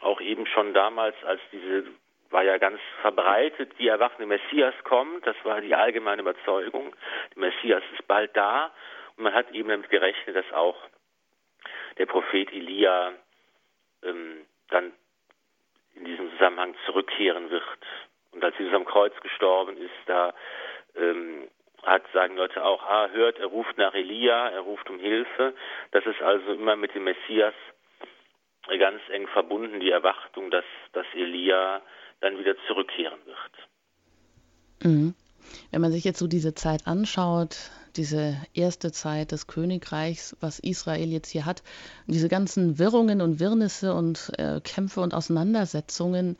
auch 0.00 0.20
eben 0.20 0.46
schon 0.46 0.72
damals, 0.72 1.14
als 1.24 1.40
diese 1.52 1.84
war 2.30 2.44
ja 2.44 2.58
ganz 2.58 2.80
verbreitet, 3.02 3.72
die 3.78 3.88
erwachende 3.88 4.26
Messias 4.26 4.74
kommt, 4.84 5.26
das 5.26 5.36
war 5.42 5.60
die 5.60 5.74
allgemeine 5.74 6.22
Überzeugung, 6.22 6.94
der 7.34 7.50
Messias 7.50 7.82
ist 7.92 8.06
bald 8.06 8.34
da. 8.36 8.72
Und 9.16 9.24
man 9.24 9.34
hat 9.34 9.50
eben 9.50 9.68
damit 9.68 9.90
gerechnet, 9.90 10.36
dass 10.36 10.52
auch 10.52 10.76
der 11.98 12.06
Prophet 12.06 12.52
Elia 12.52 13.12
ähm, 14.04 14.46
dann 14.68 14.92
in 15.94 16.04
diesem 16.04 16.30
Zusammenhang 16.32 16.74
zurückkehren 16.86 17.50
wird. 17.50 17.62
Und 18.30 18.44
als 18.44 18.56
Jesus 18.58 18.74
am 18.74 18.84
Kreuz 18.84 19.12
gestorben 19.20 19.76
ist, 19.76 19.90
da 20.06 20.32
ähm, 20.96 21.48
hat, 21.82 22.02
sagen 22.12 22.36
Leute 22.36 22.64
auch, 22.64 22.82
ah, 22.82 23.08
hört, 23.08 23.38
er 23.38 23.46
ruft 23.46 23.76
nach 23.78 23.94
Elia, 23.94 24.48
er 24.48 24.60
ruft 24.60 24.88
um 24.90 24.98
Hilfe. 24.98 25.54
Das 25.92 26.04
ist 26.06 26.20
also 26.22 26.52
immer 26.52 26.76
mit 26.76 26.94
dem 26.94 27.04
Messias 27.04 27.54
ganz 28.78 29.00
eng 29.10 29.26
verbunden, 29.28 29.80
die 29.80 29.90
Erwartung, 29.90 30.50
dass, 30.50 30.64
dass 30.92 31.06
Elia 31.14 31.82
dann 32.20 32.38
wieder 32.38 32.54
zurückkehren 32.66 33.18
wird. 33.24 33.68
Mhm. 34.82 35.14
Wenn 35.70 35.80
man 35.80 35.92
sich 35.92 36.04
jetzt 36.04 36.18
so 36.18 36.26
diese 36.26 36.54
Zeit 36.54 36.86
anschaut, 36.86 37.56
diese 37.96 38.36
erste 38.54 38.92
Zeit 38.92 39.32
des 39.32 39.46
Königreichs, 39.46 40.36
was 40.40 40.58
Israel 40.60 41.08
jetzt 41.08 41.30
hier 41.30 41.44
hat, 41.44 41.62
diese 42.06 42.28
ganzen 42.28 42.78
Wirrungen 42.78 43.20
und 43.20 43.40
Wirrnisse 43.40 43.94
und 43.94 44.32
äh, 44.38 44.60
Kämpfe 44.60 45.00
und 45.00 45.14
Auseinandersetzungen, 45.14 46.36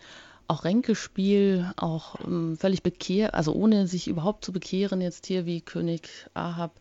auch 0.51 0.65
Ränkespiel, 0.65 1.71
auch 1.77 2.17
ähm, 2.27 2.57
völlig 2.61 2.83
bekehr, 2.83 3.35
also 3.35 3.53
ohne 3.53 3.87
sich 3.87 4.09
überhaupt 4.09 4.45
zu 4.45 4.53
bekehren, 4.53 5.01
jetzt 5.01 5.27
hier 5.27 5.47
wie 5.47 5.61
König 5.61 6.03
Ahab 6.35 6.73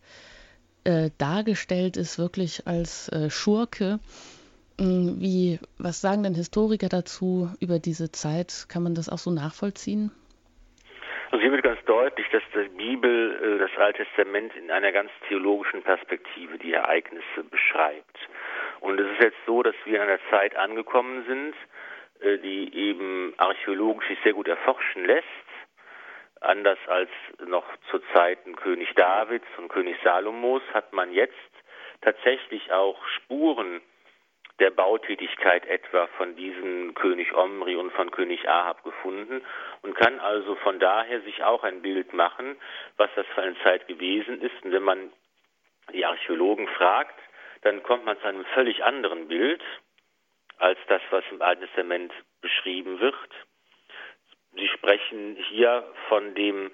äh, 0.84 1.10
dargestellt 1.18 1.96
ist, 1.96 2.18
wirklich 2.18 2.66
als 2.66 3.08
äh, 3.12 3.30
Schurke. 3.30 4.00
Ähm, 4.78 5.20
wie, 5.20 5.60
was 5.78 6.00
sagen 6.00 6.24
denn 6.24 6.34
Historiker 6.34 6.88
dazu 6.88 7.48
über 7.60 7.78
diese 7.78 8.10
Zeit? 8.10 8.66
Kann 8.68 8.82
man 8.82 8.94
das 8.94 9.08
auch 9.08 9.18
so 9.18 9.30
nachvollziehen? 9.30 10.10
Also 11.30 11.42
hier 11.42 11.52
wird 11.52 11.62
ganz 11.62 11.78
deutlich, 11.84 12.26
dass 12.32 12.42
die 12.52 12.68
Bibel, 12.76 13.38
äh, 13.40 13.58
das 13.58 13.70
Alte 13.78 14.04
Testament 14.04 14.52
in 14.56 14.72
einer 14.72 14.90
ganz 14.90 15.12
theologischen 15.28 15.82
Perspektive 15.82 16.58
die 16.58 16.72
Ereignisse 16.72 17.44
beschreibt. 17.48 18.18
Und 18.80 18.98
es 18.98 19.06
ist 19.12 19.22
jetzt 19.22 19.38
so, 19.46 19.62
dass 19.62 19.76
wir 19.84 19.96
in 19.96 20.08
einer 20.08 20.18
Zeit 20.30 20.56
angekommen 20.56 21.24
sind, 21.28 21.54
die 22.22 22.74
eben 22.74 23.34
archäologisch 23.38 24.08
sich 24.08 24.18
sehr 24.22 24.32
gut 24.32 24.48
erforschen 24.48 25.04
lässt. 25.04 25.26
Anders 26.40 26.78
als 26.86 27.10
noch 27.46 27.66
zu 27.90 27.98
Zeiten 28.14 28.56
König 28.56 28.94
Davids 28.94 29.46
und 29.58 29.68
König 29.68 29.96
Salomos 30.02 30.62
hat 30.72 30.92
man 30.92 31.12
jetzt 31.12 31.34
tatsächlich 32.00 32.72
auch 32.72 32.98
Spuren 33.08 33.82
der 34.58 34.70
Bautätigkeit 34.70 35.66
etwa 35.66 36.06
von 36.18 36.36
diesem 36.36 36.94
König 36.94 37.34
Omri 37.34 37.76
und 37.76 37.92
von 37.92 38.10
König 38.10 38.48
Ahab 38.48 38.84
gefunden 38.84 39.42
und 39.82 39.94
kann 39.94 40.20
also 40.20 40.54
von 40.56 40.78
daher 40.78 41.20
sich 41.22 41.42
auch 41.42 41.64
ein 41.64 41.82
Bild 41.82 42.12
machen, 42.12 42.56
was 42.96 43.10
das 43.16 43.26
für 43.34 43.42
eine 43.42 43.58
Zeit 43.62 43.88
gewesen 43.88 44.40
ist. 44.42 44.62
Und 44.62 44.72
wenn 44.72 44.82
man 44.82 45.12
die 45.92 46.04
Archäologen 46.04 46.68
fragt, 46.68 47.18
dann 47.62 47.82
kommt 47.82 48.04
man 48.04 48.18
zu 48.20 48.26
einem 48.26 48.44
völlig 48.54 48.84
anderen 48.84 49.28
Bild 49.28 49.62
als 50.60 50.78
das, 50.88 51.02
was 51.10 51.24
im 51.30 51.42
Alten 51.42 51.62
Testament 51.62 52.12
beschrieben 52.40 53.00
wird. 53.00 53.30
Sie 54.54 54.68
sprechen 54.68 55.36
hier 55.48 55.84
von 56.08 56.34
dem 56.34 56.70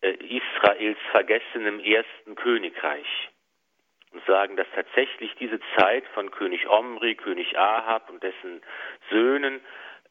äh, 0.00 0.12
Israels 0.12 0.98
vergessenem 1.10 1.80
ersten 1.80 2.34
Königreich 2.34 3.30
und 4.12 4.24
sagen, 4.26 4.56
dass 4.56 4.66
tatsächlich 4.74 5.34
diese 5.40 5.60
Zeit 5.76 6.06
von 6.14 6.30
König 6.30 6.68
Omri, 6.68 7.14
König 7.14 7.58
Ahab 7.58 8.10
und 8.10 8.22
dessen 8.22 8.62
Söhnen, 9.10 9.60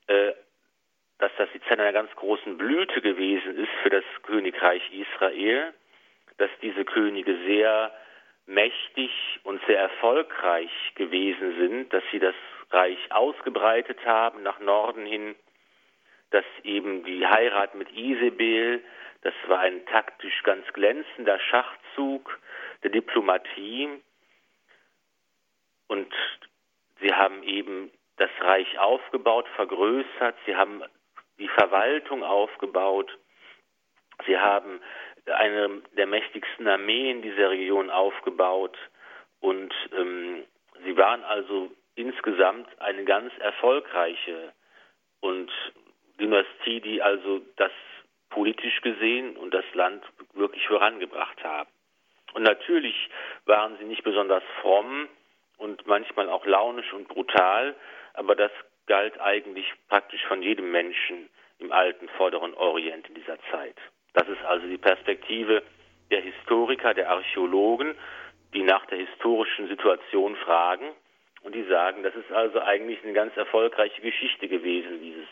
äh, 0.08 0.34
dass 1.20 1.32
das 1.38 1.50
die 1.54 1.62
Zeit 1.62 1.80
einer 1.80 1.94
ganz 1.94 2.12
großen 2.16 2.58
Blüte 2.58 3.02
gewesen 3.02 3.58
ist 3.58 3.72
für 3.82 3.90
das 3.90 4.04
Königreich 4.24 4.82
Israel, 4.92 5.74
dass 6.38 6.50
diese 6.62 6.84
Könige 6.84 7.38
sehr 7.46 7.94
mächtig 8.46 9.12
und 9.44 9.62
sehr 9.68 9.80
erfolgreich 9.80 10.72
gewesen 10.96 11.56
sind, 11.60 11.94
dass 11.94 12.04
sie 12.12 12.20
das 12.20 12.36
Reich 12.74 13.12
ausgebreitet 13.12 14.04
haben 14.06 14.44
nach 14.44 14.60
Norden 14.60 15.06
hin, 15.06 15.36
dass 16.32 16.46
eben 16.64 17.04
die 17.04 17.26
Heirat 17.26 17.76
mit 17.76 17.92
Isabel, 17.96 18.84
das 19.22 19.34
war 19.48 19.60
ein 19.60 19.86
taktisch 19.86 20.42
ganz 20.44 20.66
glänzender 20.74 21.40
Schachzug, 21.40 22.40
der 22.82 22.90
Diplomatie. 22.90 24.02
Und 25.88 26.14
sie 27.00 27.14
haben 27.14 27.44
eben 27.44 27.92
das 28.18 28.32
Reich 28.42 28.80
aufgebaut, 28.80 29.48
vergrößert, 29.56 30.36
sie 30.46 30.56
haben 30.56 30.84
die 31.38 31.48
Verwaltung 31.50 32.24
aufgebaut, 32.24 33.16
sie 34.26 34.38
haben 34.38 34.82
eine 35.26 35.82
der 35.96 36.08
mächtigsten 36.08 36.68
Armeen 36.68 37.22
dieser 37.22 37.52
Region 37.52 37.90
aufgebaut. 37.90 38.78
Und 39.40 39.74
ähm, 39.98 40.46
sie 40.84 40.98
waren 40.98 41.24
also 41.24 41.72
insgesamt 41.96 42.68
eine 42.80 43.04
ganz 43.06 43.32
erfolgreiche 43.40 44.54
und 45.20 45.52
Dynastie, 46.20 46.82
die 46.82 47.02
also 47.02 47.42
das 47.56 47.72
politisch 48.30 48.82
gesehen 48.82 49.38
und 49.38 49.54
das 49.54 49.66
Land 49.74 50.04
wirklich 50.34 50.68
vorangebracht 50.68 51.44
haben. 51.44 51.70
Und 52.34 52.44
natürlich 52.44 53.10
waren 53.46 53.78
sie 53.78 53.86
nicht 53.86 54.04
besonders 54.04 54.44
fromm 54.62 55.08
und 55.58 55.86
manchmal 55.86 56.30
auch 56.30 56.46
launisch 56.46 56.92
und 56.94 57.08
brutal, 57.08 57.76
aber 58.14 58.36
das 58.36 58.52
galt 58.88 59.20
eigentlich 59.22 59.72
praktisch 59.88 60.24
von 60.26 60.42
jedem 60.42 60.72
Menschen 60.72 61.30
im 61.60 61.72
alten 61.72 62.10
Vorderen 62.10 62.54
Orient 62.56 63.08
in 63.08 63.16
dieser 63.16 63.38
Zeit. 63.52 63.76
Das 64.14 64.28
ist 64.28 64.44
also 64.44 64.68
die 64.68 64.78
Perspektive 64.78 65.64
der 66.12 66.22
Historiker, 66.22 66.94
der 66.94 67.10
Archäologen, 67.10 67.96
die 68.54 68.64
nach 68.64 68.86
der 68.88 68.98
historischen 68.98 69.68
Situation 69.68 70.36
fragen 70.38 70.92
und 71.44 71.54
die 71.54 71.64
sagen, 71.64 72.04
das 72.04 72.16
ist 72.16 72.32
also 72.32 72.62
eigentlich 72.62 73.04
eine 73.04 73.14
ganz 73.14 73.36
erfolgreiche 73.36 74.02
Geschichte 74.02 74.48
gewesen, 74.48 75.02
dieses, 75.02 75.28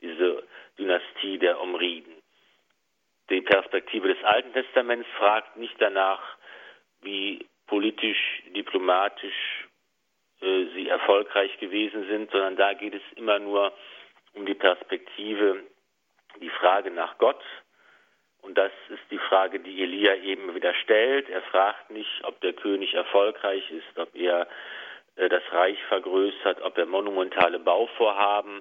diese 0.00 0.42
Dynastie 0.78 1.38
der 1.38 1.60
Omriden. 1.60 2.14
Die 3.30 3.40
Perspektive 3.40 4.08
des 4.08 4.22
Alten 4.24 4.52
Testaments 4.52 5.08
fragt 5.18 5.56
nicht 5.56 5.74
danach, 5.80 6.20
wie 7.02 7.44
politisch, 7.66 8.42
diplomatisch 8.54 9.66
äh, 10.40 10.66
sie 10.74 10.88
erfolgreich 10.88 11.58
gewesen 11.58 12.06
sind, 12.08 12.30
sondern 12.30 12.56
da 12.56 12.74
geht 12.74 12.94
es 12.94 13.02
immer 13.16 13.38
nur 13.38 13.72
um 14.34 14.46
die 14.46 14.54
Perspektive, 14.54 15.64
die 16.40 16.50
Frage 16.50 16.90
nach 16.90 17.18
Gott. 17.18 17.42
Und 18.42 18.56
das 18.56 18.70
ist 18.90 19.02
die 19.10 19.18
Frage, 19.18 19.58
die 19.58 19.82
Elia 19.82 20.14
eben 20.16 20.54
wieder 20.54 20.74
stellt. 20.74 21.28
Er 21.28 21.42
fragt 21.42 21.90
nicht, 21.90 22.22
ob 22.22 22.40
der 22.42 22.52
König 22.52 22.94
erfolgreich 22.94 23.68
ist, 23.72 23.98
ob 23.98 24.14
er 24.14 24.46
das 25.16 25.42
Reich 25.50 25.78
vergrößert, 25.88 26.62
ob 26.62 26.76
er 26.78 26.86
monumentale 26.86 27.58
Bauvorhaben 27.58 28.60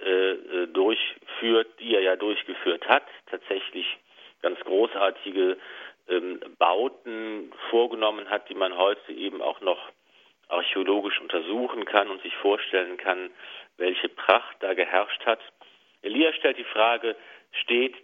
äh, 0.00 0.32
äh 0.32 0.66
durchführt, 0.68 1.68
die 1.80 1.94
er 1.94 2.02
ja 2.02 2.16
durchgeführt 2.16 2.86
hat. 2.88 3.04
Tatsächlich 3.30 3.86
ganz 4.42 4.58
großartige 4.60 5.56
ähm, 6.08 6.40
Bauten 6.58 7.52
vorgenommen 7.70 8.28
hat, 8.30 8.48
die 8.48 8.54
man 8.54 8.76
heute 8.76 9.12
eben 9.12 9.42
auch 9.42 9.60
noch 9.60 9.78
archäologisch 10.48 11.20
untersuchen 11.20 11.84
kann 11.84 12.10
und 12.10 12.22
sich 12.22 12.34
vorstellen 12.36 12.96
kann, 12.98 13.30
welche 13.78 14.08
Pracht 14.08 14.56
da 14.60 14.74
geherrscht 14.74 15.24
hat. 15.24 15.40
Elia 16.02 16.32
stellt 16.34 16.58
die 16.58 16.64
Frage, 16.64 17.16
steht 17.52 17.94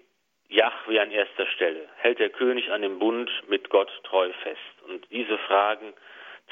Jahwe 0.49 1.01
an 1.01 1.11
erster 1.11 1.47
Stelle? 1.49 1.89
Hält 1.99 2.21
der 2.21 2.31
König 2.31 2.71
an 2.71 2.83
dem 2.83 2.99
Bund 2.99 3.31
mit 3.49 3.69
Gott 3.69 3.91
treu 4.05 4.33
fest? 4.43 4.83
Und 4.89 5.07
diese 5.11 5.37
Fragen 5.39 5.93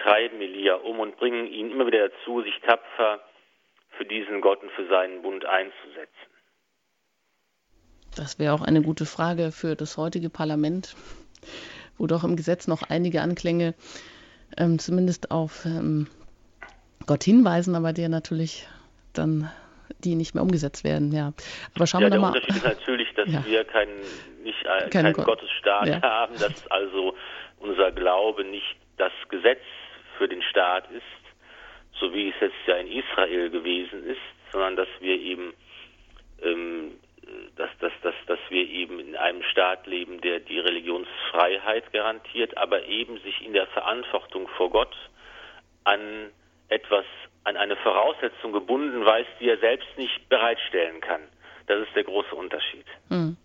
treiben 0.02 0.40
Elia 0.40 0.74
um 0.74 1.00
und 1.00 1.16
bringen 1.16 1.46
ihn 1.46 1.70
immer 1.70 1.86
wieder 1.86 2.08
dazu, 2.08 2.42
sich 2.42 2.54
tapfer 2.66 3.20
für 3.90 4.04
diesen 4.04 4.40
Gott 4.40 4.62
und 4.62 4.70
für 4.72 4.86
seinen 4.88 5.22
Bund 5.22 5.44
einzusetzen. 5.44 6.10
Das 8.16 8.38
wäre 8.38 8.54
auch 8.54 8.62
eine 8.62 8.82
gute 8.82 9.06
Frage 9.06 9.52
für 9.52 9.76
das 9.76 9.96
heutige 9.96 10.30
Parlament 10.30 10.94
wo 11.98 12.06
doch 12.06 12.24
im 12.24 12.36
Gesetz 12.36 12.68
noch 12.68 12.82
einige 12.88 13.22
Anklänge 13.22 13.74
ähm, 14.56 14.78
zumindest 14.78 15.30
auf 15.30 15.64
ähm, 15.64 16.08
Gott 17.06 17.24
hinweisen, 17.24 17.74
aber 17.74 17.92
der 17.92 18.08
natürlich 18.08 18.66
dann 19.12 19.50
die 20.04 20.14
nicht 20.14 20.34
mehr 20.34 20.42
umgesetzt 20.42 20.84
werden. 20.84 21.12
Ja, 21.12 21.32
aber 21.74 21.86
schauen 21.86 22.02
ja, 22.02 22.10
wir 22.10 22.18
mal. 22.18 22.32
Der 22.32 22.42
Unterschied 22.42 22.56
ist 22.56 22.64
natürlich, 22.64 23.14
dass 23.14 23.28
ja. 23.32 23.44
wir 23.46 23.64
keinen 23.64 24.00
nicht 24.42 24.64
äh, 24.64 24.88
keinen 24.90 25.12
Gott. 25.12 25.26
Gottesstaat 25.26 25.88
ja. 25.88 26.02
haben, 26.02 26.34
dass 26.38 26.66
also 26.70 27.16
unser 27.58 27.92
Glaube 27.92 28.44
nicht 28.44 28.76
das 28.98 29.12
Gesetz 29.28 29.62
für 30.18 30.28
den 30.28 30.42
Staat 30.42 30.90
ist, 30.90 31.02
so 32.00 32.12
wie 32.12 32.28
es 32.28 32.34
jetzt 32.40 32.54
ja 32.66 32.76
in 32.76 32.88
Israel 32.88 33.50
gewesen 33.50 34.04
ist, 34.06 34.20
sondern 34.52 34.76
dass 34.76 34.88
wir 35.00 35.18
eben 35.18 35.52
ähm, 36.42 36.92
dass, 37.56 37.70
dass, 37.80 37.92
dass, 38.02 38.14
dass 38.26 38.38
wir 38.50 38.68
eben 38.68 39.00
in 39.00 39.16
einem 39.16 39.42
Staat 39.42 39.86
leben, 39.86 40.20
der 40.20 40.40
die 40.40 40.58
Religionsfreiheit 40.58 41.92
garantiert, 41.92 42.56
aber 42.56 42.84
eben 42.86 43.20
sich 43.22 43.44
in 43.44 43.52
der 43.52 43.66
Verantwortung 43.68 44.48
vor 44.56 44.70
Gott 44.70 44.94
an 45.84 46.30
etwas, 46.68 47.04
an 47.44 47.56
eine 47.56 47.76
Voraussetzung 47.76 48.52
gebunden 48.52 49.04
weiß, 49.04 49.26
die 49.40 49.48
er 49.48 49.58
selbst 49.58 49.88
nicht 49.96 50.28
bereitstellen 50.28 51.00
kann. 51.00 51.22
Das 51.66 51.80
ist 51.80 51.94
der 51.96 52.04
große 52.04 52.34
Unterschied. 52.34 52.86
Hm. 53.08 53.36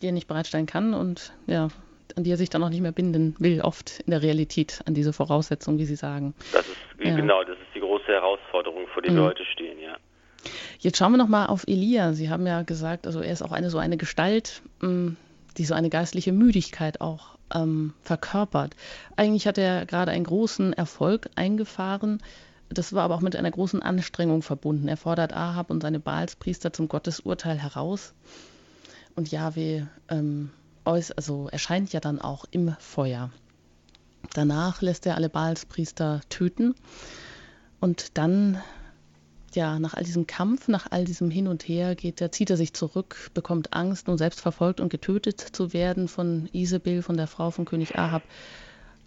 Die 0.00 0.06
er 0.06 0.12
nicht 0.12 0.28
bereitstellen 0.28 0.66
kann 0.66 0.94
und 0.94 1.32
ja, 1.46 1.68
an 2.16 2.24
die 2.24 2.30
er 2.30 2.36
sich 2.36 2.50
dann 2.50 2.62
auch 2.62 2.68
nicht 2.68 2.80
mehr 2.80 2.92
binden 2.92 3.34
will, 3.38 3.60
oft 3.60 4.00
in 4.00 4.10
der 4.10 4.22
Realität, 4.22 4.80
an 4.86 4.94
diese 4.94 5.12
Voraussetzung, 5.12 5.78
wie 5.78 5.84
Sie 5.84 5.96
sagen. 5.96 6.34
Das 6.52 6.66
ist 6.66 6.76
ja. 7.02 7.14
genau, 7.14 7.42
das 7.42 7.56
ist 7.56 7.74
die 7.74 7.80
große 7.80 8.06
Herausforderung, 8.06 8.86
vor 8.88 9.02
der 9.02 9.12
hm. 9.12 9.18
Leute 9.18 9.44
stehen, 9.44 9.78
ja. 9.80 9.96
Jetzt 10.78 10.98
schauen 10.98 11.12
wir 11.12 11.18
noch 11.18 11.28
mal 11.28 11.46
auf 11.46 11.64
Elia. 11.66 12.12
Sie 12.12 12.28
haben 12.28 12.46
ja 12.46 12.62
gesagt, 12.62 13.06
also 13.06 13.20
er 13.20 13.32
ist 13.32 13.42
auch 13.42 13.52
eine 13.52 13.70
so 13.70 13.78
eine 13.78 13.96
Gestalt, 13.96 14.62
mm, 14.80 15.10
die 15.56 15.64
so 15.64 15.74
eine 15.74 15.88
geistliche 15.88 16.32
Müdigkeit 16.32 17.00
auch 17.00 17.38
ähm, 17.54 17.94
verkörpert. 18.00 18.76
Eigentlich 19.16 19.46
hat 19.46 19.58
er 19.58 19.86
gerade 19.86 20.10
einen 20.10 20.24
großen 20.24 20.72
Erfolg 20.72 21.30
eingefahren. 21.36 22.22
Das 22.68 22.92
war 22.92 23.04
aber 23.04 23.14
auch 23.14 23.20
mit 23.20 23.36
einer 23.36 23.50
großen 23.50 23.82
Anstrengung 23.82 24.42
verbunden. 24.42 24.88
Er 24.88 24.96
fordert 24.96 25.32
Ahab 25.32 25.70
und 25.70 25.82
seine 25.82 26.00
Baalspriester 26.00 26.72
zum 26.72 26.88
Gottesurteil 26.88 27.58
heraus. 27.58 28.14
Und 29.16 29.30
Jahwe 29.30 29.86
ähm, 30.10 30.50
also 30.84 31.48
erscheint 31.48 31.92
ja 31.92 32.00
dann 32.00 32.20
auch 32.20 32.44
im 32.50 32.74
Feuer. 32.78 33.30
Danach 34.32 34.82
lässt 34.82 35.06
er 35.06 35.16
alle 35.16 35.28
Baalspriester 35.28 36.20
töten. 36.28 36.74
Und 37.80 38.16
dann 38.16 38.58
ja, 39.54 39.78
nach 39.78 39.94
all 39.94 40.04
diesem 40.04 40.26
Kampf, 40.26 40.68
nach 40.68 40.88
all 40.90 41.04
diesem 41.04 41.30
Hin 41.30 41.48
und 41.48 41.66
Her 41.68 41.94
geht 41.94 42.20
er, 42.20 42.32
zieht 42.32 42.50
er 42.50 42.56
sich 42.56 42.72
zurück, 42.72 43.30
bekommt 43.34 43.72
Angst, 43.72 44.08
nun 44.08 44.18
selbst 44.18 44.40
verfolgt 44.40 44.80
und 44.80 44.88
getötet 44.88 45.40
zu 45.40 45.72
werden 45.72 46.08
von 46.08 46.48
Isabel, 46.52 47.02
von 47.02 47.16
der 47.16 47.26
Frau 47.26 47.50
von 47.50 47.64
König 47.64 47.96
Ahab. 47.96 48.22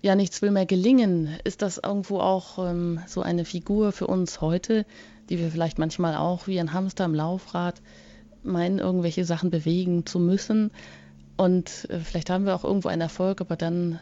Ja, 0.01 0.15
nichts 0.15 0.41
will 0.41 0.51
mehr 0.51 0.65
gelingen. 0.65 1.37
Ist 1.43 1.61
das 1.61 1.79
irgendwo 1.79 2.19
auch 2.19 2.59
ähm, 2.59 3.01
so 3.07 3.21
eine 3.21 3.45
Figur 3.45 3.91
für 3.91 4.07
uns 4.07 4.41
heute, 4.41 4.85
die 5.29 5.39
wir 5.39 5.51
vielleicht 5.51 5.79
manchmal 5.79 6.15
auch 6.15 6.47
wie 6.47 6.59
ein 6.59 6.73
Hamster 6.73 7.05
im 7.05 7.15
Laufrad 7.15 7.81
meinen, 8.43 8.79
irgendwelche 8.79 9.25
Sachen 9.25 9.49
bewegen 9.49 10.05
zu 10.05 10.19
müssen. 10.19 10.71
Und 11.37 11.87
äh, 11.89 11.99
vielleicht 11.99 12.29
haben 12.29 12.45
wir 12.45 12.55
auch 12.55 12.63
irgendwo 12.63 12.89
einen 12.89 13.01
Erfolg, 13.01 13.41
aber 13.41 13.55
dann 13.55 13.99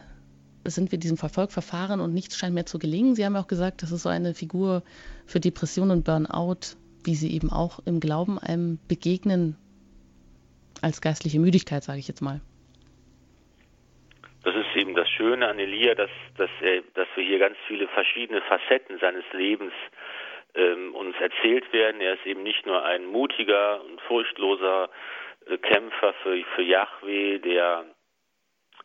sind 0.63 0.91
wir 0.91 0.99
diesem 0.99 1.17
Verfolg 1.17 1.51
verfahren 1.51 1.99
und 1.99 2.13
nichts 2.13 2.37
scheint 2.37 2.55
mehr 2.55 2.65
zu 2.65 2.79
gelingen. 2.79 3.15
Sie 3.15 3.25
haben 3.25 3.35
auch 3.35 3.47
gesagt, 3.47 3.83
das 3.83 3.91
ist 3.91 4.03
so 4.03 4.09
eine 4.09 4.33
Figur 4.33 4.83
für 5.27 5.39
Depression 5.39 5.91
und 5.91 6.05
Burnout, 6.05 6.75
wie 7.03 7.15
sie 7.15 7.35
eben 7.35 7.51
auch 7.51 7.79
im 7.85 7.99
Glauben 7.99 8.39
einem 8.39 8.79
begegnen, 8.87 9.57
als 10.81 11.01
geistliche 11.01 11.39
Müdigkeit, 11.39 11.83
sage 11.83 11.99
ich 11.99 12.07
jetzt 12.07 12.21
mal. 12.21 12.41
Das 14.43 14.55
ist 14.55 14.75
eben 14.75 14.95
das 14.95 15.09
Schöne 15.09 15.47
an 15.47 15.57
Elia, 15.57 15.95
dass, 15.95 16.09
dass, 16.37 16.49
er, 16.61 16.81
dass 16.93 17.07
wir 17.15 17.23
hier 17.23 17.39
ganz 17.39 17.57
viele 17.67 17.87
verschiedene 17.87 18.41
Facetten 18.41 18.99
seines 18.99 19.23
Lebens 19.33 19.73
ähm, 20.53 20.93
uns 20.93 21.15
erzählt 21.19 21.71
werden. 21.73 22.01
Er 22.01 22.13
ist 22.13 22.25
eben 22.25 22.43
nicht 22.43 22.65
nur 22.65 22.83
ein 22.85 23.05
mutiger 23.05 23.83
und 23.83 23.99
furchtloser 24.01 24.89
Kämpfer 25.61 26.13
für, 26.23 26.43
für 26.55 26.61
Yahweh, 26.61 27.39
der 27.39 27.85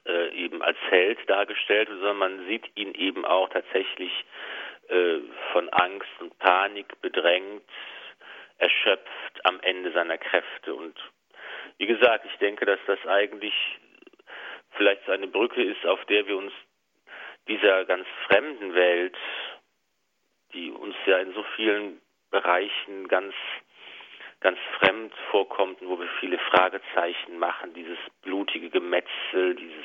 äh, 0.06 0.28
eben 0.34 0.62
als 0.62 0.78
Held 0.88 1.18
dargestellt 1.28 1.88
wird, 1.88 2.00
sondern 2.00 2.18
man 2.18 2.46
sieht 2.46 2.70
ihn 2.76 2.94
eben 2.94 3.24
auch 3.24 3.48
tatsächlich 3.50 4.12
äh, 4.88 5.18
von 5.52 5.68
Angst 5.70 6.08
und 6.20 6.38
Panik 6.38 7.00
bedrängt, 7.00 7.62
erschöpft 8.58 9.44
am 9.44 9.60
Ende 9.60 9.92
seiner 9.92 10.18
Kräfte. 10.18 10.74
Und 10.74 10.98
wie 11.78 11.86
gesagt, 11.86 12.24
ich 12.26 12.36
denke, 12.38 12.66
dass 12.66 12.80
das 12.86 12.98
eigentlich 13.06 13.54
vielleicht 14.72 15.04
so 15.06 15.12
eine 15.12 15.26
Brücke 15.26 15.62
ist, 15.62 15.84
auf 15.86 16.04
der 16.06 16.26
wir 16.26 16.36
uns 16.36 16.52
dieser 17.48 17.84
ganz 17.84 18.06
fremden 18.26 18.74
Welt, 18.74 19.16
die 20.52 20.70
uns 20.70 20.94
ja 21.06 21.18
in 21.18 21.32
so 21.32 21.42
vielen 21.56 22.00
Bereichen 22.30 23.08
ganz 23.08 23.34
ganz 24.40 24.58
fremd 24.78 25.12
vorkommt 25.30 25.80
und 25.82 25.88
wo 25.88 25.98
wir 25.98 26.08
viele 26.18 26.38
Fragezeichen 26.38 27.38
machen, 27.38 27.74
dieses 27.74 27.98
blutige 28.22 28.70
Gemetzel, 28.70 29.54
dieses 29.54 29.84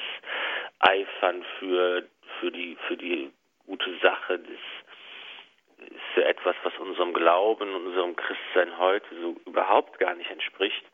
Eifern 0.80 1.44
für, 1.60 2.04
für, 2.40 2.52
die, 2.52 2.78
für 2.88 2.98
die 2.98 3.32
gute 3.66 3.98
Sache, 4.00 4.40
das 4.40 5.90
ist 5.90 6.16
ja 6.16 6.24
etwas, 6.24 6.56
was 6.64 6.74
unserem 6.78 7.14
Glauben, 7.14 7.76
unserem 7.76 8.16
Christsein 8.16 8.78
heute 8.78 9.08
so 9.22 9.36
überhaupt 9.46 10.00
gar 10.00 10.16
nicht 10.16 10.32
entspricht. 10.32 10.86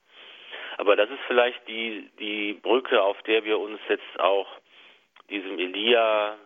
Aber 0.78 0.96
das 0.96 1.10
ist 1.10 1.20
vielleicht 1.28 1.68
die, 1.68 2.10
die 2.20 2.54
Brücke, 2.54 3.02
auf 3.02 3.22
der 3.24 3.44
wir 3.44 3.60
uns 3.60 3.80
jetzt 3.88 4.20
auch 4.20 4.48
diesem 5.30 5.60
Elia 5.60 6.38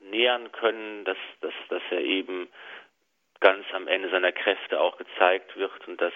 nähern 0.00 0.52
können, 0.52 1.04
dass, 1.04 1.16
dass, 1.40 1.54
dass 1.68 1.82
er 1.90 2.00
eben 2.00 2.48
ganz 3.40 3.66
am 3.72 3.88
Ende 3.88 4.10
seiner 4.10 4.32
Kräfte 4.32 4.80
auch 4.80 4.96
gezeigt 4.96 5.56
wird 5.56 5.88
und 5.88 6.00
dass 6.00 6.12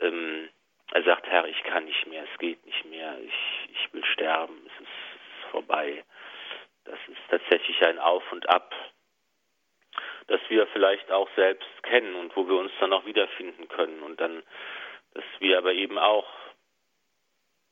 ähm, 0.00 0.48
er 0.92 1.02
sagt, 1.02 1.26
Herr, 1.26 1.46
ich 1.46 1.62
kann 1.64 1.84
nicht 1.84 2.06
mehr, 2.06 2.24
es 2.32 2.38
geht 2.38 2.64
nicht 2.64 2.84
mehr, 2.86 3.18
ich, 3.20 3.70
ich 3.70 3.92
will 3.92 4.04
sterben, 4.04 4.58
es 4.66 4.82
ist, 4.82 4.88
es 4.88 5.44
ist 5.44 5.50
vorbei. 5.50 6.04
Das 6.84 6.98
ist 7.08 7.20
tatsächlich 7.28 7.84
ein 7.84 7.98
Auf 7.98 8.22
und 8.32 8.48
Ab, 8.48 8.74
das 10.28 10.40
wir 10.48 10.66
vielleicht 10.68 11.10
auch 11.10 11.28
selbst 11.36 11.82
kennen 11.82 12.14
und 12.14 12.34
wo 12.36 12.48
wir 12.48 12.56
uns 12.56 12.72
dann 12.80 12.92
auch 12.92 13.04
wiederfinden 13.04 13.68
können 13.68 14.02
und 14.02 14.20
dann, 14.20 14.42
dass 15.12 15.24
wir 15.40 15.58
aber 15.58 15.72
eben 15.72 15.98
auch 15.98 16.26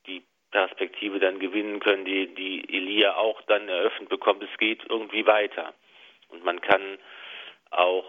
die 0.05 0.23
Perspektive 0.51 1.19
dann 1.19 1.39
gewinnen 1.39 1.79
können, 1.79 2.05
die, 2.05 2.33
die 2.35 2.69
Elia 2.69 3.15
auch 3.15 3.41
dann 3.43 3.67
eröffnet 3.67 4.09
bekommt, 4.09 4.43
es 4.43 4.57
geht 4.57 4.83
irgendwie 4.87 5.25
weiter. 5.25 5.73
Und 6.29 6.43
man 6.43 6.61
kann 6.61 6.99
auch 7.71 8.05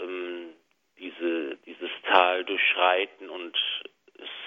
ähm, 0.00 0.54
diese, 0.98 1.56
dieses 1.66 1.90
Tal 2.10 2.44
durchschreiten 2.44 3.28
und 3.28 3.56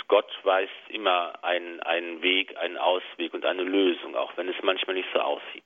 Gott 0.08 0.30
weist 0.44 0.72
immer 0.90 1.44
einen, 1.44 1.80
einen 1.82 2.22
Weg, 2.22 2.56
einen 2.58 2.78
Ausweg 2.78 3.34
und 3.34 3.46
eine 3.46 3.64
Lösung, 3.64 4.16
auch 4.16 4.36
wenn 4.38 4.48
es 4.48 4.56
manchmal 4.64 4.96
nicht 4.96 5.10
so 5.14 5.20
aussieht. 5.20 5.66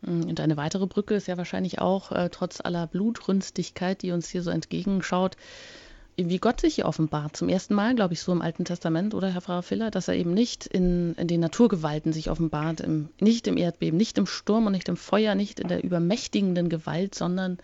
Mm, 0.00 0.28
und 0.28 0.40
eine 0.40 0.56
weitere 0.56 0.86
Brücke 0.86 1.14
ist 1.14 1.28
ja 1.28 1.38
wahrscheinlich 1.38 1.80
auch, 1.80 2.10
äh, 2.12 2.30
trotz 2.30 2.60
aller 2.60 2.86
Blutrünstigkeit, 2.86 4.02
die 4.02 4.10
uns 4.10 4.28
hier 4.28 4.42
so 4.42 4.50
entgegenschaut, 4.50 5.36
wie 6.16 6.38
Gott 6.38 6.60
sich 6.60 6.74
hier 6.74 6.86
offenbart. 6.86 7.36
Zum 7.36 7.48
ersten 7.48 7.74
Mal, 7.74 7.94
glaube 7.94 8.14
ich, 8.14 8.20
so 8.20 8.32
im 8.32 8.42
Alten 8.42 8.64
Testament, 8.64 9.14
oder 9.14 9.28
Herr 9.28 9.40
Pfarrer 9.40 9.62
Filler, 9.62 9.92
dass 9.92 10.08
er 10.08 10.14
eben 10.14 10.34
nicht 10.34 10.66
in, 10.66 11.14
in 11.14 11.28
den 11.28 11.38
Naturgewalten 11.38 12.12
sich 12.12 12.28
offenbart, 12.28 12.80
im, 12.80 13.10
nicht 13.20 13.46
im 13.46 13.56
Erdbeben, 13.56 13.96
nicht 13.96 14.18
im 14.18 14.26
Sturm 14.26 14.66
und 14.66 14.72
nicht 14.72 14.88
im 14.88 14.96
Feuer, 14.96 15.36
nicht 15.36 15.60
in 15.60 15.68
der 15.68 15.84
übermächtigenden 15.84 16.68
Gewalt, 16.68 17.14
sondern 17.14 17.58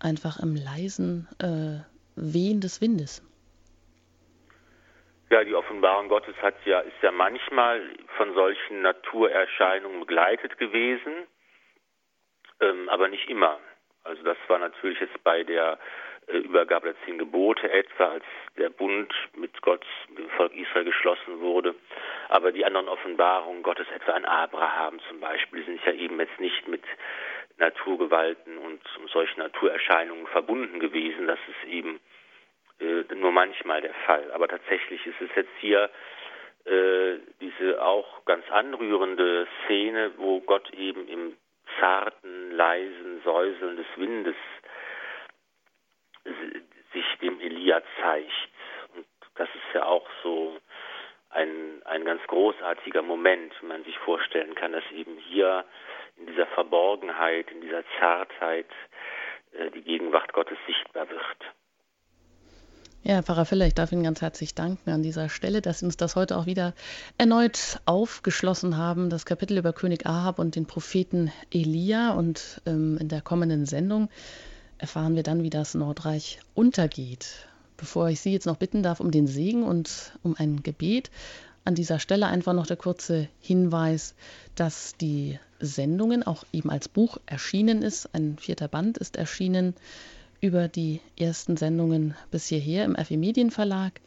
einfach 0.00 0.38
im 0.40 0.56
leisen 0.56 1.28
äh, 1.40 1.84
Wehen 2.16 2.60
des 2.60 2.80
Windes. 2.80 3.22
Ja, 5.30 5.44
die 5.44 5.54
Offenbarung 5.54 6.08
Gottes 6.08 6.34
hat 6.40 6.54
ja, 6.64 6.80
ist 6.80 7.02
ja 7.02 7.12
manchmal 7.12 7.82
von 8.16 8.32
solchen 8.34 8.80
Naturerscheinungen 8.80 10.00
begleitet 10.00 10.56
gewesen, 10.58 11.26
ähm, 12.60 12.88
aber 12.88 13.08
nicht 13.08 13.28
immer. 13.28 13.58
Also 14.04 14.22
das 14.22 14.38
war 14.48 14.58
natürlich 14.58 14.98
jetzt 15.00 15.22
bei 15.24 15.44
der 15.44 15.78
äh, 16.28 16.38
Übergabe 16.38 16.92
der 16.92 17.04
zehn 17.04 17.18
Gebote 17.18 17.70
etwa, 17.70 18.04
als 18.12 18.24
der 18.56 18.70
Bund 18.70 19.12
mit 19.36 19.60
Gott, 19.60 19.84
dem 20.16 20.30
Volk 20.30 20.54
Israel 20.54 20.84
geschlossen 20.84 21.40
wurde. 21.40 21.74
Aber 22.30 22.50
die 22.50 22.64
anderen 22.64 22.88
Offenbarungen 22.88 23.62
Gottes, 23.62 23.86
etwa 23.94 24.12
an 24.12 24.24
Abraham 24.24 24.98
zum 25.08 25.20
Beispiel, 25.20 25.62
sind 25.66 25.80
ja 25.84 25.92
eben 25.92 26.18
jetzt 26.20 26.40
nicht 26.40 26.66
mit 26.68 26.82
Naturgewalten 27.58 28.58
und 28.58 28.80
solchen 29.12 29.40
Naturerscheinungen 29.40 30.26
verbunden 30.28 30.80
gewesen. 30.80 31.26
Das 31.26 31.38
ist 31.48 31.70
eben 31.70 32.00
äh, 32.80 33.14
nur 33.14 33.32
manchmal 33.32 33.80
der 33.80 33.94
Fall. 34.06 34.30
Aber 34.32 34.48
tatsächlich 34.48 35.04
ist 35.06 35.20
es 35.20 35.30
jetzt 35.34 35.56
hier 35.60 35.90
äh, 36.64 37.18
diese 37.40 37.82
auch 37.82 38.24
ganz 38.24 38.48
anrührende 38.50 39.46
Szene, 39.64 40.12
wo 40.16 40.40
Gott 40.40 40.70
eben 40.74 41.08
im 41.08 41.36
zarten, 41.78 42.52
leisen 42.52 43.20
Säuseln 43.24 43.76
des 43.76 43.86
Windes 43.96 44.36
sich 46.92 47.04
dem 47.20 47.40
Elia 47.40 47.82
zeigt. 48.00 48.32
Und 48.94 49.06
das 49.36 49.48
ist 49.48 49.74
ja 49.74 49.84
auch 49.84 50.06
so 50.22 50.58
ein, 51.30 51.82
ein 51.84 52.04
ganz 52.04 52.22
großartiger 52.26 53.02
Moment, 53.02 53.52
wenn 53.60 53.68
man 53.68 53.84
sich 53.84 53.98
vorstellen 53.98 54.54
kann, 54.54 54.72
dass 54.72 54.84
eben 54.92 55.16
hier 55.18 55.64
in 56.16 56.26
dieser 56.26 56.46
Verborgenheit, 56.46 57.50
in 57.50 57.60
dieser 57.60 57.84
Zartheit 57.98 58.66
äh, 59.52 59.70
die 59.70 59.82
Gegenwart 59.82 60.32
Gottes 60.32 60.58
sichtbar 60.66 61.08
wird. 61.08 61.36
Ja, 63.04 63.22
Pfarrer 63.22 63.46
Filler, 63.46 63.66
ich 63.66 63.74
darf 63.74 63.92
Ihnen 63.92 64.02
ganz 64.02 64.20
herzlich 64.20 64.54
danken 64.54 64.90
an 64.90 65.02
dieser 65.02 65.28
Stelle, 65.28 65.62
dass 65.62 65.78
Sie 65.78 65.86
uns 65.86 65.96
das 65.96 66.16
heute 66.16 66.36
auch 66.36 66.46
wieder 66.46 66.74
erneut 67.16 67.78
aufgeschlossen 67.86 68.76
haben, 68.76 69.08
das 69.08 69.24
Kapitel 69.24 69.56
über 69.56 69.72
König 69.72 70.04
Ahab 70.04 70.38
und 70.38 70.56
den 70.56 70.66
Propheten 70.66 71.32
Elia. 71.52 72.10
Und 72.10 72.60
ähm, 72.66 72.98
in 73.00 73.08
der 73.08 73.22
kommenden 73.22 73.66
Sendung 73.66 74.10
erfahren 74.78 75.14
wir 75.14 75.22
dann, 75.22 75.42
wie 75.42 75.50
das 75.50 75.74
Nordreich 75.74 76.40
untergeht. 76.54 77.47
Bevor 77.78 78.08
ich 78.08 78.20
Sie 78.20 78.32
jetzt 78.32 78.44
noch 78.44 78.56
bitten 78.56 78.82
darf 78.82 78.98
um 79.00 79.12
den 79.12 79.28
Segen 79.28 79.62
und 79.62 80.12
um 80.22 80.34
ein 80.36 80.62
Gebet, 80.62 81.10
an 81.64 81.76
dieser 81.76 82.00
Stelle 82.00 82.26
einfach 82.26 82.52
noch 82.52 82.66
der 82.66 82.76
kurze 82.76 83.28
Hinweis, 83.40 84.14
dass 84.56 84.94
die 85.00 85.38
Sendungen 85.60 86.22
auch 86.22 86.44
eben 86.52 86.70
als 86.70 86.88
Buch 86.88 87.18
erschienen 87.26 87.82
ist. 87.82 88.14
Ein 88.14 88.36
vierter 88.38 88.68
Band 88.68 88.98
ist 88.98 89.16
erschienen 89.16 89.74
über 90.40 90.66
die 90.66 91.00
ersten 91.16 91.56
Sendungen 91.56 92.14
bis 92.30 92.46
hierher 92.46 92.84
im 92.84 92.96
FE 92.96 93.16
Medienverlag. 93.16 94.00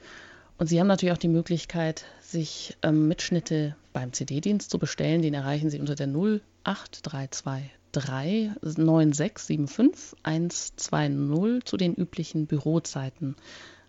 Und 0.58 0.68
Sie 0.68 0.80
haben 0.80 0.88
natürlich 0.88 1.14
auch 1.14 1.18
die 1.18 1.28
Möglichkeit, 1.28 2.06
sich 2.20 2.78
ähm, 2.84 3.08
Mitschnitte 3.08 3.76
beim 3.94 4.12
CD-Dienst 4.12 4.70
zu 4.70 4.80
bestellen. 4.80 5.22
Den 5.22 5.34
erreichen 5.34 5.70
Sie 5.70 5.80
unter 5.80 5.96
der 5.96 6.08
08323 6.08 7.72
9675 7.94 10.18
120 10.24 11.66
zu 11.66 11.78
den 11.78 11.96
üblichen 11.96 12.48
Bürozeiten. 12.48 13.36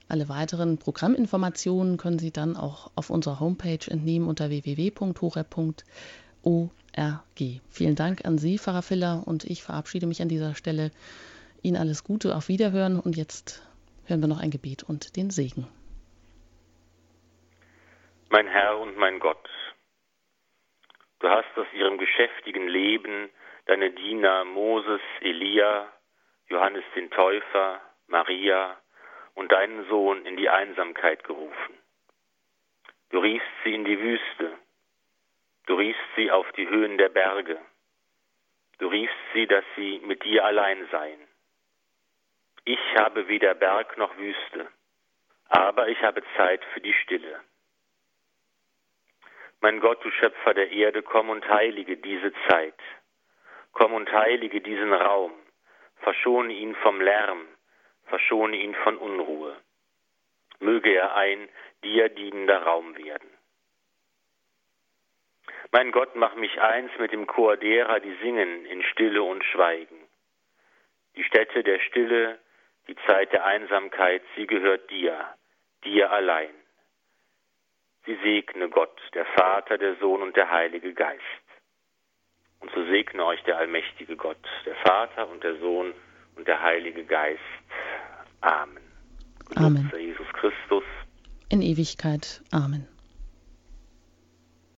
Alle 0.09 0.29
weiteren 0.29 0.79
Programminformationen 0.79 1.97
können 1.97 2.19
Sie 2.19 2.33
dann 2.33 2.57
auch 2.57 2.91
auf 2.97 3.11
unserer 3.11 3.41
Homepage 3.41 3.89
entnehmen 3.89 4.29
unter 4.29 4.51
www.horeb.org. 4.51 5.85
Vielen 7.71 7.95
Dank 7.95 8.25
an 8.25 8.39
Sie, 8.39 8.59
Pfarrer 8.59 8.83
Filler, 8.83 9.23
und 9.27 9.45
ich 9.45 9.63
verabschiede 9.63 10.07
mich 10.07 10.21
an 10.21 10.29
dieser 10.29 10.55
Stelle. 10.55 10.91
Ihnen 11.63 11.77
alles 11.77 12.05
Gute, 12.05 12.37
auf 12.37 12.49
Wiederhören 12.49 13.01
und 13.01 13.17
jetzt 13.17 13.63
hören 14.05 14.21
wir 14.21 14.29
noch 14.29 14.41
ein 14.41 14.51
Gebet 14.51 14.83
und 14.83 15.17
den 15.17 15.31
Segen. 15.31 15.67
Mein 18.29 18.49
Herr 18.49 18.79
und 18.79 18.97
mein 18.97 19.21
Gott, 19.21 19.49
du 21.21 21.29
hast 21.29 21.57
aus 21.57 21.67
ihrem 21.75 21.99
geschäftigen 21.99 22.67
Leben 22.67 23.29
deine 23.67 23.91
Diener 23.91 24.45
Moses, 24.45 25.01
Elia, 25.21 25.93
Johannes 26.49 26.85
den 26.95 27.11
Täufer, 27.11 27.81
Maria 28.07 28.79
und 29.35 29.51
deinen 29.53 29.89
Sohn 29.89 30.27
in 30.27 30.37
die 30.37 30.49
Einsamkeit 30.49 31.25
gerufen. 31.25 31.79
Du 33.11 33.19
riefst 33.19 33.49
sie 33.65 33.75
in 33.75 33.85
die 33.85 33.99
Wüste, 33.99 34.59
du 35.67 35.75
riefst 35.75 36.03
sie 36.17 36.31
auf 36.31 36.51
die 36.53 36.69
Höhen 36.69 36.99
der 36.99 37.09
Berge, 37.09 37.59
du 38.79 38.89
riefst 38.89 39.17
sie, 39.35 39.47
dass 39.47 39.65
sie 39.77 40.01
mit 40.05 40.25
dir 40.25 40.45
allein 40.45 40.89
seien. 40.91 41.21
Ich 42.65 42.81
habe 42.99 43.29
weder 43.29 43.55
Berg 43.55 43.97
noch 43.99 44.17
Wüste, 44.17 44.69
aber 45.49 45.89
ich 45.89 46.01
habe 46.03 46.23
Zeit 46.37 46.65
für 46.73 46.81
die 46.81 46.95
Stille. 46.95 47.41
Mein 49.61 49.81
Gott, 49.81 50.05
du 50.05 50.11
Schöpfer 50.11 50.55
der 50.55 50.71
Erde, 50.71 51.03
komm 51.03 51.29
und 51.31 51.49
heilige 51.49 51.97
diese 51.97 52.33
Zeit. 52.49 52.75
Komm 53.73 53.95
und 53.95 54.13
heilige 54.13 54.61
diesen 54.61 54.93
Raum. 54.93 55.33
Verschone 55.97 56.53
ihn 56.53 56.75
vom 56.77 57.01
Lärm, 57.01 57.47
verschone 58.07 58.57
ihn 58.57 58.75
von 58.77 58.97
Unruhe. 58.97 59.57
Möge 60.61 60.95
er 60.95 61.15
ein 61.17 61.49
dir 61.83 62.09
dienender 62.09 62.63
Raum 62.63 62.97
werden. 62.97 63.31
Mein 65.71 65.91
Gott, 65.91 66.15
mach 66.17 66.35
mich 66.35 66.61
eins 66.61 66.91
mit 66.99 67.13
dem 67.13 67.27
Chor 67.27 67.57
derer, 67.57 67.99
die 68.01 68.15
singen 68.23 68.67
in 68.67 68.83
Stille 68.83 69.23
und 69.23 69.43
Schweigen. 69.45 69.97
Die 71.17 71.25
Stätte 71.25 71.63
der 71.63 71.79
Stille, 71.81 72.39
die 72.89 72.97
Zeit 73.07 73.33
der 73.33 73.45
Einsamkeit, 73.45 74.23
sie 74.37 74.47
gehört 74.47 74.91
dir, 74.91 75.35
dir 75.85 76.11
allein. 76.11 76.55
Sie 78.05 78.17
segne 78.17 78.69
Gott, 78.69 79.01
der 79.15 79.25
Vater, 79.25 79.79
der 79.79 79.97
Sohn 79.97 80.23
und 80.23 80.37
der 80.37 80.51
Heilige 80.51 80.93
Geist. 80.93 81.42
Und 82.63 82.71
so 82.75 82.85
segne 82.87 83.25
euch 83.25 83.43
der 83.43 83.59
allmächtige 83.59 84.17
Gott, 84.17 84.39
der 84.65 84.75
Vater 84.77 85.29
und 85.29 85.43
der 85.43 85.59
Sohn 85.59 85.93
und 86.37 86.47
der 86.47 86.63
Heilige 86.63 87.05
Geist. 87.05 87.41
Amen. 88.41 88.79
Amen. 89.57 89.91
Jesus 89.99 90.27
Christus. 90.33 90.85
In 91.51 91.61
Ewigkeit. 91.61 92.41
Amen. 92.53 92.89